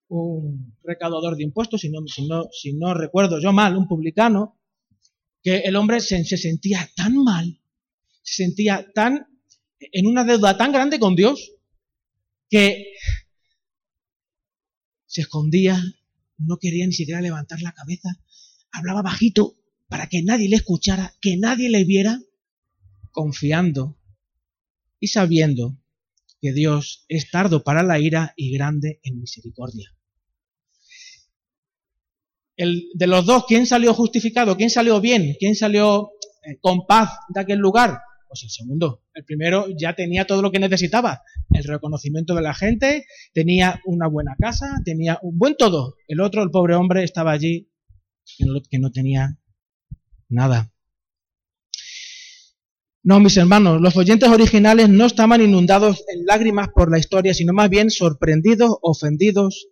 un 0.10 0.76
recaudador 0.84 1.36
de 1.36 1.44
impuestos, 1.44 1.82
si 1.82 1.90
no, 1.90 2.06
si 2.08 2.28
no, 2.28 2.48
si 2.52 2.74
no 2.74 2.94
recuerdo 2.94 3.40
yo 3.40 3.52
mal, 3.52 3.76
un 3.76 3.88
publicano, 3.88 4.58
que 5.44 5.60
el 5.60 5.76
hombre 5.76 6.00
se, 6.00 6.24
se, 6.24 6.38
sentía 6.38 6.90
tan 6.96 7.16
mal, 7.16 7.60
se 8.22 8.44
sentía 8.44 8.86
tan 8.94 9.28
en 9.80 10.08
una 10.08 10.24
deuda 10.24 10.58
tan 10.58 10.72
grande 10.72 11.00
con 11.00 11.16
Dios, 11.16 11.52
que 12.50 12.94
se 15.06 15.22
escondía, 15.22 15.82
no 16.38 16.58
quería 16.58 16.86
ni 16.86 16.94
siquiera 16.94 17.22
levantar 17.22 17.62
la 17.62 17.74
cabeza, 17.74 18.10
hablaba 18.72 19.02
bajito 19.02 19.58
para 19.88 20.08
que 20.08 20.24
nadie 20.24 20.50
le 20.50 20.58
escuchara, 20.58 21.14
que 21.22 21.38
nadie 21.38 21.70
le 21.70 21.84
viera, 21.84 22.20
confiando 23.12 23.98
y 25.00 25.08
sabiendo 25.08 25.78
que 26.42 26.54
Dios 26.54 27.06
es 27.08 27.32
tardo 27.32 27.64
para 27.64 27.84
la 27.84 28.00
ira 28.00 28.34
y 28.36 28.52
grande 28.52 29.00
en 29.04 29.20
misericordia. 29.20 29.97
El, 32.58 32.90
de 32.94 33.08
los 33.08 33.26
dos, 33.26 33.46
¿quién 33.48 33.66
salió 33.66 33.94
justificado? 33.94 34.58
¿Quién 34.58 34.70
salió 34.70 35.00
bien? 35.00 35.36
¿Quién 35.40 35.56
salió 35.56 36.10
eh, 36.44 36.58
con 36.60 36.86
paz 36.86 37.12
de 37.30 37.40
aquel 37.40 37.60
lugar? 37.60 38.00
Pues 38.28 38.44
el 38.44 38.50
segundo. 38.50 39.04
El 39.14 39.24
primero 39.24 39.68
ya 39.80 39.96
tenía 39.96 40.26
todo 40.26 40.42
lo 40.42 40.52
que 40.52 40.60
necesitaba. 40.60 41.22
El 41.52 41.64
reconocimiento 41.64 42.36
de 42.36 42.42
la 42.42 42.54
gente, 42.54 43.06
tenía 43.34 43.80
una 43.86 44.08
buena 44.08 44.36
casa, 44.38 44.82
tenía 44.84 45.20
un 45.22 45.38
buen 45.38 45.56
todo. 45.56 45.96
El 46.08 46.20
otro, 46.20 46.44
el 46.44 46.50
pobre 46.50 46.76
hombre, 46.76 47.04
estaba 47.04 47.32
allí 47.32 47.70
que 48.70 48.80
no 48.80 48.92
tenía 48.92 49.40
nada. 50.28 50.74
No, 53.04 53.22
mis 53.22 53.38
hermanos, 53.38 53.80
los 53.80 53.96
oyentes 53.96 54.28
originales 54.28 54.90
no 54.90 55.06
estaban 55.06 55.42
inundados 55.42 56.04
en 56.14 56.26
lágrimas 56.26 56.68
por 56.76 56.92
la 56.92 57.00
historia, 57.00 57.34
sino 57.34 57.54
más 57.54 57.70
bien 57.70 57.90
sorprendidos, 57.90 58.78
ofendidos 58.82 59.70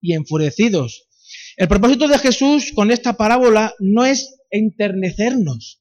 y 0.00 0.14
enfurecidos. 0.14 1.08
El 1.62 1.68
propósito 1.68 2.08
de 2.08 2.18
Jesús 2.18 2.72
con 2.74 2.90
esta 2.90 3.16
parábola 3.16 3.72
no 3.78 4.04
es 4.04 4.34
enternecernos. 4.50 5.80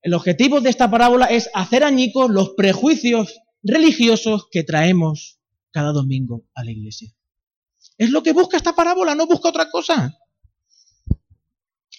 El 0.00 0.14
objetivo 0.14 0.62
de 0.62 0.70
esta 0.70 0.90
parábola 0.90 1.26
es 1.26 1.50
hacer 1.52 1.84
añicos 1.84 2.30
los 2.30 2.54
prejuicios 2.56 3.38
religiosos 3.62 4.48
que 4.50 4.64
traemos 4.64 5.38
cada 5.72 5.92
domingo 5.92 6.46
a 6.54 6.64
la 6.64 6.70
iglesia. 6.70 7.14
Es 7.98 8.08
lo 8.08 8.22
que 8.22 8.32
busca 8.32 8.56
esta 8.56 8.74
parábola, 8.74 9.14
no 9.14 9.26
busca 9.26 9.50
otra 9.50 9.68
cosa. 9.70 10.18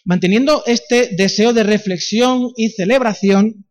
Manteniendo 0.04 0.64
este 0.66 1.16
deseo 1.16 1.54
de 1.54 1.62
reflexión 1.62 2.54
y 2.58 2.70
celebración, 2.70 3.68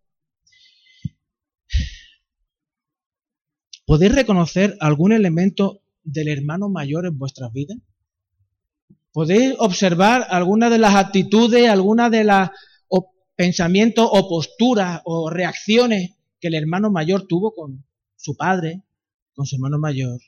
¿Podéis 3.84 4.14
reconocer 4.14 4.76
algún 4.78 5.10
elemento 5.10 5.82
del 6.04 6.28
hermano 6.28 6.68
mayor 6.68 7.04
en 7.04 7.18
vuestras 7.18 7.52
vidas? 7.52 7.78
¿Podéis 9.12 9.54
observar 9.58 10.26
alguna 10.30 10.70
de 10.70 10.78
las 10.78 10.94
actitudes, 10.94 11.68
alguna 11.68 12.08
de 12.08 12.24
los 12.24 12.48
pensamientos 13.36 14.08
o 14.10 14.28
posturas 14.28 15.02
o 15.04 15.28
reacciones 15.28 16.12
que 16.40 16.48
el 16.48 16.54
hermano 16.54 16.90
mayor 16.90 17.26
tuvo 17.26 17.52
con 17.52 17.84
su 18.16 18.36
padre, 18.36 18.82
con 19.34 19.44
su 19.44 19.56
hermano 19.56 19.78
mayor? 19.78 20.18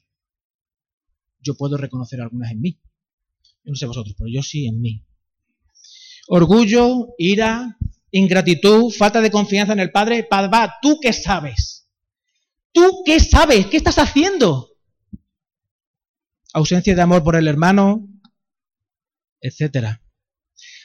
Yo 1.40 1.54
puedo 1.56 1.78
reconocer 1.78 2.20
algunas 2.20 2.50
en 2.52 2.60
mí. 2.60 2.78
Yo 3.64 3.70
no 3.70 3.74
sé 3.74 3.86
vosotros, 3.86 4.14
pero 4.18 4.28
yo 4.28 4.42
sí 4.42 4.66
en 4.66 4.80
mí. 4.80 5.02
Orgullo, 6.28 7.14
ira, 7.16 7.78
ingratitud, 8.10 8.90
falta 8.90 9.20
de 9.20 9.30
confianza 9.30 9.72
en 9.72 9.80
el 9.80 9.92
padre. 9.92 10.24
Padre, 10.24 10.72
¿tú 10.82 10.98
qué 11.00 11.12
sabes? 11.12 11.88
¿Tú 12.72 13.02
qué 13.04 13.18
sabes? 13.18 13.66
¿Qué 13.66 13.78
estás 13.78 13.98
haciendo? 13.98 14.68
Ausencia 16.52 16.94
de 16.94 17.02
amor 17.02 17.22
por 17.22 17.36
el 17.36 17.48
hermano, 17.48 18.08
etcétera. 19.44 20.02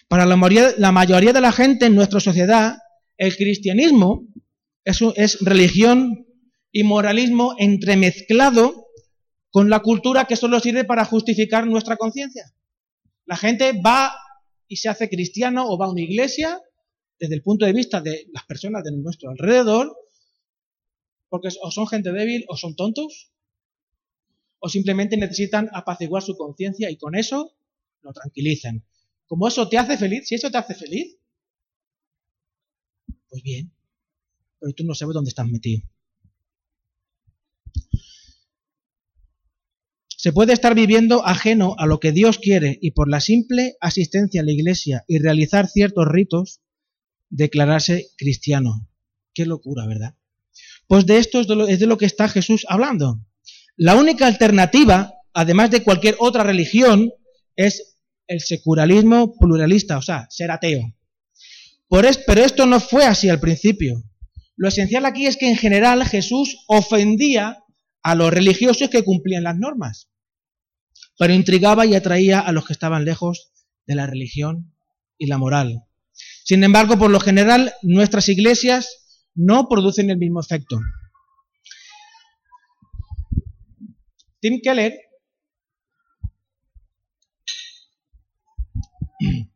Para 0.08 0.26
la 0.26 0.36
mayoría, 0.36 1.34
de 1.34 1.42
la 1.42 1.52
gente 1.52 1.86
en 1.86 1.96
nuestra 1.96 2.20
sociedad, 2.20 2.78
el 3.18 3.36
cristianismo 3.36 4.28
es, 4.84 5.02
es 5.16 5.40
religión 5.42 6.26
y 6.72 6.84
moralismo 6.84 7.56
entremezclado 7.58 8.88
con 9.52 9.70
la 9.70 9.80
cultura 9.80 10.26
que 10.26 10.36
solo 10.36 10.60
sirve 10.60 10.84
para 10.84 11.06
justificar 11.06 11.66
nuestra 11.66 11.98
conciencia. 11.98 12.54
La 13.26 13.38
gente 13.38 13.74
va 13.74 14.14
y 14.68 14.78
se 14.78 14.90
hace 14.90 15.10
cristiano 15.10 15.68
o 15.68 15.78
va 15.78 15.86
a 15.86 15.92
una 15.92 16.02
iglesia 16.02 16.60
desde 17.20 17.36
el 17.36 17.42
punto 17.42 17.66
de 17.66 17.74
vista 17.74 18.02
de 18.02 18.28
las 18.34 18.46
personas 18.46 18.84
de 18.84 18.92
nuestro 18.92 19.30
alrededor 19.30 19.96
porque 21.30 21.50
o 21.62 21.72
son 21.72 21.88
gente 21.88 22.12
débil 22.12 22.44
o 22.50 22.58
son 22.58 22.76
tontos, 22.76 23.32
o 24.60 24.68
simplemente 24.68 25.16
necesitan 25.16 25.70
apaciguar 25.74 26.22
su 26.24 26.36
conciencia 26.36 26.90
y 26.90 26.98
con 26.98 27.16
eso 27.16 27.56
lo 28.02 28.14
tranquilizan. 28.14 28.84
Como 29.28 29.48
eso 29.48 29.68
te 29.70 29.78
hace 29.78 29.98
feliz, 29.98 30.28
si 30.28 30.36
eso 30.36 30.50
te 30.50 30.58
hace 30.58 30.76
feliz, 30.76 31.18
pues 33.30 33.44
bien, 33.44 33.72
pero 34.60 34.74
tú 34.74 34.84
no 34.84 34.96
sabes 34.96 35.14
dónde 35.14 35.30
estás 35.30 35.48
metido. 35.48 35.82
Se 40.22 40.34
puede 40.34 40.52
estar 40.52 40.76
viviendo 40.76 41.26
ajeno 41.26 41.76
a 41.78 41.86
lo 41.86 42.02
que 42.02 42.12
Dios 42.12 42.40
quiere 42.40 42.78
y 42.82 42.92
por 42.92 43.10
la 43.10 43.22
simple 43.22 43.78
asistencia 43.80 44.42
a 44.42 44.44
la 44.44 44.52
iglesia 44.52 45.06
y 45.08 45.20
realizar 45.20 45.70
ciertos 45.70 46.06
ritos, 46.10 46.60
declararse 47.30 48.10
cristiano. 48.18 48.90
Qué 49.34 49.46
locura, 49.46 49.88
¿verdad? 49.88 50.16
Pues 50.88 51.06
de 51.06 51.20
esto 51.20 51.40
es 51.40 51.48
de, 51.48 51.86
lo, 51.86 51.98
que 51.98 52.06
está 52.06 52.28
Jesús 52.28 52.66
hablando. 52.68 53.26
La 53.78 53.96
única 53.96 54.28
alternativa, 54.28 55.14
además 55.34 55.72
de 55.72 55.84
cualquier 55.84 56.18
otra 56.20 56.44
religión, 56.44 57.14
es 57.56 57.89
el 58.30 58.42
secularismo 58.42 59.36
pluralista, 59.38 59.98
o 59.98 60.02
sea, 60.02 60.28
ser 60.30 60.52
ateo. 60.52 60.96
pero 61.90 62.44
esto 62.46 62.66
no 62.68 62.80
fue 62.80 63.04
así 63.06 63.28
al 63.28 63.40
principio. 63.40 64.04
Lo 64.56 64.68
esencial 64.68 65.06
aquí 65.06 65.26
es 65.26 65.36
que 65.36 65.50
en 65.50 65.58
general 65.58 66.06
Jesús 66.06 66.64
ofendía 66.68 67.64
a 68.04 68.16
los 68.16 68.32
religiosos 68.32 68.90
que 68.90 69.04
cumplían 69.04 69.44
las 69.44 69.58
normas, 69.58 70.10
pero 71.18 71.34
intrigaba 71.34 71.88
y 71.88 71.96
atraía 71.96 72.40
a 72.40 72.52
los 72.52 72.68
que 72.68 72.74
estaban 72.74 73.04
lejos 73.04 73.52
de 73.88 73.96
la 73.96 74.06
religión 74.06 74.76
y 75.18 75.26
la 75.26 75.40
moral. 75.40 75.86
Sin 76.44 76.64
embargo, 76.64 77.00
por 77.00 77.10
lo 77.10 77.20
general, 77.20 77.74
nuestras 77.82 78.30
iglesias 78.30 79.26
no 79.34 79.68
producen 79.68 80.12
el 80.12 80.18
mismo 80.18 80.40
efecto. 80.40 80.80
Tim 84.40 84.62
Keller 84.62 85.09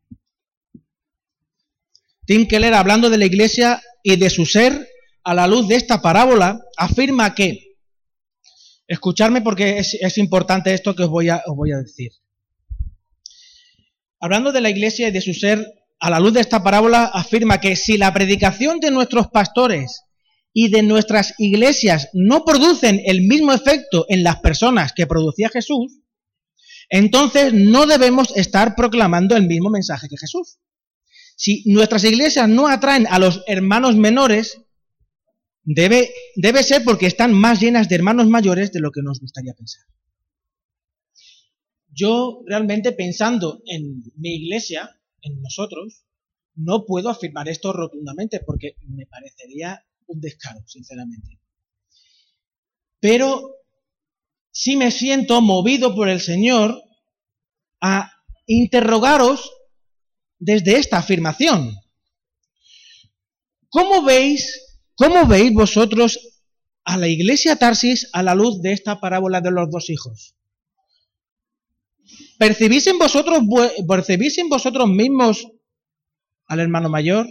Tim 2.25 2.47
Keller, 2.47 2.73
hablando 2.73 3.09
de 3.09 3.17
la 3.17 3.25
iglesia 3.25 3.81
y 4.01 4.15
de 4.15 4.29
su 4.29 4.45
ser 4.45 4.87
a 5.23 5.33
la 5.33 5.47
luz 5.47 5.67
de 5.67 5.75
esta 5.75 6.01
parábola, 6.01 6.61
afirma 6.77 7.33
que, 7.35 7.75
escucharme 8.87 9.41
porque 9.41 9.77
es, 9.79 10.17
importante 10.17 10.73
esto 10.73 10.95
que 10.95 11.03
os 11.03 11.09
voy, 11.09 11.29
a, 11.29 11.41
os 11.45 11.55
voy 11.55 11.71
a 11.71 11.77
decir. 11.77 12.11
Hablando 14.19 14.51
de 14.51 14.61
la 14.61 14.69
iglesia 14.69 15.07
y 15.07 15.11
de 15.11 15.21
su 15.21 15.33
ser 15.33 15.65
a 15.99 16.09
la 16.09 16.19
luz 16.19 16.33
de 16.33 16.41
esta 16.41 16.63
parábola, 16.63 17.05
afirma 17.05 17.59
que 17.59 17.75
si 17.75 17.97
la 17.97 18.13
predicación 18.13 18.79
de 18.79 18.91
nuestros 18.91 19.27
pastores 19.27 20.03
y 20.53 20.69
de 20.69 20.83
nuestras 20.83 21.33
iglesias 21.39 22.09
no 22.13 22.45
producen 22.45 23.01
el 23.05 23.21
mismo 23.21 23.53
efecto 23.53 24.05
en 24.09 24.23
las 24.23 24.39
personas 24.39 24.93
que 24.93 25.07
producía 25.07 25.49
Jesús, 25.49 26.02
entonces 26.89 27.53
no 27.53 27.85
debemos 27.85 28.35
estar 28.35 28.75
proclamando 28.75 29.35
el 29.35 29.47
mismo 29.47 29.69
mensaje 29.69 30.07
que 30.09 30.17
Jesús. 30.17 30.59
Si 31.35 31.63
nuestras 31.65 32.03
iglesias 32.03 32.47
no 32.47 32.67
atraen 32.67 33.07
a 33.07 33.19
los 33.19 33.43
hermanos 33.47 33.95
menores, 33.95 34.61
debe, 35.63 36.11
debe 36.35 36.63
ser 36.63 36.83
porque 36.83 37.07
están 37.07 37.33
más 37.33 37.59
llenas 37.59 37.89
de 37.89 37.95
hermanos 37.95 38.27
mayores 38.27 38.71
de 38.71 38.79
lo 38.79 38.91
que 38.91 39.01
nos 39.01 39.19
gustaría 39.19 39.53
pensar. 39.53 39.83
Yo 41.89 42.41
realmente 42.47 42.91
pensando 42.91 43.61
en 43.65 44.03
mi 44.15 44.35
iglesia, 44.35 44.99
en 45.21 45.41
nosotros, 45.41 46.05
no 46.55 46.85
puedo 46.85 47.09
afirmar 47.09 47.49
esto 47.49 47.73
rotundamente 47.73 48.39
porque 48.39 48.75
me 48.87 49.05
parecería 49.05 49.83
un 50.07 50.19
descaro, 50.19 50.61
sinceramente. 50.65 51.39
Pero 52.99 53.55
sí 54.53 54.77
me 54.77 54.91
siento 54.91 55.41
movido 55.41 55.95
por 55.95 56.07
el 56.07 56.21
Señor 56.21 56.81
a 57.81 58.09
interrogaros 58.45 59.51
desde 60.39 60.77
esta 60.77 60.99
afirmación. 60.99 61.75
¿Cómo 63.69 64.03
veis, 64.03 64.77
cómo 64.95 65.25
veis 65.25 65.51
vosotros 65.51 66.19
a 66.85 66.97
la 66.97 67.07
iglesia 67.07 67.55
Tarsis 67.55 68.09
a 68.13 68.21
la 68.21 68.35
luz 68.35 68.61
de 68.61 68.73
esta 68.73 68.99
parábola 68.99 69.41
de 69.41 69.51
los 69.51 69.69
dos 69.71 69.89
hijos? 69.89 70.35
¿Percibís 72.37 72.85
en 72.87 72.99
vosotros, 72.99 73.39
percibís 73.87 74.37
en 74.37 74.49
vosotros 74.49 74.87
mismos 74.87 75.47
al 76.45 76.59
hermano 76.59 76.89
mayor? 76.89 77.27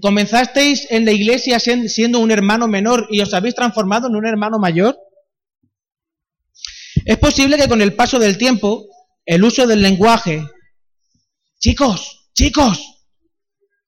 ¿Comenzasteis 0.00 0.86
en 0.90 1.04
la 1.04 1.12
iglesia 1.12 1.58
siendo 1.58 2.20
un 2.20 2.30
hermano 2.30 2.68
menor 2.68 3.08
y 3.10 3.20
os 3.20 3.34
habéis 3.34 3.54
transformado 3.54 4.08
en 4.08 4.16
un 4.16 4.26
hermano 4.26 4.58
mayor? 4.58 4.98
Es 7.04 7.18
posible 7.18 7.56
que 7.56 7.68
con 7.68 7.82
el 7.82 7.94
paso 7.94 8.18
del 8.18 8.38
tiempo, 8.38 8.86
el 9.24 9.44
uso 9.44 9.66
del 9.66 9.82
lenguaje, 9.82 10.42
chicos, 11.58 12.30
chicos, 12.32 13.06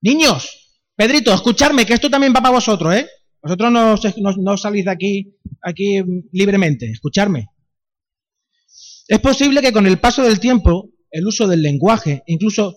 niños, 0.00 0.58
Pedrito, 0.98 1.32
escucharme, 1.32 1.86
que 1.86 1.94
esto 1.94 2.10
también 2.10 2.32
va 2.32 2.40
para 2.40 2.54
vosotros, 2.54 2.92
¿eh? 2.92 3.08
Vosotros 3.40 3.70
no, 3.70 4.56
salís 4.56 4.84
de 4.84 4.90
aquí, 4.90 5.32
aquí 5.62 6.02
libremente, 6.32 6.90
escucharme. 6.90 7.50
Es 9.06 9.20
posible 9.20 9.62
que 9.62 9.72
con 9.72 9.86
el 9.86 10.00
paso 10.00 10.24
del 10.24 10.40
tiempo, 10.40 10.90
el 11.12 11.24
uso 11.24 11.46
del 11.46 11.62
lenguaje, 11.62 12.24
incluso 12.26 12.76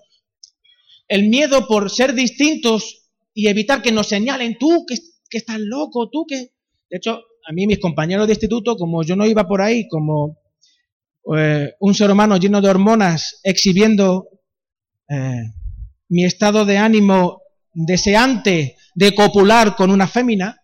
el 1.11 1.27
miedo 1.27 1.67
por 1.67 1.91
ser 1.91 2.13
distintos 2.13 3.09
y 3.33 3.47
evitar 3.47 3.81
que 3.81 3.91
nos 3.91 4.07
señalen, 4.07 4.57
tú 4.57 4.85
que, 4.87 4.95
estás 5.37 5.59
loco, 5.59 6.09
tú 6.09 6.25
que... 6.25 6.53
De 6.89 6.97
hecho, 6.97 7.19
a 7.45 7.51
mí 7.51 7.67
mis 7.67 7.79
compañeros 7.79 8.27
de 8.27 8.33
instituto, 8.33 8.77
como 8.77 9.03
yo 9.03 9.17
no 9.17 9.25
iba 9.25 9.45
por 9.45 9.61
ahí, 9.61 9.89
como 9.89 10.37
eh, 11.35 11.73
un 11.81 11.93
ser 11.93 12.11
humano 12.11 12.37
lleno 12.37 12.61
de 12.61 12.69
hormonas 12.69 13.41
exhibiendo 13.43 14.29
eh, 15.09 15.51
mi 16.07 16.23
estado 16.23 16.63
de 16.63 16.77
ánimo 16.77 17.41
deseante 17.73 18.77
de 18.95 19.13
copular 19.13 19.75
con 19.75 19.91
una 19.91 20.07
fémina, 20.07 20.61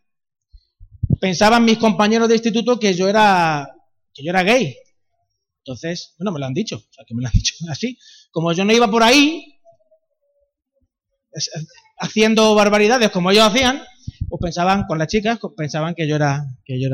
pensaban 1.19 1.65
mis 1.65 1.77
compañeros 1.77 2.29
de 2.29 2.35
instituto 2.35 2.79
que 2.79 2.93
yo 2.93 3.09
era 3.09 3.69
que 4.13 4.23
yo 4.23 4.29
era 4.29 4.43
gay. 4.43 4.77
Entonces, 5.57 6.15
bueno, 6.17 6.31
me 6.31 6.39
lo 6.39 6.45
han 6.45 6.53
dicho, 6.53 6.77
o 6.77 6.93
sea, 6.93 7.03
que 7.05 7.13
me 7.13 7.21
lo 7.21 7.27
han 7.27 7.33
dicho 7.33 7.53
así. 7.69 7.97
Como 8.31 8.53
yo 8.53 8.63
no 8.63 8.71
iba 8.71 8.89
por 8.89 9.03
ahí 9.03 9.56
haciendo 11.97 12.55
barbaridades 12.55 13.09
como 13.09 13.31
ellos 13.31 13.45
hacían, 13.45 13.81
pues 14.29 14.39
pensaban 14.41 14.85
con 14.85 14.97
las 14.97 15.07
chicas, 15.07 15.39
pues 15.39 15.53
pensaban 15.55 15.95
que 15.95 16.07
yo 16.07 16.15
era 16.15 16.45
que 16.65 16.79
yo 16.79 16.89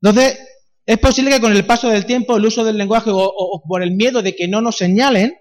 Entonces, 0.00 0.38
es 0.86 0.98
posible 0.98 1.30
que 1.32 1.40
con 1.40 1.52
el 1.52 1.66
paso 1.66 1.88
del 1.88 2.06
tiempo, 2.06 2.36
el 2.36 2.46
uso 2.46 2.64
del 2.64 2.78
lenguaje 2.78 3.10
o, 3.12 3.62
por 3.68 3.82
el 3.82 3.92
miedo 3.92 4.22
de 4.22 4.34
que 4.34 4.48
no 4.48 4.60
nos 4.60 4.76
señalen, 4.76 5.36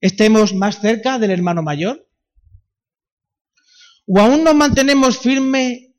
estemos 0.00 0.52
más 0.52 0.80
cerca 0.80 1.18
del 1.18 1.30
hermano 1.30 1.62
mayor. 1.62 2.08
O 4.06 4.18
aún 4.18 4.42
nos 4.42 4.54
mantenemos 4.54 5.18
firmes, 5.18 5.90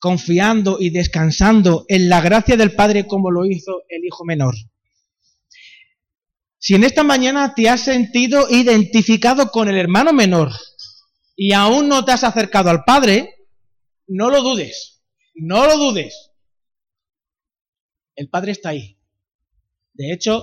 confiando 0.00 0.78
y 0.80 0.90
descansando 0.90 1.84
en 1.88 2.08
la 2.08 2.20
gracia 2.20 2.56
del 2.56 2.72
Padre 2.72 3.06
como 3.06 3.30
lo 3.30 3.44
hizo 3.44 3.82
el 3.88 4.04
hijo 4.04 4.24
menor. 4.24 4.54
Si 6.58 6.74
en 6.74 6.84
esta 6.84 7.04
mañana 7.04 7.54
te 7.54 7.68
has 7.68 7.82
sentido 7.82 8.48
identificado 8.50 9.50
con 9.50 9.68
el 9.68 9.76
hermano 9.76 10.12
menor 10.12 10.50
y 11.36 11.52
aún 11.52 11.88
no 11.88 12.04
te 12.04 12.12
has 12.12 12.24
acercado 12.24 12.70
al 12.70 12.84
Padre, 12.84 13.34
no 14.06 14.30
lo 14.30 14.42
dudes, 14.42 15.02
no 15.34 15.66
lo 15.66 15.76
dudes 15.76 16.28
el 18.18 18.28
Padre 18.28 18.52
está 18.52 18.70
ahí. 18.70 18.98
De 19.94 20.12
hecho, 20.12 20.42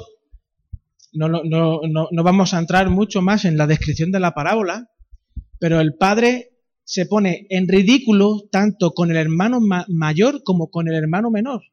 no, 1.11 1.27
no, 1.27 2.23
vamos 2.23 2.53
a 2.53 2.59
entrar 2.59 2.89
mucho 2.89 3.21
más 3.21 3.45
en 3.45 3.57
la 3.57 3.67
descripción 3.67 4.11
de 4.11 4.21
la 4.21 4.33
parábola, 4.33 4.89
pero 5.59 5.81
el 5.81 5.95
Padre 5.95 6.51
se 6.85 7.05
pone 7.05 7.47
en 7.49 7.67
ridículo 7.67 8.47
tanto 8.49 8.91
con 8.91 9.11
el 9.11 9.17
hermano 9.17 9.59
mayor 9.89 10.41
como 10.43 10.69
con 10.69 10.87
el 10.87 10.95
hermano 10.95 11.29
menor. 11.31 11.63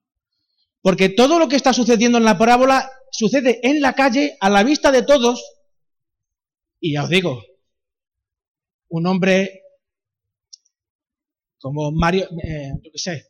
Porque 0.83 1.09
todo 1.09 1.39
lo 1.39 1.49
que 1.49 1.57
está 1.57 1.73
sucediendo 1.73 2.19
en 2.19 2.25
la 2.25 2.37
parábola 2.37 2.91
sucede 3.11 3.61
en 3.63 3.81
la 3.81 3.95
calle, 3.95 4.37
a 4.41 4.51
la 4.51 4.65
vista 4.65 4.91
de 4.91 5.03
todos. 5.03 5.43
Y 6.81 6.95
ya 6.95 7.05
os 7.05 7.09
digo, 7.09 7.41
un 8.89 9.07
hombre 9.07 9.63
como 11.61 11.93
Mario, 11.93 12.29
eh, 12.43 12.73
qué 12.83 12.99
sé, 12.99 13.27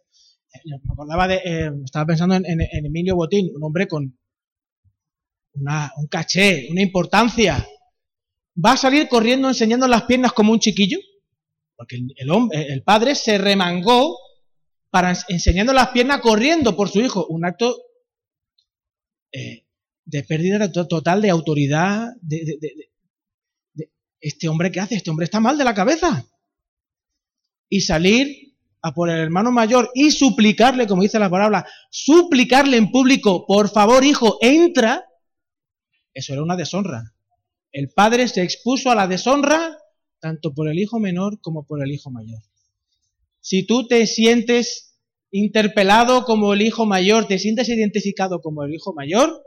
me 0.65 0.77
acordaba 0.91 1.29
de, 1.29 1.37
eh, 1.45 1.71
estaba 1.85 2.07
pensando 2.07 2.35
en, 2.35 2.45
Emilio 2.47 3.15
Botín, 3.15 3.51
un 3.55 3.63
hombre 3.63 3.87
con 3.87 4.19
un 5.55 6.07
caché, 6.09 6.69
una 6.71 6.81
importancia. 6.81 7.67
Va 8.65 8.73
a 8.73 8.77
salir 8.79 9.09
corriendo 9.09 9.49
enseñando 9.49 9.87
las 9.87 10.05
piernas 10.05 10.33
como 10.33 10.53
un 10.53 10.61
chiquillo, 10.61 10.99
porque 11.77 11.99
el, 12.17 12.31
hombre, 12.31 12.73
el 12.73 12.83
padre 12.83 13.15
se 13.15 13.37
remangó 13.37 14.17
para 14.93 15.17
enseñando 15.29 15.73
las 15.73 15.89
piernas 15.89 16.21
corriendo 16.21 16.77
por 16.77 16.91
su 16.91 17.01
hijo, 17.01 17.27
un 17.29 17.47
acto 17.47 17.75
eh, 19.33 19.65
de 20.05 20.23
pérdida 20.23 20.71
total 20.71 21.23
de 21.23 21.31
autoridad. 21.31 22.11
De, 22.21 22.59
este 24.21 24.49
hombre, 24.51 24.71
¿qué 24.71 24.81
hace? 24.81 24.97
Este 24.97 25.09
hombre 25.11 25.25
está 25.25 25.41
mal 25.41 25.57
de 25.57 25.65
la 25.65 25.73
cabeza. 25.73 26.27
Y 27.71 27.81
salir 27.81 28.55
a 28.83 28.93
por 28.93 29.09
el 29.09 29.19
hermano 29.19 29.51
mayor 29.51 29.91
y 29.95 30.11
suplicarle, 30.11 30.87
como 30.87 31.01
dice 31.01 31.19
la 31.19 31.31
palabra, 31.31 31.67
suplicarle 31.89 32.77
en 32.77 32.91
público, 32.91 33.47
por 33.47 33.71
favor, 33.71 34.05
hijo, 34.05 34.37
entra, 34.43 35.07
eso 36.13 36.35
era 36.35 36.43
una 36.43 36.55
deshonra. 36.55 37.15
El 37.73 37.89
padre 37.89 38.29
se 38.29 38.43
expuso 38.43 38.91
a 38.91 38.95
la 38.95 39.09
deshonra 39.09 39.79
tanto 40.21 40.53
por 40.53 40.69
el 40.69 40.79
hijo 40.79 41.01
menor 41.01 41.41
como 41.41 41.65
por 41.65 41.83
el 41.83 41.91
hijo 41.91 42.11
mayor. 42.11 42.43
Si 43.43 43.67
tú 43.67 43.87
te 43.87 44.07
sientes 44.07 44.99
interpelado 45.31 46.25
como 46.25 46.55
el 46.55 46.63
hijo 46.63 46.87
mayor, 46.87 47.27
te 47.27 47.39
sientes 47.39 47.69
identificado 47.69 48.41
como 48.41 48.65
el 48.65 48.75
hijo 48.75 48.95
mayor, 48.95 49.43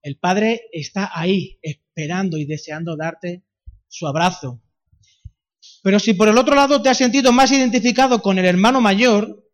el 0.00 0.16
padre 0.16 0.62
está 0.72 1.10
ahí 1.12 1.58
esperando 1.60 2.38
y 2.38 2.46
deseando 2.46 2.96
darte 2.96 3.44
su 3.88 4.06
abrazo, 4.06 4.62
pero 5.82 5.98
si 5.98 6.14
por 6.14 6.28
el 6.28 6.38
otro 6.38 6.54
lado 6.54 6.82
te 6.82 6.88
has 6.88 6.98
sentido 6.98 7.32
más 7.32 7.52
identificado 7.52 8.20
con 8.20 8.38
el 8.38 8.44
hermano 8.44 8.80
mayor, 8.80 9.48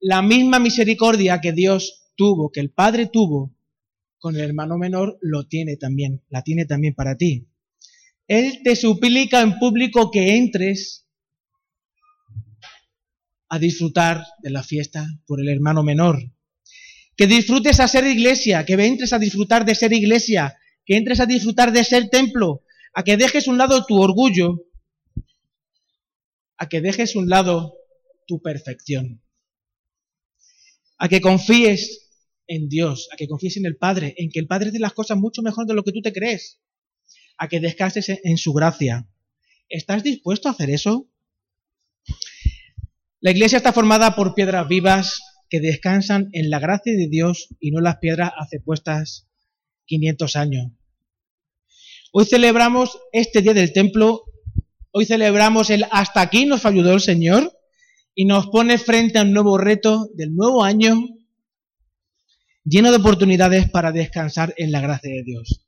la 0.00 0.22
misma 0.22 0.58
misericordia 0.58 1.40
que 1.40 1.52
Dios 1.52 2.12
tuvo, 2.16 2.50
que 2.50 2.60
el 2.60 2.70
Padre 2.70 3.06
tuvo 3.06 3.54
con 4.18 4.34
el 4.36 4.42
hermano 4.42 4.78
menor, 4.78 5.18
lo 5.20 5.46
tiene 5.46 5.76
también, 5.76 6.22
la 6.28 6.42
tiene 6.42 6.66
también 6.66 6.94
para 6.94 7.16
ti. 7.16 7.48
Él 8.26 8.60
te 8.64 8.74
suplica 8.74 9.40
en 9.40 9.58
público 9.58 10.10
que 10.10 10.36
entres 10.36 11.05
a 13.48 13.58
disfrutar 13.58 14.24
de 14.42 14.50
la 14.50 14.62
fiesta 14.62 15.06
por 15.26 15.40
el 15.40 15.48
hermano 15.48 15.82
menor. 15.82 16.18
Que 17.16 17.26
disfrutes 17.26 17.80
a 17.80 17.88
ser 17.88 18.06
iglesia, 18.06 18.64
que 18.66 18.74
entres 18.74 19.12
a 19.12 19.18
disfrutar 19.18 19.64
de 19.64 19.74
ser 19.74 19.92
iglesia, 19.92 20.56
que 20.84 20.96
entres 20.96 21.20
a 21.20 21.26
disfrutar 21.26 21.72
de 21.72 21.84
ser 21.84 22.08
templo, 22.08 22.62
a 22.92 23.02
que 23.02 23.16
dejes 23.16 23.48
un 23.48 23.58
lado 23.58 23.84
tu 23.86 23.96
orgullo 24.00 24.66
a 26.58 26.68
que 26.68 26.80
dejes 26.80 27.16
un 27.16 27.28
lado 27.28 27.74
tu 28.26 28.40
perfección, 28.40 29.22
a 30.98 31.08
que 31.08 31.20
confíes 31.20 32.10
en 32.46 32.68
Dios, 32.68 33.08
a 33.12 33.16
que 33.16 33.28
confíes 33.28 33.56
en 33.56 33.66
el 33.66 33.76
Padre, 33.76 34.14
en 34.16 34.30
que 34.30 34.40
el 34.40 34.46
Padre 34.46 34.70
hace 34.70 34.78
las 34.78 34.94
cosas 34.94 35.18
mucho 35.18 35.42
mejor 35.42 35.66
de 35.66 35.74
lo 35.74 35.84
que 35.84 35.92
tú 35.92 36.00
te 36.00 36.12
crees, 36.12 36.60
a 37.36 37.48
que 37.48 37.60
descanses 37.60 38.08
en 38.08 38.38
su 38.38 38.52
gracia. 38.52 39.08
¿Estás 39.68 40.02
dispuesto 40.02 40.48
a 40.48 40.52
hacer 40.52 40.70
eso? 40.70 41.10
La 43.20 43.30
iglesia 43.30 43.58
está 43.58 43.72
formada 43.72 44.14
por 44.14 44.34
piedras 44.34 44.68
vivas 44.68 45.20
que 45.48 45.60
descansan 45.60 46.28
en 46.32 46.50
la 46.50 46.58
gracia 46.58 46.92
de 46.92 47.08
Dios 47.08 47.48
y 47.60 47.70
no 47.70 47.80
las 47.80 47.96
piedras 47.96 48.32
hace 48.38 48.60
puestas 48.60 49.28
500 49.86 50.36
años. 50.36 50.72
Hoy 52.12 52.24
celebramos 52.24 52.98
este 53.12 53.42
día 53.42 53.54
del 53.54 53.72
templo 53.72 54.24
Hoy 54.98 55.04
celebramos 55.04 55.68
el 55.68 55.84
hasta 55.90 56.22
aquí 56.22 56.46
nos 56.46 56.64
ayudó 56.64 56.94
el 56.94 57.02
Señor 57.02 57.52
y 58.14 58.24
nos 58.24 58.46
pone 58.46 58.78
frente 58.78 59.18
a 59.18 59.24
un 59.24 59.34
nuevo 59.34 59.58
reto 59.58 60.08
del 60.14 60.34
nuevo 60.34 60.64
año 60.64 60.96
lleno 62.64 62.90
de 62.90 62.96
oportunidades 62.96 63.68
para 63.68 63.92
descansar 63.92 64.54
en 64.56 64.72
la 64.72 64.80
gracia 64.80 65.10
de 65.10 65.22
Dios. 65.22 65.66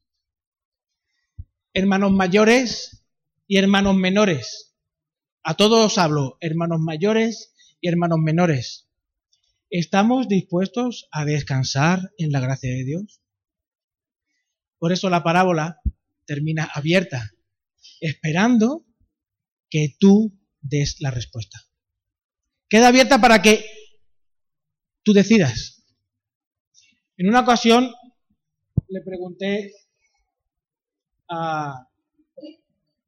Hermanos 1.74 2.10
mayores 2.12 3.04
y 3.46 3.58
hermanos 3.58 3.96
menores. 3.96 4.67
A 5.50 5.54
todos 5.54 5.96
hablo, 5.96 6.36
hermanos 6.42 6.78
mayores 6.78 7.54
y 7.80 7.88
hermanos 7.88 8.18
menores. 8.18 8.86
¿Estamos 9.70 10.28
dispuestos 10.28 11.08
a 11.10 11.24
descansar 11.24 12.12
en 12.18 12.32
la 12.32 12.40
gracia 12.40 12.68
de 12.68 12.84
Dios? 12.84 13.22
Por 14.78 14.92
eso 14.92 15.08
la 15.08 15.22
parábola 15.22 15.80
termina 16.26 16.68
abierta, 16.74 17.30
esperando 18.02 18.84
que 19.70 19.96
tú 19.98 20.38
des 20.60 21.00
la 21.00 21.12
respuesta. 21.12 21.58
Queda 22.68 22.88
abierta 22.88 23.18
para 23.18 23.40
que 23.40 23.64
tú 25.02 25.14
decidas. 25.14 25.82
En 27.16 27.26
una 27.26 27.40
ocasión 27.40 27.90
le 28.86 29.00
pregunté 29.00 29.72
a, 31.30 31.88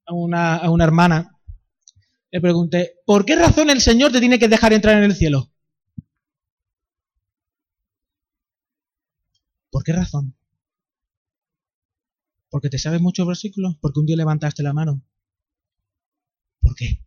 una, 0.08 0.56
a 0.56 0.70
una 0.70 0.84
hermana, 0.84 1.36
le 2.32 2.40
pregunté, 2.40 3.00
¿por 3.04 3.24
qué 3.24 3.36
razón 3.36 3.70
el 3.70 3.80
Señor 3.80 4.12
te 4.12 4.20
tiene 4.20 4.38
que 4.38 4.48
dejar 4.48 4.72
entrar 4.72 4.96
en 4.98 5.04
el 5.04 5.16
cielo? 5.16 5.50
¿Por 9.70 9.84
qué 9.84 9.92
razón? 9.92 10.36
¿Porque 12.48 12.68
te 12.68 12.78
sabes 12.78 13.00
muchos 13.00 13.26
versículos? 13.26 13.76
¿Porque 13.80 14.00
un 14.00 14.06
día 14.06 14.16
levantaste 14.16 14.62
la 14.62 14.72
mano? 14.72 15.02
¿Por 16.60 16.74
qué? 16.74 17.00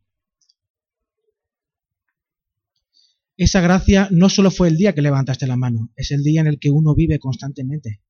Esa 3.35 3.61
gracia 3.61 4.07
no 4.11 4.29
solo 4.29 4.51
fue 4.51 4.67
el 4.67 4.77
día 4.77 4.93
que 4.93 5.01
levantaste 5.01 5.47
la 5.47 5.57
mano, 5.57 5.91
es 5.95 6.11
el 6.11 6.23
día 6.23 6.41
en 6.41 6.47
el 6.47 6.59
que 6.59 6.69
uno 6.69 6.95
vive 6.95 7.19
constantemente. 7.19 8.01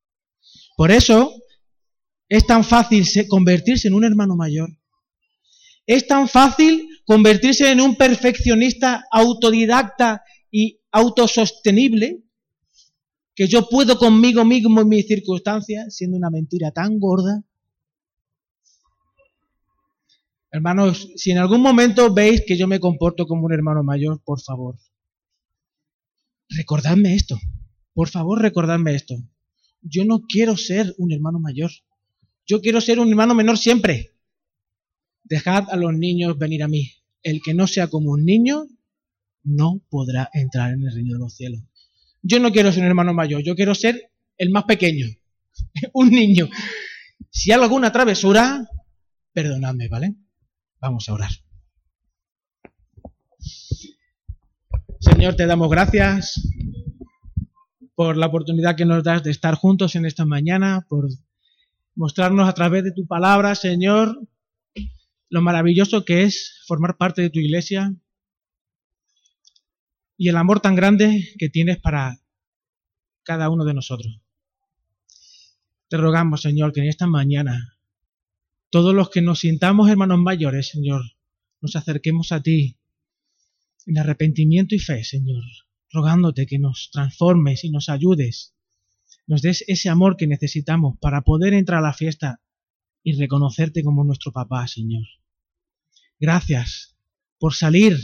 Por 0.76 0.92
eso 0.92 1.34
es 2.28 2.46
tan 2.46 2.64
fácil 2.64 3.06
convertirse 3.28 3.88
en 3.88 3.94
un 3.94 4.04
hermano 4.04 4.36
mayor. 4.36 4.70
Es 5.86 6.08
tan 6.08 6.28
fácil 6.28 6.88
convertirse 7.06 7.72
en 7.72 7.82
un 7.82 7.96
perfeccionista 7.96 9.06
autodidacta 9.12 10.24
y 10.52 10.80
autosostenible 10.92 12.24
que 13.36 13.48
yo 13.48 13.68
puedo 13.68 13.98
conmigo 13.98 14.46
mismo 14.46 14.82
en 14.82 14.90
mis 14.90 15.08
circunstancias, 15.08 15.96
siendo 15.96 16.18
una 16.18 16.30
mentira 16.30 16.72
tan 16.72 17.00
gorda 17.00 17.44
Hermanos, 20.54 21.10
si 21.16 21.32
en 21.32 21.40
algún 21.40 21.62
momento 21.62 22.14
veis 22.14 22.44
que 22.46 22.56
yo 22.56 22.68
me 22.68 22.80
comporto 22.80 23.26
como 23.26 23.48
un 23.48 23.54
hermano 23.54 23.82
mayor, 23.82 24.22
por 24.24 24.40
favor, 24.40 24.78
recordadme 26.48 27.16
esto. 27.16 27.40
Por 27.96 28.08
favor, 28.08 28.40
recordadme 28.40 28.94
esto. 28.94 29.16
Yo 29.82 30.06
no 30.06 30.22
quiero 30.28 30.56
ser 30.56 30.94
un 31.00 31.12
hermano 31.12 31.40
mayor. 31.40 31.72
Yo 32.46 32.62
quiero 32.62 32.82
ser 32.82 33.00
un 33.00 33.10
hermano 33.10 33.34
menor 33.34 33.58
siempre. 33.58 34.12
Dejad 35.24 35.70
a 35.70 35.76
los 35.76 35.94
niños 35.94 36.38
venir 36.38 36.64
a 36.64 36.68
mí. 36.68 36.92
El 37.22 37.42
que 37.42 37.54
no 37.54 37.68
sea 37.68 37.88
como 37.88 38.12
un 38.12 38.26
niño 38.26 38.68
no 39.44 39.82
podrá 39.90 40.30
entrar 40.34 40.74
en 40.74 40.84
el 40.84 40.94
reino 40.94 41.14
de 41.14 41.20
los 41.20 41.36
cielos. 41.36 41.62
Yo 42.22 42.40
no 42.40 42.52
quiero 42.52 42.72
ser 42.72 42.84
un 42.84 42.90
hermano 42.90 43.14
mayor, 43.14 43.44
yo 43.44 43.56
quiero 43.56 43.76
ser 43.76 44.12
el 44.38 44.50
más 44.50 44.64
pequeño, 44.64 45.06
un 45.94 46.10
niño. 46.10 46.50
Si 47.30 47.52
hay 47.52 47.60
alguna 47.60 47.92
travesura, 47.92 48.68
perdonadme, 49.34 49.88
¿vale? 49.90 50.16
Vamos 50.80 51.10
a 51.10 51.14
orar. 51.14 51.32
Señor, 55.00 55.36
te 55.36 55.46
damos 55.46 55.70
gracias 55.70 56.42
por 57.96 58.18
la 58.18 58.28
oportunidad 58.28 58.76
que 58.76 58.86
nos 58.86 59.04
das 59.04 59.24
de 59.24 59.32
estar 59.32 59.56
juntos 59.56 59.96
en 59.96 60.06
esta 60.06 60.26
mañana, 60.26 60.86
por 60.88 61.10
mostrarnos 61.96 62.48
a 62.48 62.54
través 62.54 62.84
de 62.84 62.92
tu 62.92 63.06
palabra, 63.06 63.54
Señor, 63.56 64.18
lo 65.34 65.42
maravilloso 65.42 66.06
que 66.06 66.22
es 66.22 66.62
formar 66.68 66.96
parte 66.96 67.24
de 67.24 67.32
tu 67.32 67.40
iglesia 67.40 67.96
y 70.16 70.30
el 70.30 70.38
amor 70.38 70.60
tan 70.60 70.76
grande 70.76 71.28
que 71.40 71.50
tienes 71.50 71.80
para 71.80 72.20
cada 73.24 73.50
uno 73.50 73.66
de 73.66 73.74
nosotros. 73.74 74.22
Te 75.88 75.98
rogamos, 75.98 76.44
Señor, 76.44 76.72
que 76.72 76.82
en 76.82 76.88
esta 76.88 77.08
mañana 77.08 77.80
todos 78.70 78.94
los 78.94 79.10
que 79.10 79.24
nos 79.24 79.40
sintamos 79.40 79.90
hermanos 79.90 80.20
mayores, 80.20 80.68
Señor, 80.68 81.02
nos 81.62 81.76
acerquemos 81.76 82.32
a 82.32 82.44
ti 82.44 82.78
en 83.88 83.98
arrepentimiento 83.98 84.76
y 84.76 84.80
fe, 84.80 85.04
Señor, 85.04 85.44
rogándote 85.92 86.46
que 86.46 86.60
nos 86.60 86.92
transformes 86.92 87.64
y 87.64 87.72
nos 87.72 87.90
ayudes, 87.90 88.54
nos 89.26 89.42
des 89.42 89.64
ese 89.68 89.90
amor 89.90 90.16
que 90.16 90.28
necesitamos 90.28 91.00
para 91.00 91.22
poder 91.22 91.56
entrar 91.56 91.80
a 91.80 91.88
la 91.88 91.94
fiesta 91.94 92.40
y 93.02 93.14
reconocerte 93.14 93.84
como 93.84 94.04
nuestro 94.04 94.32
papá, 94.32 94.68
Señor. 94.68 95.08
Gracias 96.20 96.96
por 97.40 97.54
salir 97.54 97.98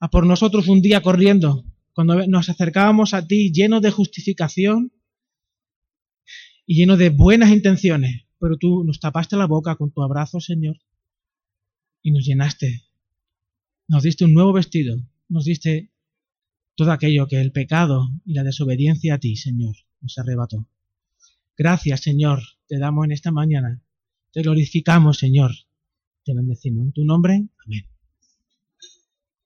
a 0.00 0.10
por 0.10 0.26
nosotros 0.26 0.68
un 0.68 0.82
día 0.82 1.00
corriendo, 1.00 1.64
cuando 1.94 2.26
nos 2.26 2.48
acercábamos 2.48 3.14
a 3.14 3.26
ti 3.26 3.52
lleno 3.52 3.80
de 3.80 3.90
justificación 3.90 4.92
y 6.66 6.76
lleno 6.76 6.96
de 6.96 7.10
buenas 7.10 7.50
intenciones, 7.50 8.26
pero 8.38 8.58
tú 8.58 8.84
nos 8.84 9.00
tapaste 9.00 9.36
la 9.36 9.46
boca 9.46 9.76
con 9.76 9.90
tu 9.92 10.02
abrazo, 10.02 10.40
Señor, 10.40 10.76
y 12.02 12.10
nos 12.10 12.24
llenaste. 12.24 12.82
Nos 13.88 14.02
diste 14.02 14.24
un 14.24 14.34
nuevo 14.34 14.52
vestido, 14.52 14.96
nos 15.28 15.44
diste 15.44 15.90
todo 16.74 16.92
aquello 16.92 17.26
que 17.26 17.40
el 17.40 17.52
pecado 17.52 18.08
y 18.24 18.34
la 18.34 18.42
desobediencia 18.42 19.14
a 19.14 19.18
ti, 19.18 19.36
Señor, 19.36 19.76
nos 20.00 20.18
arrebató. 20.18 20.68
Gracias, 21.56 22.02
Señor, 22.02 22.42
te 22.66 22.78
damos 22.78 23.06
en 23.06 23.12
esta 23.12 23.32
mañana. 23.32 23.82
Te 24.32 24.42
glorificamos, 24.42 25.18
Señor. 25.18 25.52
Te 26.26 26.34
bendecimos 26.34 26.86
en 26.86 26.92
tu 26.92 27.04
nombre. 27.04 27.34
Amén. 27.64 27.95